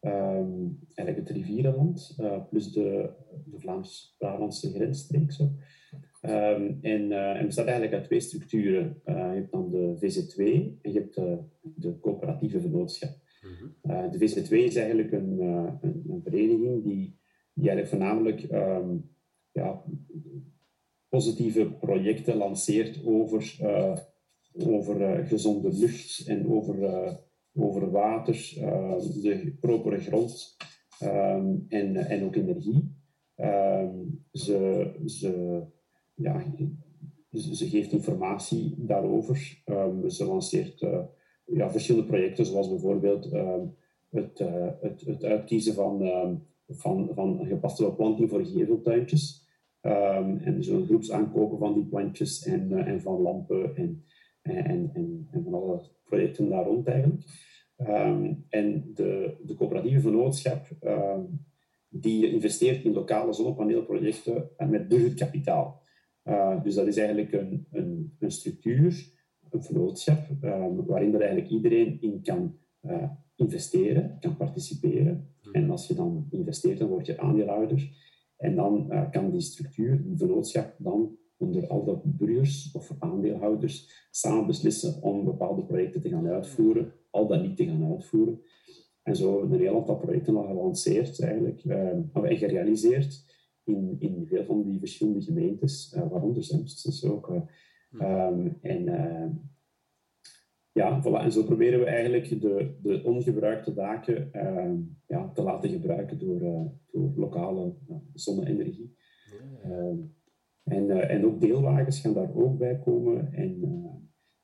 Um, 0.00 0.78
eigenlijk 0.94 1.28
het 1.28 1.36
rivierenland, 1.36 2.16
plus 2.50 2.72
de, 2.72 3.10
de 3.44 3.58
Vlaams-Brabantse 3.58 4.72
grensstreek. 4.72 5.32
Zo. 5.32 5.44
Um, 6.22 6.78
en, 6.82 7.10
uh, 7.10 7.36
en 7.36 7.46
bestaat 7.46 7.66
eigenlijk 7.66 7.94
uit 7.94 8.04
twee 8.04 8.20
structuren. 8.20 9.00
Uh, 9.04 9.14
je 9.14 9.20
hebt 9.20 9.52
dan 9.52 9.70
de 9.70 9.96
VZ2 9.96 10.38
en 10.82 10.92
je 10.92 10.98
hebt 10.98 11.14
de, 11.14 11.38
de 11.60 11.98
coöperatieve 12.00 12.60
vennootschap. 12.60 13.10
uh, 13.82 14.10
de 14.10 14.18
VZ2 14.18 14.50
is 14.50 14.76
eigenlijk 14.76 15.12
een, 15.12 15.40
een, 15.80 16.04
een, 16.08 16.20
vereniging 16.22 16.82
die, 16.82 17.18
die 17.54 17.68
eigenlijk 17.68 17.88
voornamelijk 17.88 18.52
um, 18.52 19.10
ja, 19.52 19.84
positieve 21.12 21.70
projecten 21.70 22.36
lanceert 22.36 23.04
over, 23.04 23.56
over 24.66 25.26
gezonde 25.26 25.72
lucht 25.72 26.26
en 26.26 26.48
over, 26.48 26.76
over 27.54 27.90
water, 27.90 28.34
de 29.22 29.56
propere 29.60 29.98
grond 29.98 30.56
en, 31.68 31.96
en 31.96 32.24
ook 32.24 32.36
energie. 32.36 32.94
ze, 34.32 34.90
ze 35.06 35.62
ja, 36.14 36.44
ze 37.32 37.68
geeft 37.68 37.92
informatie 37.92 38.74
daarover. 38.78 39.62
Ze 40.08 40.24
lanceert 40.24 40.80
ja, 41.46 41.70
verschillende 41.70 42.06
projecten, 42.06 42.46
zoals 42.46 42.68
bijvoorbeeld 42.68 43.24
het, 44.10 44.38
het, 44.80 45.00
het, 45.00 45.24
uitkiezen 45.24 45.74
van, 45.74 46.00
van, 46.68 47.10
van 47.14 47.46
gepaste 47.46 47.84
beplanting 47.84 48.30
voor 48.30 48.44
geveltuintjes. 48.44 49.41
En 49.82 50.56
zo'n 50.58 50.84
groepsaankopen 50.84 51.58
van 51.58 51.74
die 51.74 51.84
plantjes 51.84 52.44
en, 52.44 52.70
uh, 52.70 52.86
en 52.88 53.00
van 53.00 53.20
lampen 53.20 53.76
en, 53.76 54.04
en, 54.42 54.94
en, 54.94 55.28
en, 55.30 55.42
van 55.42 55.54
alle 55.54 55.80
projecten 56.04 56.48
daar 56.48 56.64
rond 56.64 56.86
eigenlijk. 56.86 57.24
en 58.48 58.90
de, 58.94 59.36
de 59.42 59.54
coöperatieve 59.54 60.00
vennootschap 60.00 60.66
die 61.88 62.32
investeert 62.32 62.84
in 62.84 62.92
lokale 62.92 63.32
zonnepaneelprojecten 63.32 64.50
met 64.68 64.88
budgetkapitaal. 64.88 65.82
Uh, 66.24 66.62
dus 66.62 66.74
dat 66.74 66.86
is 66.86 66.96
eigenlijk 66.96 67.32
een, 67.32 67.66
een, 67.70 68.16
een 68.18 68.30
structuur, 68.30 69.12
een 69.50 69.62
vennootschap, 69.62 70.30
um, 70.42 70.86
waarin 70.86 71.14
er 71.14 71.20
eigenlijk 71.20 71.50
iedereen 71.50 72.00
in 72.00 72.22
kan 72.22 72.58
uh, 72.82 73.10
investeren, 73.36 74.16
kan 74.20 74.36
participeren. 74.36 75.34
Hmm. 75.40 75.52
En 75.52 75.70
als 75.70 75.86
je 75.86 75.94
dan 75.94 76.26
investeert, 76.30 76.78
dan 76.78 76.88
word 76.88 77.06
je 77.06 77.18
aandeelhouder. 77.18 77.90
En 78.42 78.54
dan 78.54 78.86
uh, 78.88 79.10
kan 79.10 79.30
die 79.30 79.40
structuur, 79.40 80.02
die 80.02 80.16
vennootschap, 80.16 80.74
dan 80.78 81.16
onder 81.36 81.66
al 81.66 81.84
de 81.84 82.00
burgers 82.04 82.72
of 82.72 82.94
aandeelhouders 82.98 84.06
samen 84.10 84.46
beslissen 84.46 85.02
om 85.02 85.24
bepaalde 85.24 85.64
projecten 85.64 86.00
te 86.00 86.08
gaan 86.08 86.26
uitvoeren, 86.26 86.92
al 87.10 87.26
dan 87.26 87.42
niet 87.42 87.56
te 87.56 87.64
gaan 87.64 87.84
uitvoeren. 87.84 88.40
En 89.02 89.16
zo 89.16 89.30
hebben 89.30 89.48
we 89.50 89.54
een 89.56 89.62
heel 89.62 89.76
aantal 89.76 89.96
projecten 89.96 90.36
al 90.36 90.46
gelanceerd 90.46 91.20
eigenlijk, 91.20 91.64
en 91.64 92.10
gerealiseerd 92.12 93.24
in, 93.64 93.96
in 93.98 94.26
veel 94.26 94.44
van 94.44 94.62
die 94.62 94.78
verschillende 94.78 95.22
gemeentes, 95.22 95.94
uh, 95.96 96.10
waaronder 96.10 96.44
Zemst 96.44 96.84
dus 96.84 97.04
ook. 97.04 97.28
Uh, 97.28 98.26
um, 98.28 98.58
en 98.60 98.82
uh, 98.82 99.24
ja, 100.72 101.02
voilà. 101.02 101.24
en 101.24 101.32
zo 101.32 101.44
proberen 101.44 101.78
we 101.78 101.84
eigenlijk 101.84 102.40
de, 102.40 102.74
de 102.82 103.02
ongebruikte 103.04 103.74
daken 103.74 104.32
ehm, 104.32 104.76
ja, 105.06 105.30
te 105.32 105.42
laten 105.42 105.70
gebruiken 105.70 106.18
door, 106.18 106.40
door 106.90 107.12
lokale 107.16 107.74
zonne-energie. 108.14 108.96
Ehm, 109.62 109.96
en, 110.62 111.08
en 111.08 111.24
ook 111.24 111.40
deelwagens 111.40 112.00
gaan 112.00 112.14
daar 112.14 112.34
ook 112.34 112.58
bij 112.58 112.78
komen. 112.78 113.32
En, 113.32 113.60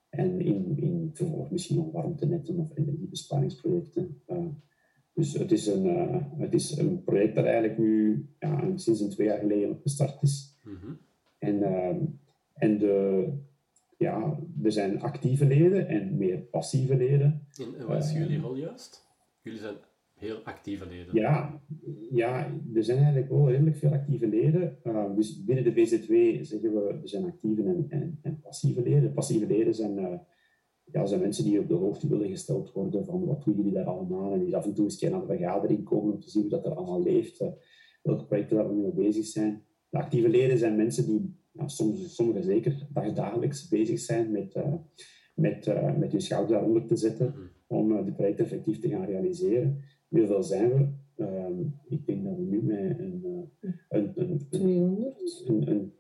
en 0.09 0.41
in, 0.41 0.77
in 0.77 1.11
vervolg 1.13 1.51
misschien 1.51 1.77
nog 1.77 1.93
warmtenetten 1.93 2.59
of 2.59 2.77
energiebesparingsprojecten. 2.77 4.23
Dus 5.15 5.33
het 5.33 5.53
is 5.53 5.67
een, 5.67 5.87
het 6.39 6.55
is 6.55 6.77
een 6.77 7.03
project 7.03 7.35
dat 7.35 7.45
eigenlijk 7.45 7.79
nu 7.79 8.27
ja, 8.39 8.77
sinds 8.77 9.01
een 9.01 9.11
twee 9.11 9.27
jaar 9.27 9.39
geleden 9.39 9.79
gestart 9.83 10.23
is. 10.23 10.59
Mm 10.65 10.77
-hmm. 10.77 10.99
En, 11.39 11.63
en 12.55 12.79
de, 12.79 13.29
ja, 13.99 14.39
er 14.63 14.73
zijn 14.73 15.01
actieve 15.01 15.47
leden 15.47 15.89
en 15.89 16.17
meer 16.17 16.39
passieve 16.39 16.97
leden. 16.97 17.47
En, 17.59 17.87
wat 17.87 18.05
is 18.05 18.13
jullie 18.13 18.41
rol 18.41 18.57
juist? 18.57 19.07
Jullie 19.43 19.59
zijn 19.59 19.75
heel 20.15 20.37
actieve 20.45 20.87
leden. 20.87 21.15
Ja, 21.15 21.61
ja 22.11 22.47
er 22.75 22.85
zijn 22.85 22.99
eigenlijk 22.99 23.29
wel 23.29 23.51
redelijk 23.51 23.77
veel 23.77 23.93
actieve 23.93 24.27
leden. 24.27 24.79
Uh, 24.85 25.15
dus 25.15 25.45
binnen 25.45 25.65
de 25.65 25.73
VZ2 25.73 26.41
zeggen 26.41 26.75
we, 26.75 26.99
er 27.03 27.09
zijn 27.09 27.25
actieve 27.25 27.63
en, 27.63 27.87
en, 27.89 28.19
en 28.23 28.41
passieve 28.41 28.83
leden. 28.83 29.13
Passieve 29.13 29.47
leden 29.47 29.75
zijn 29.75 30.25
ja, 30.93 31.07
zijn 31.07 31.21
mensen 31.21 31.45
die 31.45 31.61
op 31.61 31.69
de 31.69 31.75
hoogte 31.75 32.09
willen 32.09 32.29
gesteld 32.29 32.73
worden 32.73 33.05
van 33.05 33.25
wat 33.25 33.45
doen 33.45 33.57
jullie 33.57 33.73
daar 33.73 33.87
allemaal 33.87 34.33
en 34.33 34.45
die 34.45 34.57
af 34.57 34.65
en 34.65 34.75
toe 34.75 34.85
eens 34.85 35.01
naar 35.01 35.21
de 35.21 35.27
vergadering 35.27 35.85
komen 35.85 36.15
om 36.15 36.21
te 36.21 36.31
zien 36.31 36.43
hoe 36.43 36.51
dat 36.51 36.65
er 36.65 36.75
allemaal 36.75 37.03
leeft, 37.03 37.41
uh, 37.41 37.49
welke 38.03 38.25
projecten 38.25 38.57
daar 38.57 38.69
we 38.69 38.75
mee 38.75 38.93
bezig 38.93 39.27
zijn. 39.27 39.63
De 39.89 39.99
actieve 39.99 40.29
leden 40.29 40.59
zijn 40.59 40.77
mensen 40.77 41.07
die 41.07 41.37
ja, 41.59 41.69
soms, 41.69 42.15
sommigen 42.15 42.45
zeker 42.45 42.87
dagelijks 43.15 43.69
bezig 43.69 43.99
zijn 43.99 44.31
met, 44.31 44.55
uh, 44.55 44.75
met, 45.35 45.67
uh, 45.67 45.97
met 45.97 46.13
hun 46.13 46.21
schouder 46.21 46.53
daaronder 46.53 46.87
te 46.87 46.97
zetten 46.97 47.35
om 47.67 48.05
de 48.05 48.13
projecten 48.13 48.45
effectief 48.45 48.79
te 48.79 48.89
gaan 48.89 49.05
realiseren. 49.05 49.85
Hoeveel 50.09 50.43
zijn 50.43 50.69
we? 50.69 50.89
Ehm, 51.25 51.61
ik 51.89 52.07
denk 52.07 52.25
dat 52.25 52.37
we 52.37 52.43
nu 52.43 52.63
met 52.63 52.99
een, 52.99 53.49
een, 53.89 54.13
een, 54.15 54.49
200. 54.51 55.45
een, 55.47 55.71
een 55.71 55.93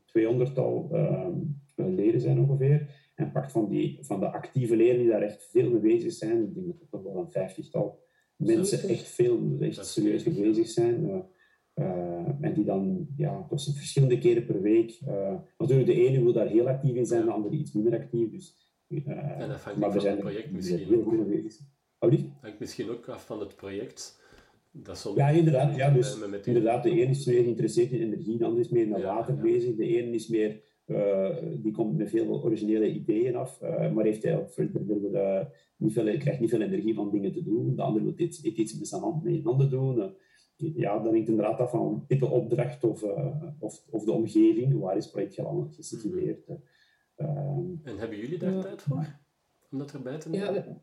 200-tal 0.48 0.88
ehm, 0.92 1.34
leden 1.74 2.20
zijn 2.20 2.38
ongeveer. 2.38 2.88
En 3.14 3.32
pakt 3.32 3.52
van, 3.52 3.68
die, 3.68 3.98
van 4.00 4.20
de 4.20 4.30
actieve 4.30 4.76
leden 4.76 4.98
die 4.98 5.09
daar 5.09 5.22
echt 5.22 5.48
veel 5.50 5.70
mee 5.70 5.80
bezig 5.80 6.12
zijn, 6.12 6.42
ik 6.42 6.54
denk 6.54 6.66
dat 6.66 6.80
er 6.80 6.88
toch 6.90 7.02
wel 7.02 7.16
een 7.16 7.30
vijftigtal 7.30 8.06
mensen 8.36 8.88
echt 8.88 9.09
veel, 9.09 9.56
echt 9.61 9.86
serieus 9.86 10.24
mee 10.24 10.40
bezig 10.40 10.68
zijn. 10.68 11.24
Uh, 11.79 11.85
en 12.41 12.55
die 12.55 12.64
dan 12.64 13.07
ja, 13.16 13.47
verschillende 13.49 14.18
keren 14.18 14.47
per 14.47 14.62
week. 14.62 15.01
Natuurlijk, 15.59 15.89
de 15.89 16.07
ene 16.07 16.22
wil 16.22 16.33
daar 16.33 16.47
heel 16.47 16.68
actief 16.68 16.95
in 16.95 17.07
zijn, 17.07 17.24
de 17.24 17.31
andere 17.31 17.55
iets 17.55 17.72
minder 17.72 17.93
actief. 17.93 18.31
Dus, 18.31 18.57
en 18.89 19.49
dat 19.49 19.61
hangt 19.61 19.81
maar 19.81 19.93
van 19.93 20.07
het 20.07 20.18
project 20.18 20.53
misschien 20.53 20.79
zijn. 20.79 20.89
Hangt 22.41 22.61
misschien 22.61 22.91
ook 22.91 23.09
af 23.09 23.26
van 23.26 23.41
het 23.41 23.57
project. 23.57 24.26
Dat 24.70 25.12
ja, 25.16 25.29
inderdaad. 25.29 25.76
Ja, 25.76 25.91
dus, 25.91 26.18
inderdaad, 26.45 26.83
de 26.83 26.91
ene 26.91 27.11
is 27.11 27.26
meer 27.26 27.43
geïnteresseerd 27.43 27.93
in 27.93 28.01
energie, 28.01 28.39
de 28.39 28.45
andere 28.45 28.62
is 28.62 28.68
meer 28.68 28.89
naar 28.89 29.03
water 29.03 29.35
ja. 29.35 29.41
bezig. 29.41 29.76
De 29.76 29.87
ene 29.87 30.11
is 30.11 30.29
meer 30.29 30.62
uh, 30.89 31.37
die 31.62 31.72
komt 31.72 31.97
met 31.97 32.11
veel 32.11 32.43
originele 32.43 32.93
ideeën 32.93 33.37
af, 33.37 33.62
uh, 33.62 33.93
maar 33.93 34.05
heeft 34.05 34.22
hij 34.22 34.39
ook 34.39 34.51
verder, 34.51 35.12
uh, 35.12 35.41
niet 35.76 35.93
veel, 35.93 36.18
krijgt 36.18 36.41
niet 36.41 36.51
veel 36.51 36.61
energie 36.61 36.95
van 36.95 37.11
dingen 37.11 37.33
te 37.33 37.43
doen. 37.43 37.74
De 37.74 37.83
ander 37.83 38.03
wil 38.03 38.12
iets, 38.16 38.43
iets 38.43 38.79
met 38.79 38.89
zijn 38.89 39.03
hand 39.03 39.22
mee 39.22 39.37
in 39.37 39.45
handen 39.45 39.70
doen. 39.70 40.12
Ja, 40.59 40.98
dan 40.98 41.12
hangt 41.12 41.28
inderdaad 41.28 41.61
af 41.61 41.70
van 41.70 42.04
type 42.06 42.26
opdracht 42.26 42.84
of, 42.84 43.02
of, 43.59 43.84
of 43.90 44.04
de 44.04 44.12
omgeving. 44.12 44.78
Waar 44.80 44.96
is 44.96 45.04
het 45.04 45.12
project 45.12 45.74
gesitueerd? 45.74 46.46
en 47.16 47.98
hebben 47.98 48.18
jullie 48.18 48.38
daar 48.38 48.61
tijd 48.61 48.82
voor? 48.82 49.18
Om 49.70 49.78
dat 49.78 49.92
erbij 49.92 50.18
te 50.18 50.28
nemen? 50.28 50.54
Ja, 50.54 50.80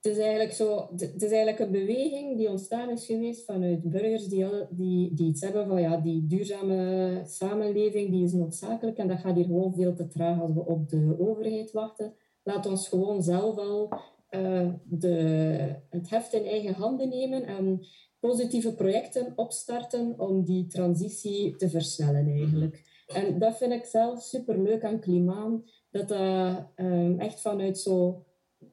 het 0.00 0.12
is 0.12 0.18
eigenlijk 0.18 0.52
zo, 0.52 0.88
het 0.96 1.22
is 1.22 1.30
eigenlijk 1.30 1.58
een 1.58 1.70
beweging 1.70 2.36
die 2.36 2.50
ontstaan 2.50 2.90
is 2.90 3.06
geweest 3.06 3.44
vanuit 3.44 3.90
burgers 3.90 4.28
die, 4.28 4.46
die, 4.70 5.14
die 5.14 5.28
iets 5.28 5.40
hebben 5.40 5.66
van 5.66 5.80
ja, 5.80 5.96
die 5.96 6.26
duurzame 6.26 7.22
samenleving 7.24 8.10
die 8.10 8.24
is 8.24 8.32
noodzakelijk 8.32 8.96
en 8.96 9.08
dat 9.08 9.18
gaat 9.18 9.36
hier 9.36 9.44
gewoon 9.44 9.74
veel 9.74 9.94
te 9.94 10.06
traag 10.06 10.40
als 10.40 10.52
we 10.54 10.66
op 10.66 10.88
de 10.88 11.16
overheid 11.18 11.72
wachten. 11.72 12.14
Laat 12.42 12.66
ons 12.66 12.88
gewoon 12.88 13.22
zelf 13.22 13.56
al 13.56 13.92
uh, 14.30 14.68
de, 14.84 15.10
het 15.90 16.10
heft 16.10 16.32
in 16.32 16.44
eigen 16.44 16.74
handen 16.74 17.08
nemen 17.08 17.44
en 17.44 17.86
positieve 18.20 18.74
projecten 18.74 19.32
opstarten 19.36 20.14
om 20.18 20.44
die 20.44 20.66
transitie 20.66 21.56
te 21.56 21.68
versnellen 21.68 22.26
eigenlijk. 22.28 22.82
En 23.06 23.38
dat 23.38 23.56
vind 23.56 23.72
ik 23.72 23.84
zelf 23.84 24.22
super 24.22 24.62
leuk 24.62 24.84
aan 24.84 25.00
klimaat, 25.00 25.60
dat 25.90 26.08
dat 26.08 26.66
uh, 26.76 27.20
echt 27.20 27.40
vanuit 27.40 27.78
zo 27.78 28.22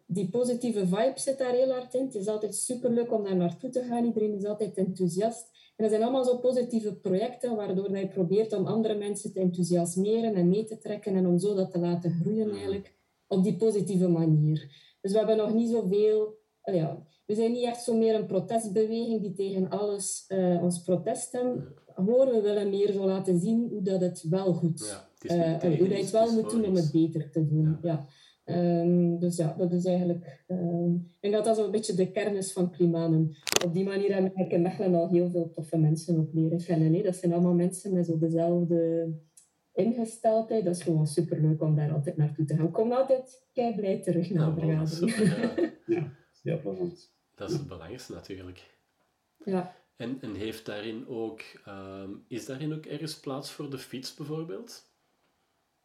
die 0.05 0.29
positieve 0.29 0.87
vibe 0.87 1.13
zit 1.15 1.37
daar 1.37 1.53
heel 1.53 1.71
hard 1.71 1.93
in. 1.93 2.05
Het 2.05 2.15
is 2.15 2.27
altijd 2.27 2.55
superleuk 2.55 3.11
om 3.11 3.23
daar 3.23 3.35
naartoe 3.35 3.69
te 3.69 3.83
gaan. 3.83 4.05
Iedereen 4.05 4.35
is 4.35 4.45
altijd 4.45 4.77
enthousiast. 4.77 5.49
En 5.75 5.83
dat 5.83 5.89
zijn 5.89 6.03
allemaal 6.03 6.23
zo 6.23 6.37
positieve 6.37 6.95
projecten, 6.95 7.55
waardoor 7.55 7.89
hij 7.89 8.07
probeert 8.07 8.53
om 8.53 8.65
andere 8.65 8.95
mensen 8.95 9.33
te 9.33 9.39
enthousiasmeren 9.39 10.35
en 10.35 10.49
mee 10.49 10.63
te 10.63 10.77
trekken 10.77 11.15
en 11.15 11.27
om 11.27 11.39
zo 11.39 11.53
dat 11.53 11.71
te 11.71 11.79
laten 11.79 12.11
groeien 12.21 12.49
eigenlijk 12.49 12.93
op 13.27 13.43
die 13.43 13.55
positieve 13.55 14.07
manier. 14.07 14.83
Dus 15.01 15.11
we 15.11 15.17
hebben 15.17 15.37
nog 15.37 15.53
niet 15.53 15.69
zoveel 15.69 16.37
ja, 16.73 17.05
we 17.25 17.35
zijn 17.35 17.51
niet 17.51 17.63
echt 17.63 17.83
zo 17.83 17.97
meer 17.97 18.15
een 18.15 18.25
protestbeweging 18.25 19.21
die 19.21 19.33
tegen 19.33 19.69
alles 19.69 20.25
uh, 20.27 20.63
ons 20.63 20.81
protest 20.81 21.31
hebben. 21.31 21.73
Horen, 21.85 22.33
we 22.33 22.41
willen 22.41 22.69
meer 22.69 22.91
zo 22.91 23.05
laten 23.05 23.39
zien 23.39 23.67
hoe 23.69 23.81
dat 23.81 24.01
het 24.01 24.25
wel 24.29 24.53
goed 24.53 25.07
ja, 25.17 25.61
uh, 25.61 25.77
hoe 25.77 25.87
dat 25.87 25.97
je 25.97 26.03
het 26.03 26.11
wel 26.11 26.33
moet 26.33 26.49
doen 26.49 26.65
om 26.65 26.75
het 26.75 26.91
beter 26.91 27.31
te 27.31 27.47
doen. 27.47 27.77
Ja. 27.81 28.05
Um, 28.45 29.19
dus 29.19 29.35
ja, 29.35 29.55
dat 29.57 29.71
is 29.71 29.85
eigenlijk... 29.85 30.43
Um, 30.47 30.93
ik 30.93 31.21
denk 31.21 31.33
dat 31.33 31.45
dat 31.45 31.55
zo'n 31.55 31.71
beetje 31.71 31.93
de 31.93 32.11
kern 32.11 32.35
is 32.35 32.53
van 32.53 32.71
Klimanen. 32.71 33.35
Op 33.65 33.73
die 33.73 33.83
manier 33.83 34.13
hebben 34.13 34.31
we 34.35 34.47
in 34.47 34.61
Mechelen 34.61 34.95
al 34.95 35.09
heel 35.09 35.29
veel 35.29 35.49
toffe 35.49 35.77
mensen 35.77 36.17
ook 36.17 36.33
leren 36.33 36.63
kennen. 36.63 36.93
Hè. 36.93 37.01
Dat 37.01 37.15
zijn 37.15 37.33
allemaal 37.33 37.53
mensen 37.53 37.93
met 37.93 38.05
zo 38.05 38.17
dezelfde 38.17 39.09
ingesteldheid. 39.73 40.63
Dat 40.65 40.75
is 40.75 40.83
gewoon 40.83 41.07
superleuk 41.07 41.61
om 41.61 41.75
daar 41.75 41.93
altijd 41.93 42.17
naartoe 42.17 42.45
te 42.45 42.55
gaan. 42.55 42.65
Ik 42.65 42.73
kom 42.73 42.91
altijd 42.91 43.47
kei 43.53 43.75
blij 43.75 44.01
terug 44.01 44.29
naar 44.29 44.55
de 44.55 44.65
ja, 44.65 44.83
ja, 45.85 46.11
heel 46.45 46.59
plezant. 46.59 47.13
Dat 47.35 47.49
is 47.49 47.55
het 47.55 47.67
belangrijkste 47.67 48.13
natuurlijk. 48.13 48.77
Ja. 49.45 49.75
En, 49.95 50.17
en 50.21 50.35
heeft 50.35 50.65
daarin 50.65 51.07
ook, 51.07 51.41
um, 51.67 52.25
is 52.27 52.45
daarin 52.45 52.73
ook 52.73 52.85
ergens 52.85 53.19
plaats 53.19 53.51
voor 53.51 53.69
de 53.69 53.77
fiets 53.77 54.13
bijvoorbeeld? 54.13 54.93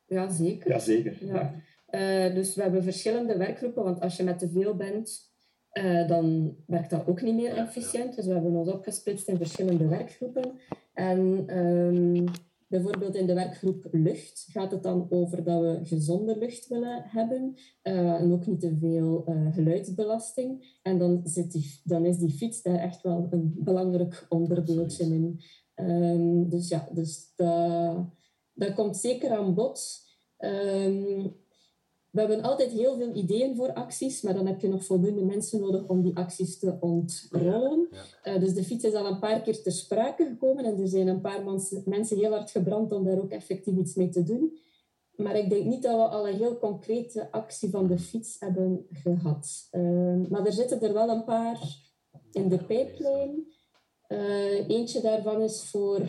Ja, 0.07 0.29
zeker. 0.29 0.71
Ja, 0.71 0.79
zeker. 0.79 1.27
Ja. 1.27 1.55
Uh, 1.91 2.35
dus 2.35 2.55
we 2.55 2.63
hebben 2.63 2.83
verschillende 2.83 3.37
werkgroepen, 3.37 3.85
want 3.85 4.01
als 4.01 4.17
je 4.17 4.23
met 4.23 4.39
te 4.39 4.49
veel 4.49 4.77
bent, 4.77 5.33
uh, 5.73 6.09
dan 6.09 6.57
werkt 6.67 6.91
dat 6.91 7.07
ook 7.07 7.23
niet 7.23 7.35
meer 7.35 7.57
efficiënt. 7.57 8.17
Dus 8.17 8.27
we 8.27 8.33
hebben 8.33 8.53
ons 8.53 8.69
opgesplitst 8.69 9.29
in 9.29 9.37
verschillende 9.37 9.89
werkgroepen. 9.89 10.59
En 10.93 11.19
um, 11.59 12.25
Bijvoorbeeld 12.71 13.15
in 13.15 13.27
de 13.27 13.35
werkgroep 13.35 13.89
lucht 13.91 14.47
gaat 14.51 14.71
het 14.71 14.83
dan 14.83 15.07
over 15.11 15.45
dat 15.45 15.61
we 15.61 15.81
gezonde 15.83 16.39
lucht 16.39 16.69
willen 16.69 17.03
hebben 17.07 17.55
uh, 17.83 18.21
en 18.21 18.33
ook 18.33 18.47
niet 18.47 18.61
te 18.61 18.77
veel 18.81 19.25
uh, 19.29 19.55
geluidsbelasting. 19.55 20.79
En 20.83 20.99
dan, 20.99 21.21
zit 21.25 21.53
die, 21.53 21.81
dan 21.85 22.05
is 22.05 22.19
die 22.19 22.31
fiets 22.31 22.63
daar 22.63 22.79
echt 22.79 23.03
wel 23.03 23.27
een 23.31 23.55
belangrijk 23.59 24.27
onderdeeltje 24.29 25.05
in. 25.05 25.41
Um, 25.75 26.49
dus 26.49 26.69
ja, 26.69 26.89
dus 26.93 27.33
dat, 27.37 28.07
dat 28.53 28.75
komt 28.75 28.97
zeker 28.97 29.31
aan 29.31 29.55
bod. 29.55 30.09
Um, 30.39 31.35
we 32.11 32.21
hebben 32.21 32.43
altijd 32.43 32.71
heel 32.71 32.97
veel 32.97 33.15
ideeën 33.15 33.57
voor 33.57 33.73
acties, 33.73 34.23
maar 34.23 34.35
dan 34.35 34.47
heb 34.47 34.61
je 34.61 34.69
nog 34.69 34.85
voldoende 34.85 35.25
mensen 35.25 35.61
nodig 35.61 35.87
om 35.87 36.03
die 36.03 36.17
acties 36.17 36.59
te 36.59 36.77
ontrollen. 36.81 37.89
Uh, 38.25 38.41
dus 38.41 38.55
de 38.55 38.65
fiets 38.65 38.85
is 38.85 38.95
al 38.95 39.07
een 39.07 39.19
paar 39.19 39.41
keer 39.41 39.63
ter 39.63 39.73
sprake 39.73 40.25
gekomen 40.25 40.65
en 40.65 40.81
er 40.81 40.89
zijn 40.89 41.09
een 41.09 41.21
paar 41.21 41.45
mensen 41.85 42.19
heel 42.19 42.31
hard 42.31 42.51
gebrand 42.51 42.93
om 42.93 43.05
daar 43.05 43.19
ook 43.19 43.31
effectief 43.31 43.77
iets 43.77 43.95
mee 43.95 44.09
te 44.09 44.23
doen. 44.23 44.59
Maar 45.17 45.37
ik 45.37 45.51
denk 45.51 45.65
niet 45.65 45.83
dat 45.83 45.97
we 45.97 46.03
al 46.03 46.29
een 46.29 46.37
heel 46.37 46.59
concrete 46.59 47.33
actie 47.33 47.71
van 47.71 47.87
de 47.87 47.99
fiets 47.99 48.37
hebben 48.39 48.87
gehad. 48.93 49.69
Uh, 49.73 50.29
maar 50.29 50.47
er 50.47 50.53
zitten 50.53 50.81
er 50.81 50.93
wel 50.93 51.09
een 51.09 51.25
paar 51.25 51.61
in 52.33 52.49
de 52.49 52.65
pijplijn. 52.65 53.47
Uh, 54.09 54.69
eentje 54.69 55.01
daarvan 55.01 55.43
is 55.43 55.63
voor 55.63 56.01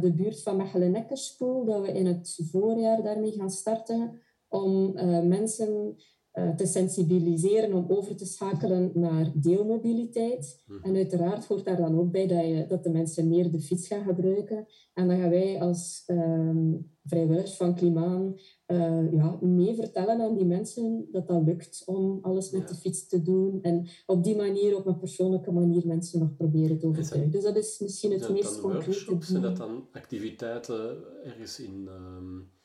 de 0.00 0.12
buurt 0.16 0.42
van 0.42 0.56
Mechelen-Nekkerspoel, 0.56 1.64
dat 1.64 1.80
we 1.80 1.92
in 1.92 2.06
het 2.06 2.38
voorjaar 2.50 3.02
daarmee 3.02 3.32
gaan 3.32 3.50
starten 3.50 4.20
om 4.50 4.96
uh, 4.96 5.22
mensen 5.22 5.96
uh, 6.34 6.54
te 6.54 6.66
sensibiliseren 6.66 7.72
om 7.72 7.84
over 7.88 8.16
te 8.16 8.26
schakelen 8.26 8.90
naar 8.94 9.32
deelmobiliteit. 9.34 10.62
Mhm. 10.66 10.84
En 10.84 10.96
uiteraard 10.96 11.46
hoort 11.46 11.64
daar 11.64 11.76
dan 11.76 11.98
ook 11.98 12.10
bij 12.10 12.26
dat, 12.26 12.44
je, 12.44 12.64
dat 12.68 12.82
de 12.82 12.90
mensen 12.90 13.28
meer 13.28 13.50
de 13.50 13.60
fiets 13.60 13.86
gaan 13.86 14.04
gebruiken. 14.04 14.66
En 14.94 15.08
dan 15.08 15.18
gaan 15.18 15.30
wij 15.30 15.60
als 15.60 16.02
um, 16.06 16.90
vrijwilligers 17.04 17.56
van 17.56 17.74
Klimaan 17.74 18.34
uh, 18.66 19.12
ja, 19.12 19.38
mee 19.40 19.74
vertellen 19.74 20.20
aan 20.20 20.34
die 20.34 20.44
mensen 20.44 21.08
dat 21.12 21.26
dat 21.28 21.44
lukt 21.44 21.82
om 21.86 22.18
alles 22.22 22.50
met 22.50 22.68
de 22.68 22.74
fiets 22.74 23.06
te 23.06 23.22
doen. 23.22 23.58
En 23.62 23.86
op 24.06 24.24
die 24.24 24.36
manier, 24.36 24.76
op 24.76 24.86
een 24.86 24.98
persoonlijke 24.98 25.52
manier, 25.52 25.86
mensen 25.86 26.18
nog 26.18 26.36
proberen 26.36 26.78
te 26.78 26.86
overtuigen. 26.86 27.30
Dus 27.30 27.42
dat 27.42 27.56
is 27.56 27.78
misschien 27.78 28.12
het 28.12 28.32
meest 28.32 28.60
concrete. 28.60 29.16
Zijn 29.20 29.42
dat 29.42 29.56
dan 29.56 29.88
activiteiten 29.92 30.96
ergens 31.24 31.60
in... 31.60 31.88
Um 31.88 32.58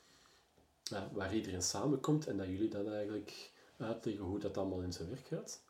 ja, 0.90 1.10
waar 1.12 1.34
iedereen 1.34 1.62
samenkomt 1.62 2.26
en 2.26 2.36
dat 2.36 2.46
jullie 2.46 2.68
dan 2.68 2.88
eigenlijk 2.88 3.52
uitleggen 3.76 4.24
hoe 4.24 4.38
dat 4.38 4.56
allemaal 4.56 4.82
in 4.82 4.92
zijn 4.92 5.08
werk 5.08 5.26
gaat? 5.26 5.60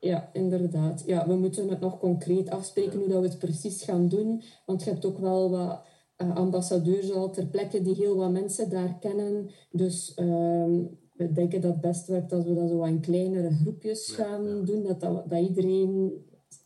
Ja, 0.00 0.30
inderdaad. 0.32 1.02
Ja, 1.06 1.26
we 1.26 1.34
moeten 1.34 1.68
het 1.68 1.80
nog 1.80 1.98
concreet 1.98 2.50
afspreken 2.50 2.98
hoe 2.98 3.08
dat 3.08 3.22
we 3.22 3.28
het 3.28 3.38
precies 3.38 3.82
gaan 3.82 4.08
doen. 4.08 4.42
Want 4.66 4.82
je 4.82 4.90
hebt 4.90 5.04
ook 5.04 5.18
wel 5.18 5.50
wat 5.50 5.80
uh, 6.18 6.36
ambassadeurs 6.36 7.12
al 7.12 7.30
ter 7.30 7.46
plekke 7.46 7.82
die 7.82 7.94
heel 7.94 8.16
wat 8.16 8.30
mensen 8.30 8.70
daar 8.70 8.98
kennen. 8.98 9.50
Dus 9.70 10.12
uh, 10.16 10.80
we 11.12 11.32
denken 11.32 11.60
dat 11.60 11.72
het 11.72 11.80
best 11.80 12.06
werkt 12.06 12.32
als 12.32 12.44
we 12.44 12.54
dat 12.54 12.68
zo 12.68 12.82
in 12.82 13.00
kleinere 13.00 13.50
groepjes 13.50 14.10
gaan 14.10 14.64
doen. 14.64 14.82
Dat, 14.82 15.00
dat, 15.00 15.30
dat 15.30 15.40
iedereen 15.40 16.12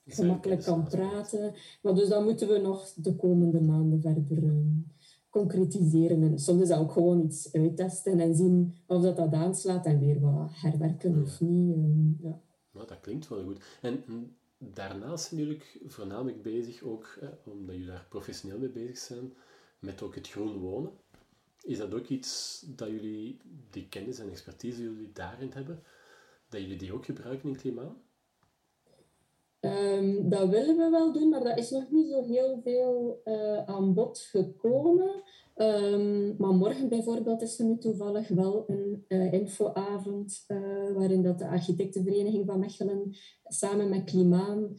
gemakkelijk 0.07 0.63
kan 0.63 0.85
praten. 0.89 1.55
Maar 1.83 1.95
dus 1.95 2.09
dan 2.09 2.25
moeten 2.25 2.49
we 2.49 2.59
nog 2.59 2.93
de 2.95 3.17
komende 3.17 3.61
maanden 3.61 4.25
verder... 4.27 4.65
Concretiseren. 5.37 6.23
En 6.23 6.39
soms 6.39 6.63
is 6.63 6.69
dat 6.69 6.79
ook 6.79 6.93
gewoon 6.93 7.25
iets 7.25 7.53
uittesten 7.53 8.21
en 8.21 8.35
zien 8.35 8.77
of 8.87 9.03
dat, 9.03 9.17
dat 9.17 9.33
aanslaat 9.33 9.87
en 9.87 9.99
weer 9.99 10.21
wat 10.21 10.51
herwerken 10.53 11.23
of 11.23 11.41
niet. 11.41 11.75
Ehm, 11.75 12.27
ja. 12.27 12.41
Nou, 12.73 12.87
dat 12.87 13.01
klinkt 13.01 13.29
wel 13.29 13.45
goed. 13.45 13.65
En, 13.83 14.05
daarnaast 14.59 15.29
zijn 15.29 15.41
jullie 15.41 15.63
voornamelijk 15.87 16.43
bezig, 16.43 16.83
ook 16.83 17.19
omdat 17.45 17.75
jullie 17.75 17.91
daar 17.91 18.07
professioneel 18.09 18.59
mee 18.59 18.69
bezig 18.69 18.99
zijn, 18.99 19.33
met 19.79 20.03
ook 20.03 20.15
het 20.15 20.29
groen 20.29 20.59
wonen. 20.59 20.91
Is 21.63 21.79
dat 21.79 21.95
ook 21.95 22.07
iets 22.07 22.63
dat 22.77 22.89
jullie, 22.89 23.41
die 23.71 23.89
kennis 23.89 24.19
en 24.19 24.31
expertise 24.31 24.77
die 24.77 24.91
jullie 24.91 25.13
daarin 25.13 25.51
hebben, 25.55 25.83
dat 26.49 26.61
jullie 26.61 26.79
die 26.79 26.93
ook 26.93 27.05
gebruiken 27.05 27.49
in 27.49 27.57
klimaat? 27.57 27.97
Um, 29.67 30.29
dat 30.29 30.49
willen 30.49 30.77
we 30.77 30.89
wel 30.91 31.13
doen, 31.13 31.29
maar 31.29 31.45
dat 31.45 31.59
is 31.59 31.71
nog 31.71 31.91
niet 31.91 32.11
zo 32.11 32.23
heel 32.23 32.61
veel 32.65 33.21
uh, 33.25 33.65
aan 33.65 33.95
bod 33.95 34.19
gekomen. 34.19 35.23
Um, 35.57 36.35
maar 36.39 36.55
morgen 36.55 36.89
bijvoorbeeld 36.89 37.43
is 37.43 37.59
er 37.59 37.65
nu 37.65 37.79
toevallig 37.79 38.29
wel 38.29 38.65
een 38.67 39.05
uh, 39.09 39.33
infoavond 39.33 40.45
uh, 40.49 40.59
waarin 40.95 41.23
dat 41.23 41.39
de 41.39 41.49
architectenvereniging 41.49 42.47
van 42.47 42.59
Mechelen 42.59 43.17
samen 43.45 43.89
met 43.89 44.05
Klimaan 44.05 44.77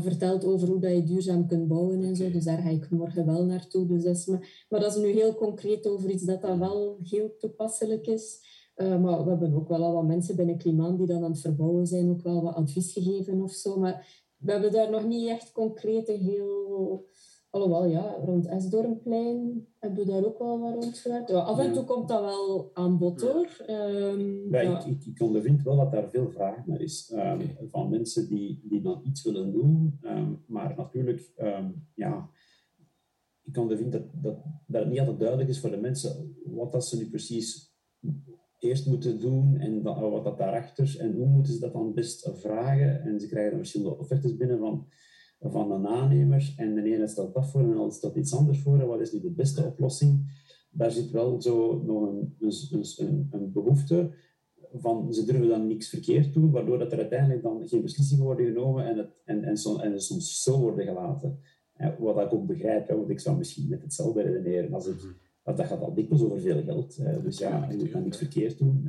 vertelt 0.00 0.44
over 0.44 0.68
hoe 0.68 0.80
dat 0.80 0.90
je 0.90 1.04
duurzaam 1.04 1.46
kunt 1.46 1.68
bouwen 1.68 2.02
en 2.02 2.16
zo. 2.16 2.30
Dus 2.30 2.44
daar 2.44 2.62
ga 2.62 2.68
ik 2.68 2.90
morgen 2.90 3.26
wel 3.26 3.44
naartoe. 3.44 3.86
Dus 3.86 4.02
dat 4.02 4.16
is 4.16 4.26
maar, 4.26 4.66
maar 4.68 4.80
dat 4.80 4.96
is 4.96 5.02
nu 5.02 5.08
heel 5.08 5.34
concreet 5.34 5.86
over 5.86 6.10
iets 6.10 6.24
dat 6.24 6.42
dan 6.42 6.58
wel 6.58 6.98
heel 7.02 7.36
toepasselijk 7.38 8.06
is. 8.06 8.40
Uh, 8.76 9.02
maar 9.02 9.24
we 9.24 9.30
hebben 9.30 9.54
ook 9.54 9.68
wel 9.68 9.84
al 9.84 9.92
wat 9.92 10.06
mensen 10.06 10.36
binnen 10.36 10.58
Klimaan 10.58 10.96
die 10.96 11.06
dan 11.06 11.24
aan 11.24 11.30
het 11.30 11.40
verbouwen 11.40 11.86
zijn, 11.86 12.10
ook 12.10 12.22
wel 12.22 12.42
wat 12.42 12.54
advies 12.54 12.92
gegeven 12.92 13.42
of 13.42 13.52
zo. 13.52 13.78
Maar 13.78 14.24
we 14.36 14.52
hebben 14.52 14.72
daar 14.72 14.90
nog 14.90 15.06
niet 15.06 15.28
echt 15.28 15.52
concrete 15.52 16.12
heel... 16.12 17.04
Alhoewel, 17.50 17.84
ja, 17.84 18.16
rond 18.24 18.46
Esdormplein 18.46 19.66
hebben 19.78 20.06
we 20.06 20.12
daar 20.12 20.24
ook 20.24 20.38
wel 20.38 20.60
wat 20.60 20.74
rond 20.74 20.98
gewerkt. 20.98 21.28
Ja, 21.28 21.38
af 21.38 21.58
en 21.58 21.72
toe 21.72 21.84
komt 21.84 22.08
dat 22.08 22.20
wel 22.20 22.70
aan 22.72 22.98
bod, 22.98 23.20
hoor. 23.20 23.48
Um, 23.70 24.52
ja, 24.52 24.60
ja. 24.60 24.84
Ik, 24.84 25.04
ik, 25.04 25.20
ondervind 25.20 25.62
wel 25.62 25.76
dat 25.76 25.92
daar 25.92 26.08
veel 26.08 26.30
vraag 26.30 26.66
naar 26.66 26.80
is. 26.80 27.12
Um, 27.14 27.56
Van 27.70 27.90
mensen 27.90 28.28
die, 28.28 28.60
die 28.64 28.80
dan 28.80 29.00
iets 29.04 29.22
willen 29.22 29.52
doen. 29.52 29.98
Um, 30.02 30.42
maar 30.46 30.74
natuurlijk, 30.76 31.32
ja... 31.94 32.30
Ik 33.42 33.56
ondervind 33.56 33.92
dat, 33.92 34.02
dat, 34.12 34.36
dat 34.66 34.80
het 34.80 34.90
niet 34.90 34.98
altijd 34.98 35.18
duidelijk 35.18 35.48
is 35.48 35.60
voor 35.60 35.70
de 35.70 35.76
mensen 35.76 36.36
wat 36.44 36.72
dat 36.72 36.86
ze 36.86 36.96
nu 36.96 37.08
precies 37.08 37.75
eerst 38.68 38.86
moeten 38.86 39.20
doen 39.20 39.56
en 39.56 39.82
wat 39.82 40.24
dat 40.24 40.38
daarachter 40.38 40.96
en 40.98 41.14
hoe 41.14 41.26
moeten 41.26 41.52
ze 41.52 41.60
dat 41.60 41.72
dan 41.72 41.94
best 41.94 42.30
vragen. 42.34 43.02
En 43.02 43.20
ze 43.20 43.28
krijgen 43.28 43.50
dan 43.50 43.60
verschillende 43.60 43.98
offertes 43.98 44.36
binnen 44.36 44.58
van, 44.58 44.86
van 45.40 45.72
een 45.72 45.86
aannemer 45.86 46.54
en 46.56 46.74
de 46.74 46.82
ene 46.82 47.08
stelt 47.08 47.34
dat 47.34 47.50
voor 47.50 47.60
en 47.60 47.70
de 47.70 47.90
stelt 47.90 48.16
iets 48.16 48.34
anders 48.34 48.62
voor. 48.62 48.80
En 48.80 48.86
wat 48.86 49.00
is 49.00 49.12
nu 49.12 49.20
de 49.20 49.30
beste 49.30 49.64
oplossing? 49.64 50.44
Daar 50.70 50.90
zit 50.90 51.10
wel 51.10 51.42
zo 51.42 51.82
nog 51.82 52.02
een, 52.02 52.36
een, 52.38 52.84
een, 52.96 53.28
een 53.30 53.52
behoefte 53.52 54.14
van 54.72 55.14
ze 55.14 55.24
durven 55.24 55.48
dan 55.48 55.66
niks 55.66 55.88
verkeerd 55.88 56.34
doen, 56.34 56.50
waardoor 56.50 56.78
dat 56.78 56.92
er 56.92 56.98
uiteindelijk 56.98 57.42
dan 57.42 57.68
geen 57.68 57.82
beslissingen 57.82 58.24
worden 58.24 58.46
genomen 58.46 58.86
en, 58.86 58.98
het, 58.98 59.10
en, 59.24 59.44
en, 59.44 59.56
soms, 59.56 59.82
en 59.82 60.00
soms 60.00 60.42
zo 60.42 60.60
worden 60.60 60.86
gelaten. 60.86 61.38
Wat 61.98 62.20
ik 62.20 62.32
ook 62.32 62.46
begrijp, 62.46 62.88
want 62.88 63.10
ik 63.10 63.20
zou 63.20 63.36
misschien 63.36 63.68
met 63.68 63.82
hetzelfde 63.82 64.22
redeneren 64.22 64.74
als 64.74 64.86
het 64.86 65.06
dat, 65.46 65.56
dat 65.56 65.66
gaat 65.66 65.80
al 65.80 65.94
dikwijls 65.94 66.24
over 66.24 66.40
veel 66.40 66.62
geld. 66.62 67.02
Dus 67.22 67.38
ja, 67.38 67.66
je 67.70 67.76
moet 67.76 67.92
dan 67.92 68.02
niks 68.02 68.18
verkeerd 68.18 68.58
doen. 68.58 68.88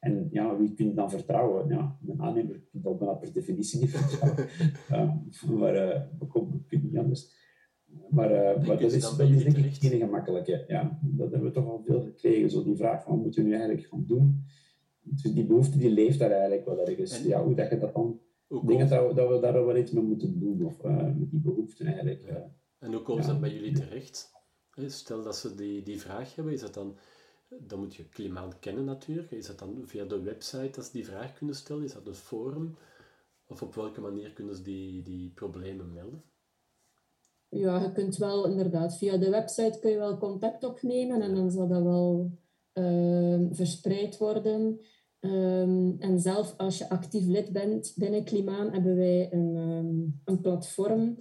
En 0.00 0.28
ja, 0.30 0.56
wie 0.56 0.74
kun 0.74 0.86
je 0.86 0.94
dan 0.94 1.10
vertrouwen? 1.10 1.68
Ja, 1.68 1.98
een 2.06 2.20
aannemer 2.20 2.60
kun 2.60 2.80
je 2.82 2.96
dat 2.98 3.20
per 3.20 3.32
definitie 3.32 3.80
niet 3.80 3.90
vertrouwen. 3.90 4.48
maar 5.60 5.74
uh, 5.74 6.02
we 6.18 6.26
kunnen 6.66 6.88
niet 6.88 6.98
anders. 6.98 7.36
Maar, 8.10 8.30
maar 8.66 8.78
dat 8.78 8.92
is, 8.92 9.16
dat 9.16 9.20
is 9.20 9.42
denk 9.42 9.56
ik 9.56 9.74
geen 9.74 9.98
gemakkelijke. 9.98 10.64
Ja, 10.66 10.98
dat 11.02 11.30
hebben 11.30 11.48
we 11.48 11.54
toch 11.54 11.68
al 11.68 11.82
veel 11.86 12.02
gekregen. 12.02 12.50
Zo 12.50 12.64
die 12.64 12.76
vraag 12.76 13.02
van, 13.02 13.14
wat 13.14 13.22
moeten 13.22 13.42
we 13.42 13.48
nu 13.48 13.54
eigenlijk 13.54 13.86
gaan 13.86 14.04
doen? 14.06 14.44
Dus 15.00 15.22
die 15.22 15.46
behoefte 15.46 15.78
die 15.78 15.90
leeft 15.90 16.18
daar 16.18 16.30
eigenlijk 16.30 16.64
wel 16.64 16.86
ergens. 16.86 17.22
En, 17.22 17.28
ja, 17.28 17.44
hoe 17.44 17.54
dat 17.54 17.70
je 17.70 17.78
dat 17.78 17.94
dan... 17.94 18.20
Ik 18.48 18.66
denk 18.66 18.88
dat, 18.88 19.16
dat 19.16 19.28
we 19.28 19.40
daar 19.40 19.52
wel 19.52 19.76
iets 19.76 19.92
mee 19.92 20.04
moeten 20.04 20.38
doen. 20.38 20.64
Of 20.64 20.82
met 21.18 21.30
die 21.30 21.40
behoeften 21.40 21.86
eigenlijk. 21.86 22.24
Ja. 22.26 22.52
En 22.78 22.92
hoe 22.92 23.02
komt 23.02 23.24
ja. 23.24 23.30
dat 23.30 23.40
bij 23.40 23.52
jullie 23.54 23.72
terecht? 23.72 24.37
Stel 24.86 25.22
dat 25.22 25.36
ze 25.36 25.54
die, 25.54 25.82
die 25.82 26.00
vraag 26.00 26.34
hebben, 26.34 26.52
is 26.52 26.60
dat 26.60 26.74
dan, 26.74 26.96
dan 27.48 27.78
moet 27.78 27.94
je 27.94 28.08
klimaat 28.08 28.58
kennen 28.58 28.84
natuurlijk. 28.84 29.30
Is 29.30 29.46
dat 29.46 29.58
dan 29.58 29.82
via 29.84 30.04
de 30.04 30.22
website 30.22 30.70
dat 30.74 30.84
ze 30.84 30.92
die 30.92 31.04
vraag 31.04 31.34
kunnen 31.34 31.54
stellen? 31.54 31.84
Is 31.84 31.92
dat 31.92 32.06
een 32.06 32.14
forum? 32.14 32.76
Of 33.46 33.62
op 33.62 33.74
welke 33.74 34.00
manier 34.00 34.32
kunnen 34.32 34.56
ze 34.56 34.62
die, 34.62 35.02
die 35.02 35.30
problemen 35.30 35.92
melden? 35.92 36.22
Ja, 37.48 37.82
je 37.82 37.92
kunt 37.92 38.16
wel 38.16 38.46
inderdaad 38.46 38.98
via 38.98 39.16
de 39.16 39.30
website 39.30 39.78
kun 39.80 39.90
je 39.90 39.96
wel 39.96 40.18
contact 40.18 40.64
opnemen 40.64 41.22
en 41.22 41.34
dan 41.34 41.50
zal 41.50 41.68
dat 41.68 41.82
wel 41.82 42.38
ehm, 42.72 43.52
verspreid 43.52 44.18
worden. 44.18 44.80
Ehm, 45.20 45.90
en 45.98 46.20
zelf 46.20 46.54
als 46.56 46.78
je 46.78 46.88
actief 46.88 47.26
lid 47.26 47.52
bent 47.52 47.92
binnen 47.96 48.24
Klimaan, 48.24 48.72
hebben 48.72 48.96
wij 48.96 49.32
een, 49.32 49.56
um, 49.56 50.20
een 50.24 50.40
platform, 50.40 51.18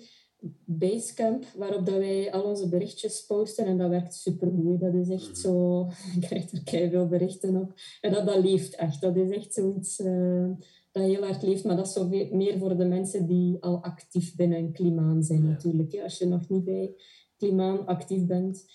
Basecamp, 0.66 1.45
waarop 1.56 1.86
dat 1.86 1.98
wij 1.98 2.32
al 2.32 2.43
onze 2.43 2.70
berichtjes 2.70 3.26
posten. 3.26 3.66
En 3.66 3.78
dat 3.78 3.89
werkt 3.89 4.14
supergoed. 4.14 4.80
Dat 4.80 4.93
is 4.93 5.10
echt 5.10 5.28
mhm. 5.28 5.36
zo... 5.36 5.88
Ik 6.20 6.22
krijg 6.22 6.52
er 6.52 6.89
veel 6.89 7.08
berichten 7.08 7.56
op. 7.56 7.74
En 8.02 8.12
dat, 8.12 8.26
dat 8.26 8.43
leeft 8.43 8.76
echt. 8.76 9.02
Dat 9.02 9.16
is 9.16 9.30
echt 9.30 9.54
zoiets 9.54 10.00
uh, 10.00 10.50
dat 10.91 11.04
heel 11.04 11.24
hard 11.24 11.43
leeft. 11.43 11.64
Maar 11.64 11.76
dat 11.76 11.88
is 11.88 11.93
zo 11.93 12.08
meer 12.32 12.58
voor 12.58 12.78
de 12.78 12.86
mensen 12.86 13.28
die 13.28 13.58
al 13.60 13.84
actief 13.84 14.36
binnen 14.36 14.72
Klimaan 14.72 15.24
zijn 15.24 15.48
natuurlijk. 15.48 16.00
Als 16.04 16.18
je 16.18 16.26
nog 16.26 16.50
niet 16.50 16.64
bij 16.64 16.93
Klimaan 17.38 17.86
actief 17.86 18.26
bent 18.26 18.66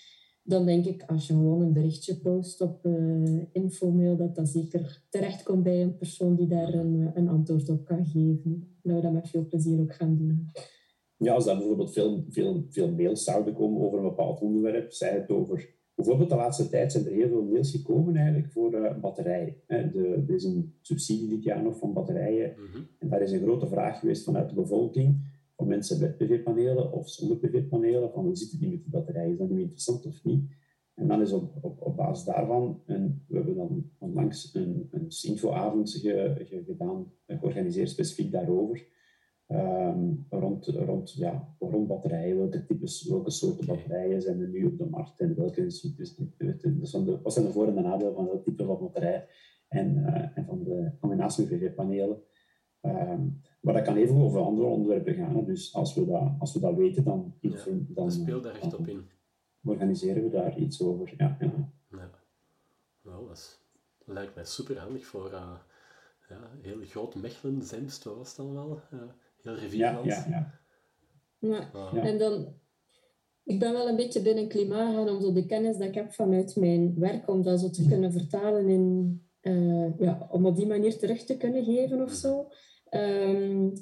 dan 0.45 0.67
denk 0.67 0.85
ik, 0.85 1.03
als 1.07 1.27
je 1.27 1.33
gewoon 1.33 1.61
een 1.61 1.73
berichtje 1.73 2.17
post 2.17 2.61
op 2.61 2.87
uh, 2.87 3.43
infomail, 3.53 4.17
dat 4.17 4.35
dat 4.35 4.49
zeker 4.49 5.03
terecht 5.09 5.43
komt 5.43 5.63
bij 5.63 5.83
een 5.83 5.97
persoon 5.97 6.35
die 6.37 6.47
daar 6.47 6.75
een, 6.75 7.01
eh, 7.01 7.11
een 7.15 7.29
antwoord 7.29 7.69
op 7.69 7.85
kan 7.85 8.07
geven. 8.07 8.69
Dat 8.83 8.95
we 8.95 9.01
dat 9.01 9.13
met 9.13 9.29
veel 9.29 9.47
plezier 9.47 9.81
ook 9.81 9.95
gaan 9.95 10.17
doen. 10.17 10.51
Ja, 11.23 11.35
als 11.35 11.47
er 11.47 11.57
bijvoorbeeld 11.57 11.93
veel, 11.93 12.25
veel, 12.29 12.67
veel 12.69 12.93
mails 12.93 13.25
zouden 13.25 13.55
komen 13.55 13.81
over 13.83 13.99
een 13.99 14.05
bepaald 14.05 14.41
onderwerp, 14.41 14.93
zij 14.93 15.11
het 15.11 15.31
over... 15.31 15.81
Bijvoorbeeld 15.95 16.31
de 16.31 16.37
laatste 16.37 16.69
tijd 16.69 16.93
zijn 16.93 17.07
er 17.07 17.13
heel 17.13 17.29
veel 17.29 17.45
mails 17.45 17.71
gekomen 17.71 18.17
eigenlijk 18.17 18.53
voor 18.53 18.75
uh, 18.75 18.99
batterijen. 19.01 19.55
De, 19.67 20.25
er 20.29 20.35
is 20.35 20.45
een 20.45 20.75
subsidie 20.81 21.29
dit 21.29 21.43
jaar 21.43 21.63
nog 21.63 21.79
van 21.79 21.93
batterijen. 21.93 22.55
Mhm. 22.57 22.83
En 22.99 23.09
daar 23.09 23.21
is 23.21 23.33
een 23.33 23.43
grote 23.43 23.67
vraag 23.67 23.99
geweest 23.99 24.25
vanuit 24.25 24.49
de 24.49 24.55
bevolking 24.55 25.21
mensen 25.67 26.01
met 26.01 26.17
PV-panelen 26.17 26.93
of 26.93 27.11
zonder 27.11 27.37
PV-panelen, 27.37 28.11
van 28.11 28.25
hoe 28.25 28.37
zit 28.37 28.51
het 28.51 28.61
niet 28.61 28.71
met 28.71 28.83
die 28.83 28.91
batterij, 28.91 29.31
is 29.31 29.39
dat 29.39 29.51
nu 29.51 29.61
interessant 29.61 30.07
of 30.07 30.25
niet? 30.25 30.61
En 30.95 31.09
dan 31.09 31.21
is 31.21 31.33
op, 31.33 31.53
op, 31.61 31.83
op 31.83 31.97
basis 31.97 32.25
daarvan, 32.25 32.83
en 32.87 33.25
we 33.29 33.37
hebben 33.37 33.55
dan 33.55 33.91
onlangs 33.99 34.55
een, 34.55 34.89
een 34.91 35.09
infoavond 35.23 35.91
ge, 35.91 36.63
gedaan, 36.67 37.13
georganiseerd 37.27 37.91
specifiek 37.91 38.33
daarover, 38.33 38.87
um, 39.49 40.27
rond, 40.31 40.67
rond, 40.67 41.13
ja, 41.13 41.55
rond 41.59 41.87
batterijen, 41.87 42.37
welke 42.37 42.65
types, 42.65 43.09
welke 43.09 43.31
soorten 43.31 43.67
batterijen 43.67 44.23
zijn 44.23 44.41
er 44.41 44.49
nu 44.49 44.65
op 44.65 44.79
de 44.79 44.87
markt 44.87 45.21
en 45.21 45.37
welke, 45.37 45.63
dus, 45.63 45.81
dus, 45.81 46.17
dus 46.17 46.91
de, 46.91 47.21
wat 47.23 47.33
zijn 47.33 47.47
de 47.47 47.53
voor- 47.53 47.67
en 47.67 47.75
de 47.75 47.81
nadelen 47.81 48.15
van 48.15 48.27
dat 48.27 48.45
type 48.45 48.65
van 48.65 48.79
batterij 48.79 49.27
en, 49.69 49.97
uh, 49.97 50.39
en 50.39 50.45
van 50.47 50.65
de 50.65 50.91
combinatie 51.01 51.47
met 51.47 51.59
PV-panelen. 51.59 52.23
Um, 52.83 53.41
maar 53.61 53.75
dat 53.75 53.83
kan 53.83 53.97
even 53.97 54.17
over 54.17 54.41
andere 54.41 54.67
onderwerpen 54.67 55.15
gaan. 55.15 55.45
Dus 55.45 55.75
als 55.75 55.95
we 55.95 56.07
dat, 56.07 56.33
als 56.39 56.53
we 56.53 56.61
dat 56.61 56.75
weten, 56.75 57.05
dan, 57.05 57.35
ja, 57.41 57.65
dan, 57.89 58.13
speelt 58.13 58.43
daar 58.43 58.55
echt 58.55 58.75
op 58.75 58.89
in. 58.89 59.11
organiseren 59.65 60.23
we 60.23 60.31
daar 60.31 60.59
iets 60.59 60.83
over. 60.83 61.15
Ja, 61.17 61.37
ja. 61.41 61.73
ja. 61.91 62.11
Wel, 63.01 63.27
dat, 63.27 63.61
lijkt 64.05 64.35
mij 64.35 64.45
super 64.45 64.79
handig 64.79 65.07
voor 65.07 65.31
uh, 65.33 65.55
ja, 66.29 66.51
heel 66.61 66.81
groot 66.85 67.15
Mechelen, 67.15 67.63
Zemst, 67.63 68.05
wat 68.05 68.17
was 68.17 68.31
het 68.31 68.39
allemaal? 68.39 68.81
Uh, 68.93 69.01
heel 69.43 69.55
Rivierland. 69.55 70.05
Ja, 70.05 70.27
ja, 70.29 70.61
ja. 71.41 71.71
ja. 71.93 72.03
En 72.03 72.19
dan, 72.19 72.55
ik 73.45 73.59
ben 73.59 73.73
wel 73.73 73.89
een 73.89 73.97
beetje 73.97 74.23
binnen 74.23 74.49
klimaat 74.49 74.95
gaan 74.95 75.09
om 75.09 75.21
zo 75.21 75.33
de 75.33 75.47
kennis 75.47 75.77
dat 75.77 75.89
ik 75.89 75.95
heb 75.95 76.13
vanuit 76.13 76.57
mijn 76.57 76.99
werk, 76.99 77.29
om 77.29 77.43
dat 77.43 77.61
zo 77.61 77.71
te 77.71 77.87
kunnen 77.89 78.13
vertalen 78.13 78.69
in, 78.69 79.21
uh, 79.43 79.99
ja, 79.99 80.29
om 80.31 80.47
op 80.47 80.57
die 80.57 80.67
manier 80.67 80.99
terug 80.99 81.25
te 81.25 81.37
kunnen 81.37 81.65
geven 81.65 82.03
of 82.03 82.13
zo. 82.13 82.49
Um, 82.91 83.73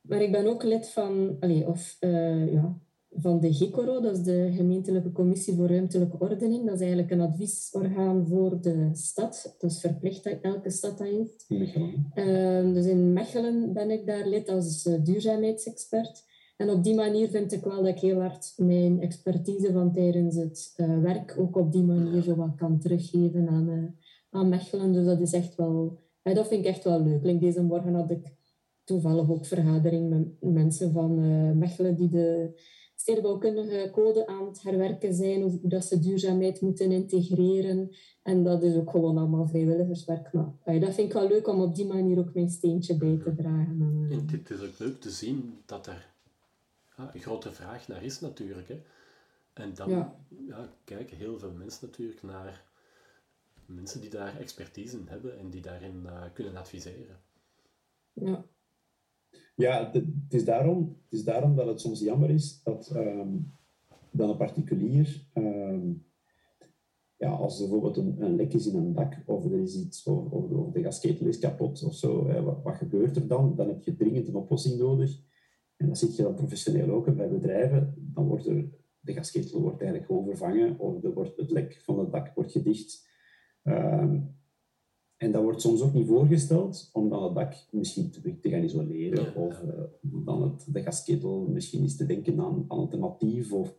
maar 0.00 0.22
ik 0.22 0.32
ben 0.32 0.46
ook 0.46 0.62
lid 0.62 0.88
van, 0.88 1.36
allez, 1.40 1.64
of, 1.64 1.96
uh, 2.00 2.52
ja, 2.52 2.78
van 3.10 3.40
de 3.40 3.54
GICORO, 3.54 4.00
dat 4.00 4.16
is 4.16 4.22
de 4.22 4.52
Gemeentelijke 4.56 5.12
Commissie 5.12 5.54
voor 5.54 5.66
Ruimtelijke 5.66 6.18
Ordening. 6.18 6.64
Dat 6.64 6.74
is 6.74 6.80
eigenlijk 6.80 7.10
een 7.10 7.20
adviesorgaan 7.20 8.26
voor 8.26 8.60
de 8.60 8.88
stad. 8.92 9.56
Dat 9.58 9.70
is 9.70 9.80
verplicht 9.80 10.24
dat 10.24 10.38
elke 10.42 10.70
stad 10.70 10.98
dat 10.98 11.06
heeft. 11.06 11.44
Uh, 11.48 12.74
dus 12.74 12.86
in 12.86 13.12
Mechelen 13.12 13.72
ben 13.72 13.90
ik 13.90 14.06
daar 14.06 14.26
lid 14.26 14.48
als 14.48 14.86
uh, 14.86 15.04
duurzaamheidsexpert. 15.04 16.24
En 16.56 16.70
op 16.70 16.84
die 16.84 16.94
manier 16.94 17.28
vind 17.28 17.52
ik 17.52 17.64
wel 17.64 17.76
dat 17.76 17.86
ik 17.86 17.98
heel 17.98 18.20
hard 18.20 18.54
mijn 18.56 19.00
expertise 19.00 19.72
van 19.72 19.92
tijdens 19.92 20.36
het 20.36 20.74
uh, 20.76 20.98
werk 20.98 21.34
ook 21.38 21.56
op 21.56 21.72
die 21.72 21.84
manier 21.84 22.22
zo 22.22 22.34
wat 22.34 22.54
kan 22.56 22.78
teruggeven 22.78 23.48
aan, 23.48 23.96
aan 24.30 24.48
Mechelen. 24.48 24.92
Dus 24.92 25.04
dat 25.04 25.20
is 25.20 25.32
echt 25.32 25.54
wel... 25.54 25.98
dat 26.22 26.48
vind 26.48 26.64
ik 26.64 26.70
echt 26.70 26.84
wel 26.84 27.02
leuk. 27.02 27.24
Like 27.24 27.38
deze 27.38 27.62
morgen 27.62 27.94
had 27.94 28.10
ik 28.10 28.36
toevallig 28.84 29.30
ook 29.30 29.46
vergadering 29.46 30.08
met 30.10 30.52
mensen 30.52 30.92
van 30.92 31.18
Mechelen 31.58 31.96
die 31.96 32.08
de 32.08 32.50
stedenbouwkundige 33.08 33.90
code 33.92 34.26
aan 34.26 34.46
het 34.46 34.62
herwerken 34.62 35.14
zijn, 35.14 35.42
hoe 35.42 35.58
dat 35.62 35.84
ze 35.84 35.98
duurzaamheid 35.98 36.60
moeten 36.60 36.90
integreren. 36.90 37.90
En 38.22 38.44
dat 38.44 38.62
is 38.62 38.74
ook 38.74 38.90
gewoon 38.90 39.18
allemaal 39.18 39.46
vrijwilligerswerk. 39.46 40.32
Maar 40.32 40.80
dat 40.80 40.94
vind 40.94 41.08
ik 41.08 41.12
wel 41.12 41.28
leuk 41.28 41.48
om 41.48 41.60
op 41.60 41.74
die 41.74 41.86
manier 41.86 42.18
ook 42.18 42.34
mijn 42.34 42.50
steentje 42.50 42.96
bij 42.96 43.18
te 43.24 43.34
dragen. 43.34 43.80
En 43.80 44.08
uh, 44.10 44.32
het 44.32 44.50
is 44.50 44.62
ook 44.62 44.78
leuk 44.78 45.00
te 45.00 45.10
zien 45.10 45.62
dat 45.66 45.86
er 45.86 46.06
ja, 46.96 47.10
een 47.14 47.20
grote 47.20 47.52
vraag 47.52 47.88
naar 47.88 48.02
is 48.02 48.20
natuurlijk. 48.20 48.68
Hè. 48.68 48.80
En 49.52 49.74
dan 49.74 49.90
ja. 49.90 50.16
ja. 50.46 50.72
kijken 50.84 51.16
heel 51.16 51.38
veel 51.38 51.52
mensen 51.52 51.86
natuurlijk 51.86 52.22
naar 52.22 52.64
mensen 53.66 54.00
die 54.00 54.10
daar 54.10 54.38
expertise 54.40 54.96
in 54.96 55.08
hebben 55.08 55.38
en 55.38 55.50
die 55.50 55.60
daarin 55.60 56.02
uh, 56.06 56.22
kunnen 56.32 56.56
adviseren. 56.56 57.20
Ja. 58.12 58.44
Ja, 59.58 59.90
het 59.92 60.04
is, 60.34 60.44
daarom, 60.44 60.96
het 61.04 61.18
is 61.18 61.24
daarom 61.24 61.56
dat 61.56 61.66
het 61.66 61.80
soms 61.80 62.00
jammer 62.00 62.30
is 62.30 62.62
dat, 62.62 62.92
um, 62.96 63.52
een 64.16 64.36
particulier, 64.36 65.26
um, 65.34 66.06
ja, 67.16 67.30
als 67.30 67.60
er 67.60 67.68
bijvoorbeeld 67.68 67.96
een, 67.96 68.34
lek 68.34 68.52
is 68.52 68.66
in 68.66 68.76
een 68.76 68.94
dak, 68.94 69.22
of 69.26 69.44
er 69.44 69.60
is 69.60 69.76
iets, 69.76 70.06
of, 70.06 70.72
de 70.72 70.82
gasketel 70.82 71.26
is 71.26 71.38
kapot 71.38 71.84
of 71.84 71.94
zo, 71.94 72.42
wat, 72.62 72.76
gebeurt 72.76 73.16
er 73.16 73.26
dan? 73.26 73.56
Dan 73.56 73.68
heb 73.68 73.82
je 73.82 73.96
dringend 73.96 74.28
een 74.28 74.34
oplossing 74.34 74.78
nodig. 74.78 75.20
En 75.76 75.86
dan 75.86 75.96
zit 75.96 76.16
je 76.16 76.22
dan 76.22 76.34
professioneel 76.34 76.90
ook 76.90 77.14
bij 77.16 77.28
bedrijven, 77.28 77.94
dan 77.96 78.26
wordt 78.26 78.46
er, 78.46 78.68
de 79.00 79.12
gasketel 79.12 79.60
wordt 79.60 79.80
eigenlijk 79.80 80.10
gewoon 80.10 80.24
vervangen, 80.24 80.78
of 80.78 81.04
er 81.04 81.12
wordt, 81.12 81.36
het 81.36 81.50
lek 81.50 81.80
van 81.84 81.98
het 81.98 82.12
dak 82.12 82.34
wordt 82.34 82.52
gedicht. 82.52 83.08
Um, 83.62 84.37
en 85.18 85.32
dat 85.32 85.42
wordt 85.42 85.60
soms 85.60 85.82
ook 85.82 85.92
niet 85.92 86.06
voorgesteld, 86.06 86.90
om 86.92 87.08
dan 87.08 87.22
het 87.22 87.34
dak 87.34 87.54
misschien 87.70 88.10
te, 88.10 88.38
te 88.40 88.48
gaan 88.48 88.62
isoleren. 88.62 89.34
Of 89.34 89.62
uh, 89.62 89.70
dan 90.00 90.42
het, 90.42 90.66
de 90.72 90.82
gasketel 90.82 91.46
misschien 91.46 91.82
eens 91.82 91.96
te 91.96 92.06
denken 92.06 92.40
aan, 92.40 92.64
alternatief. 92.68 93.52
Of 93.52 93.74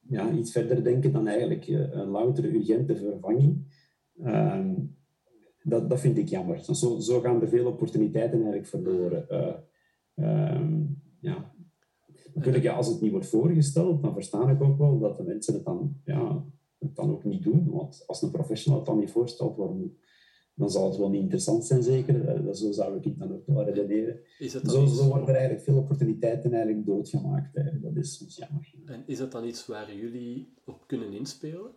ja, 0.00 0.32
iets 0.32 0.52
verder 0.52 0.84
denken 0.84 1.12
dan 1.12 1.26
eigenlijk 1.26 1.68
uh, 1.68 1.90
een 1.90 2.08
loutere 2.08 2.54
urgente 2.54 2.96
vervanging. 2.96 3.64
Uh, 4.16 4.66
dat, 5.62 5.90
dat 5.90 6.00
vind 6.00 6.18
ik 6.18 6.28
jammer. 6.28 6.74
Zo, 6.74 6.98
zo 6.98 7.20
gaan 7.20 7.40
er 7.40 7.48
veel 7.48 7.66
opportuniteiten 7.66 8.38
eigenlijk 8.38 8.66
verloren. 8.66 9.26
Uh, 10.14 10.60
ja. 11.20 11.54
Natuurlijk, 12.34 12.64
ja, 12.64 12.74
als 12.74 12.88
het 12.88 13.00
niet 13.00 13.10
wordt 13.10 13.26
voorgesteld, 13.26 14.02
dan 14.02 14.12
verstaan 14.12 14.50
ik 14.50 14.62
ook 14.62 14.78
wel 14.78 14.98
dat 14.98 15.16
de 15.16 15.22
mensen 15.22 15.54
het 15.54 15.64
dan, 15.64 15.96
ja, 16.04 16.44
het 16.78 16.96
dan 16.96 17.10
ook 17.10 17.24
niet 17.24 17.42
doen. 17.42 17.70
Want 17.70 18.04
als 18.06 18.22
een 18.22 18.30
professional 18.30 18.78
het 18.78 18.88
dan 18.88 18.98
niet 18.98 19.10
voorstelt, 19.10 19.56
waarom 19.56 19.96
dan 20.54 20.70
zal 20.70 20.88
het 20.88 20.96
wel 20.96 21.10
niet 21.10 21.22
interessant 21.22 21.64
zijn, 21.64 21.82
zeker. 21.82 22.28
Eh, 22.28 22.44
dat, 22.44 22.58
zo 22.58 22.72
zou 22.72 22.98
ik 23.00 23.18
dan 23.18 23.32
ook 23.32 23.46
wel 23.46 23.64
redeneren. 23.64 24.20
Zo, 24.38 24.86
zo 24.86 25.08
worden 25.08 25.28
er 25.28 25.34
eigenlijk 25.34 25.64
veel 25.64 25.76
opportuniteiten 25.76 26.52
eigenlijk 26.52 26.86
doodgemaakt. 26.86 27.56
Eigenlijk. 27.56 27.84
Dat 27.84 28.04
is 28.04 28.16
soms 28.16 28.36
jammer. 28.36 28.72
En 28.86 29.02
is 29.06 29.18
dat 29.18 29.32
dan 29.32 29.44
iets 29.44 29.66
waar 29.66 29.94
jullie 29.94 30.54
op 30.64 30.86
kunnen 30.86 31.12
inspelen? 31.12 31.70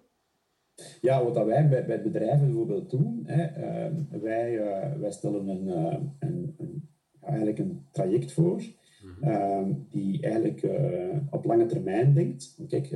Ja, 1.02 1.24
wat 1.24 1.34
dat 1.34 1.46
wij 1.46 1.70
bij, 1.70 1.86
bij 1.86 2.02
bedrijven 2.02 2.46
bijvoorbeeld 2.46 2.90
doen, 2.90 3.24
hè, 3.26 3.44
uh, 3.44 4.22
wij, 4.22 4.54
uh, 4.54 5.00
wij 5.00 5.12
stellen 5.12 5.48
een, 5.48 5.68
uh, 5.68 5.98
een, 6.20 6.56
een, 6.58 6.90
eigenlijk 7.20 7.60
een 7.60 7.86
traject 7.92 8.32
voor 8.32 8.62
mm 9.04 9.16
-hmm. 9.22 9.88
die 9.90 10.22
eigenlijk 10.22 10.68
op 11.32 11.46
lange 11.46 11.66
termijn 11.66 12.14
denkt. 12.14 12.58
Kijk, 12.68 12.90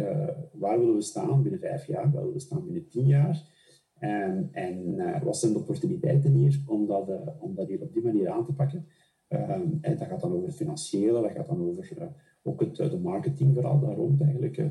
waar 0.52 0.80
willen 0.80 0.96
we 0.96 1.02
staan 1.02 1.42
binnen 1.42 1.60
vijf 1.60 1.86
jaar? 1.86 2.04
Waar 2.04 2.22
willen 2.22 2.34
we 2.34 2.40
staan 2.40 2.64
binnen 2.64 2.88
tien 2.88 3.06
jaar? 3.06 3.56
En, 4.00 4.50
en 4.52 4.94
uh, 4.98 5.24
wat 5.24 5.38
zijn 5.38 5.54
de 5.54 5.60
opportuniteiten 5.60 6.32
hier 6.32 6.62
om 6.66 6.88
dat, 6.88 7.10
uh, 7.10 7.16
om 7.40 7.56
dat 7.56 7.68
hier 7.68 7.82
op 7.82 7.94
die 7.94 8.04
manier 8.04 8.30
aan 8.30 8.46
te 8.46 8.54
pakken? 8.54 8.88
Um, 9.30 9.78
en 9.82 9.98
dat 9.98 10.08
gaat 10.08 10.22
dan 10.22 10.34
over 10.34 10.48
het 10.48 10.56
financiële, 10.56 11.22
dat 11.22 11.32
gaat 11.32 11.48
dan 11.48 11.62
over 11.62 11.92
uh, 11.98 12.04
ook 12.44 12.60
het, 12.60 12.76
de 12.76 13.00
marketing 13.00 13.54
vooral 13.54 13.80
daar 13.80 13.96
rond 13.96 14.22
eigenlijk. 14.22 14.62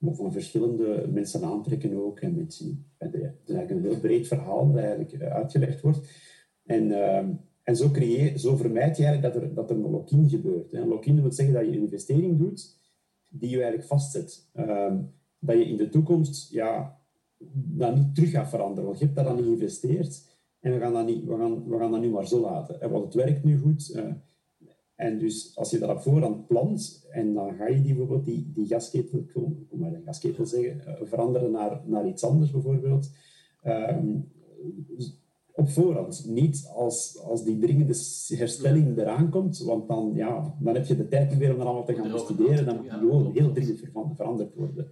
van 0.00 0.32
verschillende 0.32 1.08
mensen 1.12 1.44
aantrekken 1.44 2.04
ook. 2.04 2.20
En 2.20 2.34
mensen, 2.34 2.86
het 2.98 3.14
is 3.14 3.54
eigenlijk 3.54 3.70
een 3.70 3.90
heel 3.90 4.00
breed 4.00 4.26
verhaal 4.26 4.72
dat 4.72 4.82
eigenlijk 4.82 5.22
uitgelegd 5.22 5.80
wordt. 5.80 6.00
En, 6.64 6.92
ehm, 6.92 7.30
en 7.62 7.76
zo, 7.76 7.90
creëer, 7.90 8.38
zo 8.38 8.56
vermijd 8.56 8.96
je 8.96 9.04
eigenlijk 9.04 9.34
dat 9.34 9.42
er, 9.42 9.54
dat 9.54 9.70
er 9.70 9.76
een 9.76 9.90
lock-in 9.90 10.28
gebeurt. 10.28 10.72
Een 10.72 10.88
lock-in 10.88 11.20
wil 11.20 11.32
zeggen 11.32 11.54
dat 11.54 11.64
je 11.64 11.70
een 11.70 11.82
investering 11.82 12.38
doet 12.38 12.78
die 13.30 13.48
je 13.48 13.56
eigenlijk 13.56 13.86
vastzet. 13.86 14.48
Dat 15.38 15.56
je 15.58 15.68
in 15.68 15.76
de 15.76 15.88
toekomst 15.88 16.52
ja, 16.52 16.98
dat 17.54 17.96
niet 17.96 18.14
terug 18.14 18.30
gaat 18.30 18.48
veranderen. 18.48 18.84
Want 18.84 18.98
je 18.98 19.04
hebt 19.04 19.16
dat 19.16 19.26
dan 19.26 19.36
niet 19.36 19.44
geïnvesteerd 19.44 20.32
en 20.60 20.72
we 20.72 20.78
gaan 20.78 20.92
dat, 20.92 21.06
niet, 21.06 21.24
we 21.24 21.36
gaan, 21.36 21.68
we 21.68 21.78
gaan 21.78 21.90
dat 21.90 22.00
nu 22.00 22.10
maar 22.10 22.26
zo 22.26 22.40
laten. 22.40 22.90
Want 22.90 23.04
het 23.04 23.14
werkt 23.14 23.44
nu 23.44 23.58
goed. 23.58 23.92
Uh, 23.96 24.12
En 24.94 25.18
dus 25.18 25.56
als 25.56 25.70
je 25.70 25.78
dat 25.78 25.90
op 25.90 26.00
voorhand 26.00 26.46
plant 26.46 27.06
en 27.10 27.34
dan 27.34 27.54
ga 27.54 27.66
je 27.66 27.82
die 27.82 27.94
bijvoorbeeld 27.94 28.24
die, 28.24 28.50
die 28.52 28.66
gasketel, 28.66 29.18
ik 29.18 29.30
wil 29.32 29.66
maar 29.70 29.92
een 29.92 30.02
gasketel 30.04 30.46
zeggen, 30.46 30.86
eh, 30.86 31.06
veranderen 31.06 31.50
naar, 31.50 31.82
naar 31.86 32.06
iets 32.06 32.24
anders 32.24 32.50
bijvoorbeeld. 32.50 33.10
Ehm, 33.62 34.20
op 35.54 35.68
voorhand. 35.68 36.26
Niet 36.28 36.70
als, 36.74 37.18
als 37.18 37.44
die 37.44 37.58
dringende 37.58 37.94
herstelling 38.36 38.98
eraan 38.98 39.30
komt, 39.30 39.58
want 39.58 39.88
dan, 39.88 40.12
ja, 40.14 40.56
dan 40.60 40.74
heb 40.74 40.86
je 40.86 40.96
de 40.96 41.08
tijd 41.08 41.38
meer 41.38 41.50
om 41.50 41.56
dat 41.56 41.66
allemaal 41.66 41.84
te 41.84 41.94
gaan 41.94 42.12
bestuderen. 42.12 42.64
Dan 42.64 42.76
moet 42.76 42.90
die 42.90 42.98
gewoon 42.98 43.32
heel 43.32 43.52
dringend 43.52 43.80
veranderd 44.16 44.54
worden. 44.54 44.90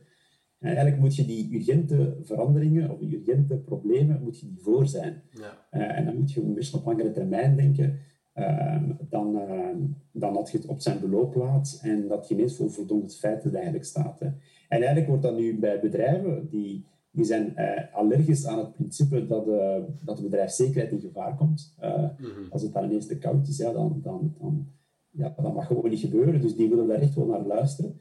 En 0.62 0.68
eigenlijk 0.68 0.98
moet 0.98 1.16
je 1.16 1.24
die 1.24 1.54
urgente 1.54 2.16
veranderingen 2.22 2.90
of 2.90 2.98
die 2.98 3.16
urgente 3.16 3.56
problemen 3.56 4.22
moet 4.22 4.40
je 4.40 4.46
die 4.46 4.58
voor 4.60 4.86
zijn. 4.86 5.22
Ja. 5.30 5.80
Uh, 5.80 5.98
en 5.98 6.04
dan 6.04 6.16
moet 6.16 6.32
je 6.32 6.42
een 6.42 6.54
beetje 6.54 6.76
op 6.76 6.84
langere 6.84 7.10
termijn 7.10 7.56
denken. 7.56 7.98
Uh, 8.34 8.82
dan, 9.08 9.36
uh, 9.36 9.68
dan 10.12 10.34
dat 10.34 10.50
je 10.50 10.58
het 10.58 10.66
op 10.66 10.80
zijn 10.80 11.00
beloop 11.00 11.34
laat 11.34 11.78
en 11.82 12.08
dat 12.08 12.28
je 12.28 12.34
ineens 12.34 12.56
voor 12.56 12.70
voldoende 12.70 13.08
feiten 13.08 13.54
eigenlijk 13.54 13.84
staat. 13.84 14.20
Hè. 14.20 14.26
En 14.26 14.78
eigenlijk 14.78 15.06
wordt 15.06 15.22
dat 15.22 15.36
nu 15.36 15.58
bij 15.58 15.80
bedrijven 15.80 16.48
die 16.50 16.84
die 17.12 17.24
zijn 17.24 17.54
uh, 17.56 17.94
allergisch 17.94 18.46
aan 18.46 18.58
het 18.58 18.72
principe 18.72 19.26
dat, 19.26 19.48
uh, 19.48 19.76
dat 20.04 20.16
de 20.16 20.22
bedrijfszekerheid 20.22 20.92
in 20.92 21.00
gevaar 21.00 21.36
komt. 21.36 21.74
Mm 21.80 21.88
-hmm. 21.88 22.46
Als 22.50 22.62
het 22.62 22.72
dan 22.72 22.84
ineens 22.84 23.06
te 23.06 23.18
koud 23.18 23.48
is, 23.48 23.56
ja, 23.56 23.72
dan, 23.72 24.00
dan, 24.02 24.34
dan, 24.38 24.66
ja, 25.10 25.34
dat 25.42 25.54
mag 25.54 25.66
gewoon 25.66 25.90
niet 25.90 26.00
gebeuren. 26.00 26.40
Dus 26.40 26.56
die 26.56 26.68
willen 26.68 26.86
daar 26.86 27.00
echt 27.00 27.14
wel 27.14 27.26
naar 27.26 27.46
luisteren. 27.46 28.00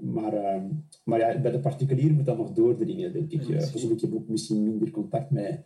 Maar 0.00 0.32
ehm, 0.32 0.66
maar 1.04 1.18
ja, 1.18 1.40
bij 1.40 1.50
de 1.50 1.60
particulier 1.60 2.12
moet 2.12 2.26
dat 2.26 2.36
nog 2.36 2.52
doordringen, 2.52 3.12
denk 3.12 3.32
ik. 3.32 3.48
Uh, 3.48 3.74
ik 3.92 4.00
heb 4.00 4.14
ook 4.14 4.28
misschien 4.28 4.62
minder 4.62 4.90
contact 4.90 5.30
met, 5.30 5.64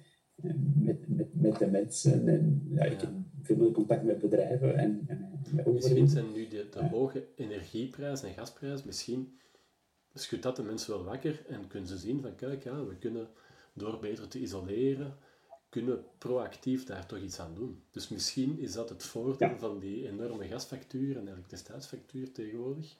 met, 0.74 1.08
met, 1.08 1.28
met 1.32 1.58
de 1.58 1.66
mensen. 1.66 2.28
En, 2.28 2.66
ja, 2.70 2.84
ik 2.84 3.00
heb 3.00 3.10
veel 3.42 3.56
meer 3.56 3.70
contact 3.70 4.04
met 4.04 4.18
bedrijven 4.18 4.76
en, 4.76 5.04
en 5.06 5.40
met 5.52 5.72
Misschien 5.72 6.08
zijn 6.08 6.32
nu 6.32 6.48
de, 6.48 6.68
de 6.70 6.84
hoge 6.84 7.26
energieprijs 7.36 8.22
en 8.22 8.32
gasprijs 8.32 8.84
misschien 8.84 9.38
schudt 10.14 10.42
dat 10.42 10.56
de 10.56 10.62
mensen 10.62 10.90
wel 10.90 11.04
wakker 11.04 11.44
en 11.48 11.66
kunnen 11.66 11.88
ze 11.88 11.98
zien 11.98 12.20
van 12.20 12.34
kijk, 12.34 12.64
ja, 12.64 12.84
we 12.84 12.96
kunnen 12.96 13.28
door 13.72 13.98
beter 13.98 14.28
te 14.28 14.40
isoleren, 14.40 15.14
kunnen 15.68 16.04
proactief 16.18 16.84
daar 16.84 17.06
toch 17.06 17.18
iets 17.18 17.40
aan 17.40 17.54
doen. 17.54 17.82
Dus 17.90 18.08
misschien 18.08 18.58
is 18.58 18.72
dat 18.72 18.88
het 18.88 19.02
voordeel 19.02 19.58
van 19.58 19.78
die 19.78 20.08
enorme 20.08 20.46
gasfactuur 20.46 21.16
en 21.16 21.28
elektriciteitsfactuur 21.28 22.32
tegenwoordig. 22.32 22.96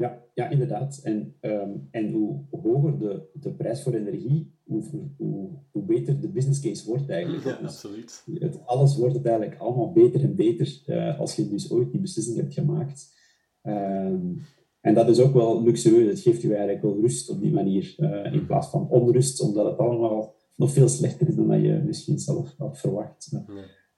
Ja, 0.00 0.22
ja 0.34 0.48
inderdaad. 0.48 1.00
En, 1.02 1.34
ehm, 1.40 1.70
en 1.90 2.12
hoe 2.12 2.40
hoger 2.50 2.98
de, 2.98 3.22
de 3.32 3.52
prijs 3.52 3.82
voor 3.82 3.94
energie, 3.94 4.52
hoe, 4.64 4.82
hoe, 5.16 5.48
hoe 5.70 5.82
beter 5.82 6.20
de 6.20 6.28
business 6.28 6.60
case 6.60 6.86
wordt 6.86 7.08
eigenlijk. 7.08 7.44
Ja, 7.44 7.58
absoluut. 7.62 8.24
Het, 8.34 8.66
alles 8.66 8.96
wordt 8.96 9.14
het 9.14 9.26
eigenlijk 9.26 9.60
allemaal 9.60 9.92
beter 9.92 10.22
en 10.22 10.34
beter 10.34 10.82
uh, 10.86 11.20
als 11.20 11.36
je 11.36 11.48
dus 11.48 11.70
ooit 11.72 11.90
die 11.90 12.00
beslissing 12.00 12.36
hebt 12.36 12.54
gemaakt. 12.54 13.14
Um, 13.62 14.42
en 14.80 14.94
dat 14.94 15.08
is 15.08 15.20
ook 15.20 15.34
wel 15.34 15.62
luxueus. 15.62 16.08
Het 16.08 16.20
geeft 16.20 16.42
je 16.42 16.48
eigenlijk 16.48 16.82
wel 16.82 17.00
rust 17.00 17.30
op 17.30 17.40
die 17.40 17.52
manier. 17.52 17.94
Uh, 17.98 18.32
in 18.32 18.46
plaats 18.46 18.68
van 18.68 18.88
onrust, 18.88 19.40
omdat 19.40 19.66
het 19.66 19.78
allemaal 19.78 20.34
nog 20.56 20.72
veel 20.72 20.88
slechter 20.88 21.28
is 21.28 21.34
dan 21.34 21.48
dat 21.48 21.60
je 21.60 21.82
misschien 21.86 22.18
zelf 22.18 22.54
had 22.58 22.78
verwacht. 22.78 23.30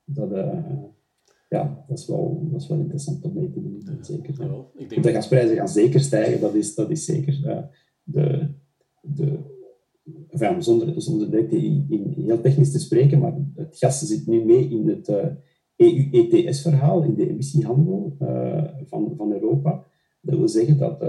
Dat, 0.05 0.31
uh, 0.31 0.83
ja, 1.53 1.83
dat, 1.87 1.97
is 1.97 2.07
wel, 2.07 2.47
dat 2.51 2.61
is 2.61 2.67
wel 2.67 2.77
interessant 2.77 3.23
om 3.23 3.33
mee 3.33 3.51
te 3.51 3.61
doen. 3.61 3.83
Zeker. 4.01 4.33
Ja, 4.37 4.65
ik 4.75 4.89
denk 4.89 5.03
de 5.03 5.11
gasprijzen 5.11 5.55
gaan 5.55 5.67
zeker 5.67 5.99
stijgen, 5.99 6.41
dat 6.41 6.53
is, 6.53 6.75
dat 6.75 6.89
is 6.89 7.05
zeker. 7.05 7.39
Uh, 7.45 7.57
de, 8.03 8.49
de, 9.01 9.39
enfin, 10.29 10.63
zonder, 10.63 11.01
zonder 11.01 11.31
direct 11.31 11.51
in, 11.51 11.85
in, 11.89 12.13
heel 12.25 12.41
technisch 12.41 12.71
te 12.71 12.79
spreken, 12.79 13.19
maar 13.19 13.33
het 13.55 13.77
gas 13.77 13.99
zit 13.99 14.27
nu 14.27 14.45
mee 14.45 14.69
in 14.69 14.87
het 14.87 15.07
EU-ETS-verhaal, 15.75 17.03
in 17.03 17.15
de 17.15 17.29
emissiehandel 17.29 18.15
van, 18.85 19.13
van 19.17 19.31
Europa. 19.31 19.85
Dat 20.21 20.37
wil 20.37 20.47
zeggen 20.47 20.77
dat, 20.77 20.99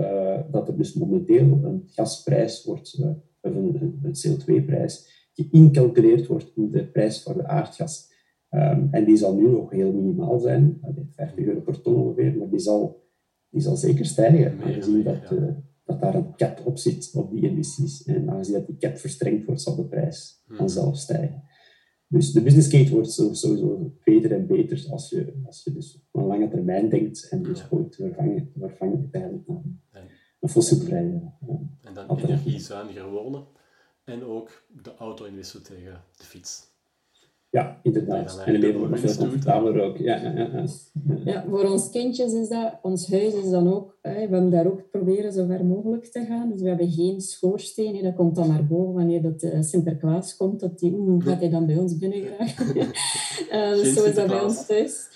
dat 0.53 0.69
er 0.69 0.77
dus 0.77 0.95
momenteel 0.95 1.61
een 1.63 1.83
gasprijs 1.87 2.65
wordt, 2.65 2.99
of 3.41 3.55
een, 3.55 4.01
een 4.03 4.15
CO2-prijs, 4.27 5.29
geïncalculeerd 5.35 6.27
wordt 6.27 6.53
in 6.55 6.71
de 6.71 6.87
prijs 6.87 7.23
voor 7.23 7.35
de 7.35 7.47
aardgas. 7.47 8.13
Um, 8.55 8.89
en 8.91 9.05
die 9.05 9.17
zal 9.17 9.35
nu 9.35 9.49
nog 9.49 9.71
heel 9.71 9.93
minimaal 9.93 10.39
zijn, 10.39 10.81
50 11.11 11.45
euro 11.45 11.61
per 11.61 11.81
ton 11.81 11.95
ongeveer, 11.95 12.37
maar 12.37 12.49
die 12.49 12.59
zal, 12.59 13.03
die 13.51 13.61
zal 13.61 13.77
zeker 13.77 14.05
stijgen, 14.05 14.61
aangezien 14.63 15.03
dat, 15.03 15.33
uh, 15.33 15.49
dat 15.85 16.01
daar 16.01 16.15
een 16.15 16.37
cap 16.37 16.63
op 16.65 16.79
zit 16.79 17.11
op 17.15 17.31
die 17.31 17.49
emissies. 17.49 18.05
En 18.05 18.31
aangezien 18.31 18.55
dat 18.55 18.67
die 18.67 18.77
cap 18.77 18.99
verstrengd 18.99 19.47
wordt, 19.47 19.61
zal 19.61 19.77
de 19.77 19.85
prijs 19.85 20.43
hmm. 20.47 20.57
vanzelf 20.57 20.97
stijgen. 20.97 21.43
Dus 22.09 22.33
de 22.33 22.43
business 22.43 22.69
case 22.69 22.91
wordt 22.91 23.13
sowieso 23.13 23.93
beter 24.05 24.33
en 24.33 24.47
beter 24.47 24.87
als 24.91 25.11
je, 25.11 25.41
als 25.47 25.65
je 25.65 25.73
dus 25.73 26.07
op 26.11 26.21
een 26.21 26.27
lange 26.27 26.49
termijn 26.49 26.89
denkt 26.89 27.29
en 27.31 27.43
dus 27.43 27.61
gooit 27.61 27.93
te 27.93 28.03
vervangen, 28.03 28.51
te 28.53 28.59
vervangen 28.59 29.09
eigenlijk 29.11 29.49
naar 29.49 29.63
een 30.41 30.49
fossielvrije 30.49 31.33
uh, 31.49 31.55
En 31.81 31.95
dan 31.95 32.19
energiezuiniger 32.19 33.11
wonen 33.11 33.45
en 34.05 34.25
ook 34.25 34.65
de 34.83 34.95
auto 34.95 35.25
inwisselen 35.25 35.65
tegen 35.65 36.05
de 36.17 36.25
fiets. 36.25 36.74
Ja, 37.55 37.81
inderdaad. 37.83 38.43
En 38.45 38.55
leven 38.55 38.79
wordt 38.79 39.01
veel 39.01 39.17
comfortabeler 39.17 39.83
ook. 39.83 39.97
Ja, 39.97 40.17
ja, 40.17 40.33
ja, 40.33 40.65
ja, 41.25 41.45
voor 41.49 41.71
ons 41.71 41.91
kindjes 41.91 42.33
is 42.33 42.49
dat, 42.49 42.79
ons 42.83 43.11
huis 43.11 43.35
is 43.35 43.51
dan 43.51 43.73
ook, 43.75 43.99
hè, 44.03 44.13
we 44.13 44.19
hebben 44.19 44.51
daar 44.51 44.67
ook 44.67 44.91
proberen 44.91 45.33
zo 45.33 45.47
ver 45.47 45.65
mogelijk 45.65 46.05
te 46.05 46.25
gaan. 46.25 46.51
Dus 46.51 46.61
we 46.61 46.69
hebben 46.69 46.91
geen 46.91 47.21
schoorsteen. 47.21 47.97
Hè, 47.97 48.03
dat 48.03 48.15
komt 48.15 48.35
dan 48.35 48.49
naar 48.49 48.67
boven 48.67 48.95
wanneer 48.95 49.23
dat 49.23 49.43
uh, 49.43 49.63
Sinterklaas 49.63 50.37
komt. 50.37 50.61
Dat 50.61 50.79
die, 50.79 50.91
hoe 50.91 51.23
gaat 51.23 51.41
hij 51.41 51.51
dan 51.51 51.67
bij 51.67 51.77
ons 51.77 51.99
binnen 51.99 52.19
geraken? 52.27 52.93
uh, 53.53 53.83
dus 53.83 53.95
zo 53.95 54.05
is 54.05 54.15
dat 54.15 54.27
bij 54.27 54.43
ons 54.43 54.67
thuis 54.67 55.09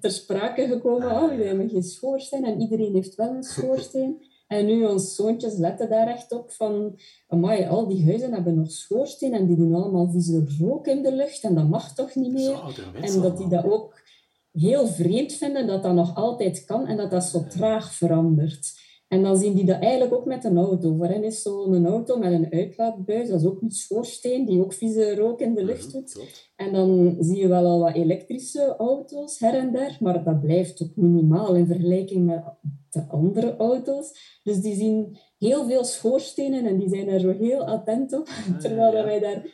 ter 0.00 0.10
sprake 0.10 0.66
gekomen. 0.66 1.10
Oh, 1.10 1.36
we 1.36 1.44
hebben 1.44 1.68
geen 1.68 1.82
schoorsteen 1.82 2.44
en 2.44 2.60
iedereen 2.60 2.94
heeft 2.94 3.14
wel 3.14 3.34
een 3.34 3.42
schoorsteen. 3.42 4.25
En 4.46 4.66
nu, 4.66 4.84
onze 4.84 5.14
zoontjes 5.14 5.56
letten 5.56 5.88
daar 5.88 6.08
echt 6.08 6.32
op 6.32 6.50
van... 6.52 6.98
Amai, 7.28 7.66
al 7.66 7.88
die 7.88 8.04
huizen 8.04 8.32
hebben 8.32 8.54
nog 8.54 8.70
schoorsteen 8.70 9.34
en 9.34 9.46
die 9.46 9.56
doen 9.56 9.74
allemaal 9.74 10.10
vieze 10.10 10.46
rook 10.58 10.86
in 10.86 11.02
de 11.02 11.12
lucht 11.12 11.42
en 11.42 11.54
dat 11.54 11.68
mag 11.68 11.94
toch 11.94 12.14
niet 12.14 12.32
meer. 12.32 12.60
En 13.00 13.20
dat 13.20 13.36
die 13.36 13.48
dat 13.48 13.64
ook 13.64 14.00
heel 14.52 14.86
vreemd 14.86 15.32
vinden 15.32 15.66
dat 15.66 15.82
dat 15.82 15.94
nog 15.94 16.14
altijd 16.14 16.64
kan 16.64 16.86
en 16.86 16.96
dat 16.96 17.10
dat 17.10 17.24
zo 17.24 17.46
traag 17.46 17.94
verandert. 17.94 18.85
En 19.08 19.22
dan 19.22 19.36
zien 19.36 19.54
die 19.54 19.64
dat 19.64 19.80
eigenlijk 19.80 20.14
ook 20.14 20.24
met 20.24 20.44
een 20.44 20.58
auto. 20.58 20.96
Voor 20.96 21.06
hen 21.06 21.24
is 21.24 21.42
zo'n 21.42 21.86
auto 21.86 22.18
met 22.18 22.32
een 22.32 22.52
uitlaatbuis, 22.52 23.28
dat 23.28 23.40
is 23.40 23.46
ook 23.46 23.62
een 23.62 23.70
schoorsteen, 23.70 24.44
die 24.46 24.60
ook 24.60 24.72
vieze 24.72 25.14
rook 25.14 25.40
in 25.40 25.54
de 25.54 25.64
lucht 25.64 25.86
mhm, 25.86 25.92
doet. 25.92 26.50
En 26.56 26.72
dan 26.72 27.16
zie 27.18 27.36
je 27.36 27.48
wel 27.48 27.64
al 27.64 27.80
wat 27.80 27.94
elektrische 27.94 28.76
auto's 28.76 29.38
her 29.38 29.54
en 29.54 29.72
der, 29.72 29.96
maar 30.00 30.24
dat 30.24 30.40
blijft 30.40 30.82
ook 30.82 30.96
minimaal 30.96 31.54
in 31.54 31.66
vergelijking 31.66 32.26
met 32.26 32.42
de 32.90 33.06
andere 33.08 33.56
auto's. 33.56 34.38
Dus 34.42 34.60
die 34.60 34.74
zien 34.74 35.16
heel 35.38 35.66
veel 35.66 35.84
schoorstenen 35.84 36.66
en 36.66 36.78
die 36.78 36.88
zijn 36.88 37.06
daar 37.06 37.20
zo 37.20 37.32
heel 37.32 37.64
attent 37.64 38.12
op. 38.12 38.28
Ah, 38.28 38.58
terwijl 38.58 39.04
wij 39.04 39.20
daar 39.20 39.46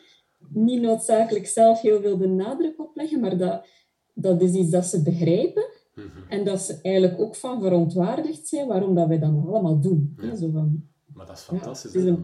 niet 0.49 0.81
noodzakelijk 0.81 1.47
zelf 1.47 1.81
heel 1.81 2.01
veel 2.01 2.17
de 2.17 2.27
nadruk 2.27 2.79
op 2.79 2.95
leggen, 2.95 3.19
maar 3.19 3.37
dat, 3.37 3.67
dat 4.13 4.41
is 4.41 4.53
iets 4.53 4.69
dat 4.69 4.85
ze 4.85 5.03
begrijpen. 5.03 5.72
Mhm. 5.93 6.07
En 6.29 6.43
dat 6.45 6.61
ze 6.61 6.79
eigenlijk 6.81 7.19
ook 7.19 7.35
van 7.35 7.61
verontwaardigd 7.61 8.47
zijn 8.47 8.67
waarom 8.67 8.95
dat 8.95 9.07
wij 9.07 9.19
dat 9.19 9.29
allemaal 9.29 9.79
doen. 9.79 10.17
Zo 10.39 10.49
van, 10.49 10.87
maar 11.13 11.25
dat 11.25 11.37
is 11.37 11.43
fantastisch. 11.43 11.93
Ja, 11.93 11.99
is 11.99 12.17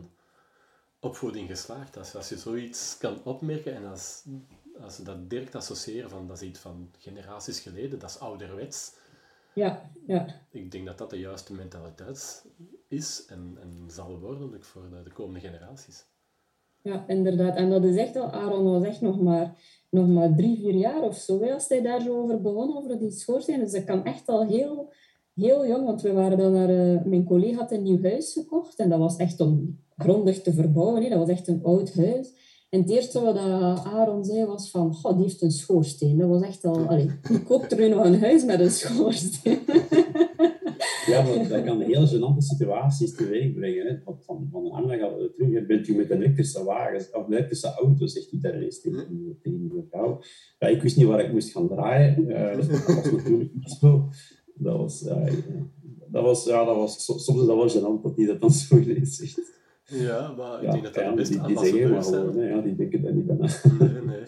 Opvoeding 0.99 1.47
geslaagd. 1.47 1.97
Als, 1.97 2.15
als 2.15 2.30
je 2.30 2.38
zoiets 2.38 2.97
kan 2.97 3.24
opmerken 3.24 3.76
en 3.76 3.86
als, 3.86 4.26
als 4.82 4.95
ze 4.95 5.03
dat 5.03 5.30
direct 5.30 5.55
associëren 5.55 6.09
van 6.09 6.28
dat 6.28 6.41
is 6.41 6.47
iets 6.47 6.59
van 6.59 6.91
generaties 6.97 7.59
geleden, 7.59 7.99
dat 7.99 8.09
is 8.09 8.20
ouderwets. 8.20 8.93
Ja, 9.53 9.91
ja. 10.07 10.41
Ik 10.51 10.72
denk 10.72 10.86
dat 10.86 10.97
dat 10.97 11.09
de 11.09 11.20
juiste 11.20 11.53
mentaliteit 11.53 12.45
is 12.88 13.26
en, 13.26 13.57
en 13.61 13.84
zal 13.88 14.20
worden 14.20 14.63
voor 14.63 14.89
de, 14.89 15.03
de 15.03 15.11
komende 15.11 15.39
generaties. 15.39 16.05
Ja, 16.82 17.03
inderdaad. 17.07 17.55
En 17.55 17.69
dat 17.69 17.84
is 17.84 17.95
echt 17.95 18.15
al, 18.15 18.32
Aaron 18.32 18.63
was 18.63 18.84
echt 18.84 19.01
nog 19.01 19.21
maar 19.21 19.57
nog 19.89 20.07
maar 20.07 20.36
drie, 20.36 20.57
vier 20.57 20.75
jaar 20.75 21.01
of 21.01 21.15
zo, 21.15 21.43
als 21.43 21.67
hij 21.67 21.82
daar 21.82 22.01
zo 22.01 22.21
over 22.21 22.41
begon, 22.41 22.77
over 22.77 22.99
die 22.99 23.11
schoorsteen. 23.11 23.59
Dus 23.59 23.71
dat 23.71 23.84
kan 23.84 24.05
echt 24.05 24.27
al 24.27 24.45
heel, 24.45 24.91
heel 25.36 25.67
jong, 25.67 25.86
want 25.86 26.01
we 26.01 26.13
waren 26.13 26.38
dan 26.38 26.53
naar... 26.53 26.69
Uh, 26.69 27.03
mijn 27.03 27.23
collega 27.23 27.57
had 27.57 27.71
een 27.71 27.84
nieuw 27.84 28.01
huis 28.01 28.34
gekocht 28.34 28.80
en 28.80 28.89
dat 28.89 28.99
was 28.99 29.17
echt 29.17 29.39
om 29.39 29.80
grondig 29.97 30.41
te 30.41 30.53
verbouwen. 30.53 31.03
Hè. 31.03 31.09
Dat 31.09 31.19
was 31.19 31.30
echt 31.30 31.47
een 31.47 31.63
oud 31.63 31.93
huis. 31.93 32.47
En 32.69 32.82
het 32.82 32.89
eerste 32.89 33.21
wat 33.21 33.38
Aaron 33.38 34.25
zei 34.25 34.45
was 34.45 34.71
van, 34.71 34.93
god, 34.93 35.15
die 35.15 35.23
heeft 35.23 35.41
een 35.41 35.51
schoorsteen. 35.51 36.17
Dat 36.17 36.30
was 36.30 36.41
echt 36.41 36.65
al... 36.65 36.88
Allee, 36.88 37.11
wie 37.21 37.43
koopt 37.43 37.71
er 37.71 37.80
nu 37.80 37.88
nog 37.88 38.05
een 38.05 38.19
huis 38.19 38.45
met 38.45 38.59
een 38.59 38.71
schoorsteen? 38.71 39.59
Ja, 41.10 41.24
maar 41.24 41.47
dat 41.47 41.64
kan 41.64 41.82
heel 41.82 42.07
gênante 42.07 42.38
situaties 42.38 43.16
teweeg 43.16 43.53
brengen. 43.53 43.88
Hè. 43.88 44.14
Van, 44.26 44.47
van 44.51 44.66
een 44.66 44.72
aanleg 44.72 45.01
al 45.01 45.30
terug. 45.36 45.66
Bent 45.66 45.88
u 45.88 45.95
met 45.95 46.10
een 46.10 46.22
elektrische 46.22 46.64
wagen 46.64 47.05
of 47.14 47.28
elektrische 47.28 47.68
auto, 47.68 48.05
zegt 48.05 48.41
daar 48.41 48.53
eens 48.53 48.82
tegen, 48.82 49.38
tegen 49.41 49.60
die 49.60 49.88
vrouw. 49.89 50.22
Ja, 50.60 50.68
ik 50.68 50.82
wist 50.82 50.97
niet 50.97 51.07
waar 51.07 51.24
ik 51.24 51.32
moest 51.32 51.51
gaan 51.51 51.68
draaien. 51.68 52.30
Uh, 52.30 52.55
dat 52.55 52.68
was 52.68 53.12
natuurlijk 53.12 53.53
niet 53.53 53.78
zo. 53.80 54.10
Dat 54.53 54.78
was, 54.78 55.03
uh, 55.03 55.32
dat 56.07 56.24
was, 56.24 56.45
ja, 56.45 56.66
dat 56.66 56.76
was, 56.76 57.05
soms 57.05 57.28
is 57.28 57.45
dat 57.45 57.45
wel 57.45 57.70
gênant 57.70 58.03
dat 58.03 58.16
hij 58.16 58.26
dat 58.26 58.41
dan 58.41 58.51
zo 58.51 58.78
ineens 58.78 59.16
zegt. 59.16 59.57
Ja, 59.86 60.34
maar 60.38 60.64
ik 60.64 60.72
denk 60.72 60.84
dat 60.84 60.93
dat 60.93 61.03
ja, 61.03 61.16
die, 61.16 61.55
die 61.55 61.57
zeggen 61.57 61.91
maar 61.91 62.03
gewoon, 62.03 62.45
ja, 62.45 62.62
die 62.62 62.76
denken 62.76 63.01
dat 63.01 63.14
niet 63.14 63.30
aan. 63.30 63.38
Nee, 63.80 64.01
nee. 64.01 64.24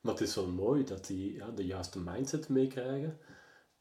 Maar 0.00 0.12
het 0.12 0.20
is 0.20 0.34
wel 0.34 0.48
mooi 0.48 0.84
dat 0.84 1.06
die 1.06 1.34
ja, 1.34 1.50
de 1.50 1.66
juiste 1.66 1.98
mindset 2.04 2.48
meekrijgen. 2.48 3.18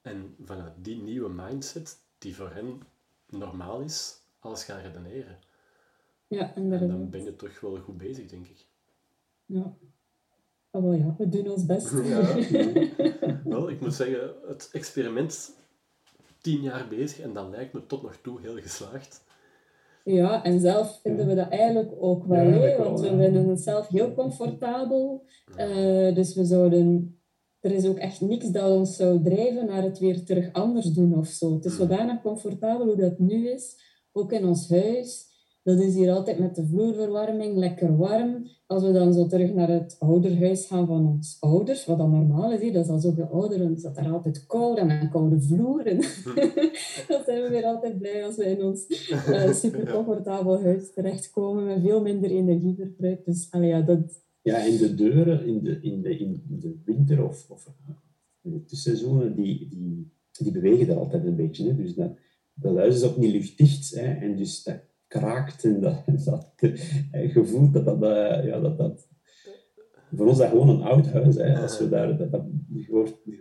En 0.07 0.35
vanuit 0.43 0.73
die 0.81 1.01
nieuwe 1.01 1.29
mindset, 1.29 1.97
die 2.17 2.35
voor 2.35 2.51
hen 2.53 2.81
normaal 3.29 3.79
is, 3.79 4.21
alles 4.39 4.63
gaan 4.63 4.81
redeneren. 4.81 5.37
Ja, 6.27 6.55
en 6.55 6.69
dan 6.69 7.09
ben 7.09 7.23
je 7.23 7.35
toch 7.35 7.59
wel 7.59 7.77
goed 7.77 7.97
bezig, 7.97 8.27
denk 8.27 8.47
ik. 8.47 8.65
Ja. 9.45 9.77
Oh 10.71 10.97
ja, 10.97 11.15
we 11.17 11.29
doen 11.29 11.49
ons 11.49 11.65
best. 11.65 11.91
Ja. 12.03 12.35
wel, 13.53 13.69
ik 13.69 13.81
moet 13.81 13.93
zeggen, 13.93 14.33
het 14.47 14.69
experiment 14.71 15.55
tien 16.41 16.61
jaar 16.61 16.87
bezig 16.87 17.19
en 17.19 17.33
dat 17.33 17.49
lijkt 17.49 17.73
me 17.73 17.85
tot 17.85 18.01
nog 18.01 18.15
toe 18.21 18.41
heel 18.41 18.55
geslaagd. 18.55 19.25
Ja, 20.03 20.43
en 20.43 20.59
zelf 20.59 20.99
vinden 21.01 21.27
we 21.27 21.35
dat 21.35 21.49
eigenlijk 21.49 21.91
ook 21.99 22.25
wel, 22.25 22.43
ja, 22.43 22.77
want 22.77 22.99
we 22.99 23.07
vinden 23.07 23.47
het 23.47 23.61
zelf 23.61 23.87
heel 23.87 24.13
comfortabel. 24.13 25.25
Uh, 25.57 26.15
dus 26.15 26.35
we 26.35 26.45
zouden... 26.45 27.16
Er 27.59 27.71
is 27.71 27.85
ook 27.85 27.97
echt 27.97 28.21
niks 28.21 28.49
dat 28.51 28.71
ons 28.71 28.95
zou 28.95 29.23
drijven 29.23 29.65
naar 29.65 29.83
het 29.83 29.99
weer 29.99 30.23
terug 30.23 30.53
anders 30.53 30.85
doen 30.85 31.17
of 31.17 31.27
zo. 31.27 31.53
Het 31.53 31.65
is 31.65 31.75
zodanig 31.75 32.21
comfortabel 32.21 32.85
hoe 32.85 32.95
dat 32.95 33.19
nu 33.19 33.49
is, 33.49 33.75
ook 34.11 34.31
in 34.31 34.45
ons 34.45 34.69
huis. 34.69 35.25
Dat 35.63 35.79
is 35.79 35.95
hier 35.95 36.11
altijd 36.11 36.39
met 36.39 36.55
de 36.55 36.67
vloerverwarming 36.67 37.57
lekker 37.57 37.97
warm. 37.97 38.47
Als 38.67 38.83
we 38.83 38.91
dan 38.91 39.13
zo 39.13 39.27
terug 39.27 39.53
naar 39.53 39.69
het 39.69 39.95
ouderhuis 39.99 40.65
gaan 40.65 40.87
van 40.87 41.07
ons 41.07 41.37
ouders, 41.39 41.85
wat 41.85 41.97
dan 41.97 42.11
normaal 42.11 42.51
is, 42.51 42.73
dat 42.73 42.83
is 42.83 42.91
al 42.91 42.99
zoveel 42.99 43.25
ouder, 43.25 43.57
dan 43.57 43.71
is 43.71 43.81
dat 43.81 43.97
er 43.97 44.11
altijd 44.11 44.45
koud 44.45 44.77
en 44.77 44.89
een 44.89 45.09
koude 45.09 45.41
vloeren. 45.41 45.97
dan 47.07 47.21
zijn 47.25 47.41
we 47.41 47.47
weer 47.49 47.65
altijd 47.65 47.97
blij 47.97 48.25
als 48.25 48.35
we 48.35 48.45
in 48.45 48.63
ons 48.63 48.85
uh, 49.29 49.53
super 49.53 49.91
comfortabel 49.91 50.61
huis 50.61 50.93
terechtkomen 50.93 51.65
met 51.65 51.81
veel 51.81 52.01
minder 52.01 52.29
energieverbruik. 52.29 53.25
Dus 53.25 53.47
allee, 53.51 53.69
ja, 53.69 53.81
dat... 53.81 54.25
Ja, 54.47 54.65
en 54.65 54.77
de 54.77 54.95
deuren 54.95 55.45
in 55.45 55.63
de, 55.63 55.79
in 55.81 56.01
de, 56.01 56.17
in 56.17 56.43
de 56.47 56.75
winter 56.85 57.25
of, 57.25 57.49
of 57.49 57.67
in 58.41 58.51
de 58.51 58.65
tussenseizoenen, 58.65 59.35
die, 59.35 59.67
die, 59.69 60.11
die 60.31 60.51
bewegen 60.51 60.89
er 60.89 60.97
altijd 60.97 61.25
een 61.25 61.35
beetje. 61.35 61.67
Hè. 61.67 61.75
Dus 61.75 61.95
dat, 61.95 62.17
de 62.53 62.71
luis 62.71 62.95
is 62.95 63.03
ook 63.03 63.17
niet 63.17 63.31
luchtdicht. 63.31 63.95
Hè. 63.95 64.13
En 64.13 64.35
dus 64.35 64.63
dat 64.63 64.79
kraakt 65.07 65.63
en 65.63 65.81
dat, 65.81 66.03
dat 66.25 66.53
gevoel 67.11 67.71
dat 67.71 67.85
dat, 67.85 68.03
eh, 68.03 68.45
ja, 68.45 68.59
dat, 68.59 68.77
dat 68.77 69.07
voor 70.15 70.25
ons 70.25 70.31
is 70.31 70.37
dat 70.37 70.49
gewoon 70.49 70.69
een 70.69 70.81
oud 70.81 71.07
huis. 71.07 71.35
Hè. 71.35 71.61
Als 71.61 71.79
we 71.79 71.89
daar, 71.89 72.17
dat, 72.17 72.31
dat, 72.31 72.45
je, 72.73 72.85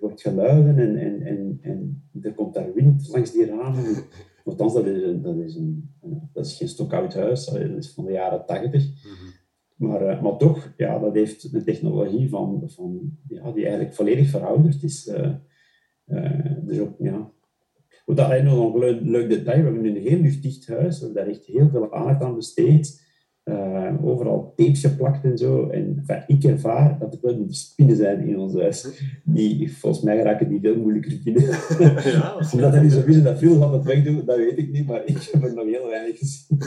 hoort, 0.01 0.21
geluiden 0.21 0.79
en, 0.79 0.97
en, 0.97 1.23
en, 1.23 1.59
en 1.63 2.03
er 2.23 2.35
komt 2.35 2.55
daar 2.55 2.73
wind 2.75 3.09
langs 3.09 3.33
die 3.33 3.47
ramen. 3.47 4.05
Althans, 4.45 4.75
dat 4.75 4.87
is, 4.87 5.23
dat, 5.23 5.37
is 5.37 5.55
een, 5.55 5.91
dat 6.33 6.47
is 6.47 6.57
geen 6.57 6.69
stokoud 6.69 7.15
huis, 7.15 7.47
dat 7.47 7.57
is 7.57 7.93
van 7.93 8.05
de 8.05 8.13
jaren 8.13 8.47
tachtig. 8.47 8.85
Mhm. 8.85 9.36
Maar, 9.77 10.03
uh, 10.03 10.23
maar 10.23 10.37
toch, 10.37 10.73
ja, 10.77 10.99
dat 10.99 11.15
heeft 11.15 11.53
de 11.53 11.63
technologie 11.63 12.29
van, 12.29 12.63
van, 12.67 13.19
ja, 13.29 13.53
die 13.53 13.65
eigenlijk 13.65 13.95
volledig 13.95 14.29
verouderd 14.29 14.83
is. 14.83 15.07
Uh, 15.07 15.31
uh, 16.07 16.57
dus 16.63 16.79
ook, 16.79 16.95
ja, 16.99 17.31
wat 18.05 18.17
dat 18.17 18.43
nog 18.43 18.75
een 18.75 18.81
leuk, 18.81 19.01
leuk 19.03 19.29
detail, 19.29 19.59
we 19.59 19.65
hebben 19.65 19.83
nu 19.83 19.89
een 19.89 20.07
heel 20.07 20.21
luchtdicht 20.21 20.67
huis, 20.67 20.99
we 20.99 21.05
hebben 21.05 21.25
daar 21.25 21.33
echt 21.33 21.45
heel 21.45 21.69
veel 21.69 21.93
aandacht 21.93 22.23
aan 22.23 22.35
besteed. 22.35 23.05
Uh, 23.45 23.93
overal 24.03 24.53
tapes 24.57 24.81
geplakt 24.81 25.25
en 25.25 25.39
zo. 25.39 25.69
En 25.69 25.97
enfin, 25.99 26.37
ik 26.37 26.45
ervaar 26.45 26.99
dat 26.99 27.15
er 27.15 27.19
wel 27.23 27.47
spinnen 27.49 27.97
zijn 27.97 28.29
in 28.29 28.39
ons 28.39 28.55
huis. 28.55 29.03
Die, 29.25 29.73
volgens 29.77 30.05
mij 30.05 30.23
raken 30.23 30.49
die 30.49 30.61
veel 30.61 30.77
moeilijker 30.77 31.21
binnen. 31.25 31.43
Ja, 32.05 32.35
Omdat 32.53 32.73
hij 32.73 32.83
niet 32.83 32.93
zo 32.93 33.01
vies 33.01 33.23
dat 33.23 33.39
veel 33.39 33.59
van 33.59 33.73
het 33.73 33.85
wegdoen, 33.85 34.23
dat 34.25 34.37
weet 34.37 34.59
ik 34.59 34.73
niet, 34.73 34.87
maar 34.87 35.05
ik 35.05 35.29
heb 35.33 35.45
er 35.45 35.55
nog 35.55 35.65
heel 35.65 35.89
weinig 35.89 36.19
gezien. 36.19 36.59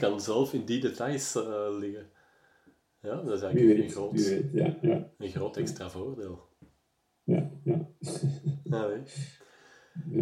Kan 0.00 0.20
zelf 0.20 0.52
in 0.52 0.64
die 0.64 0.80
details 0.80 1.36
uh, 1.36 1.66
liggen. 1.78 2.10
Ja, 3.02 3.22
dat 3.22 3.36
is 3.36 3.42
eigenlijk 3.42 3.78
een, 3.78 3.90
groot, 3.90 4.42
ja, 4.52 4.76
ja. 4.82 5.10
een 5.18 5.30
groot 5.30 5.56
extra 5.56 5.90
voordeel 5.90 6.48
ja, 7.30 7.50
ja. 7.64 7.88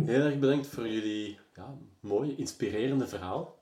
Heel 0.05 0.21
erg 0.21 0.39
bedankt 0.39 0.67
voor 0.67 0.89
jullie 0.89 1.39
ja, 1.55 1.79
mooie, 2.01 2.37
inspirerende 2.37 3.07
verhaal. 3.07 3.59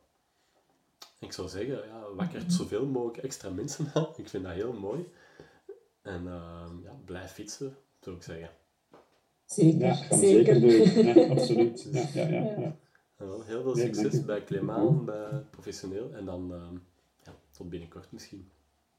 Ik 1.21 1.33
zou 1.33 1.49
zeggen, 1.49 1.87
ja, 1.87 2.15
wakkert 2.17 2.53
zoveel 2.53 2.87
mogelijk 2.87 3.19
extra 3.19 3.51
mensen 3.51 3.91
aan. 3.95 4.09
Ik 4.17 4.29
vind 4.29 4.45
dat 4.45 4.53
heel 4.53 4.73
mooi. 4.73 5.09
En 6.03 6.23
uh, 6.25 6.67
ja, 6.83 7.01
blijf 7.05 7.31
fietsen, 7.31 7.77
zou 8.01 8.17
ik 8.17 8.23
zeggen. 8.23 8.51
Zeker, 9.45 9.79
ja, 9.79 10.17
zeker, 10.17 10.61
doen. 10.61 11.05
Ja, 11.05 11.29
absoluut. 11.35 11.89
Ja, 11.93 12.09
ja, 12.15 12.29
ja, 12.29 12.77
ja. 13.19 13.43
heel 13.45 13.63
veel 13.63 13.77
succes 13.77 14.25
bij 14.25 14.45
Clément, 14.45 15.05
bij 15.05 15.45
Professioneel. 15.51 16.13
En 16.13 16.25
dan 16.25 16.53
uh, 16.53 16.79
ja, 17.25 17.35
tot 17.51 17.69
binnenkort 17.69 18.13
misschien. 18.13 18.51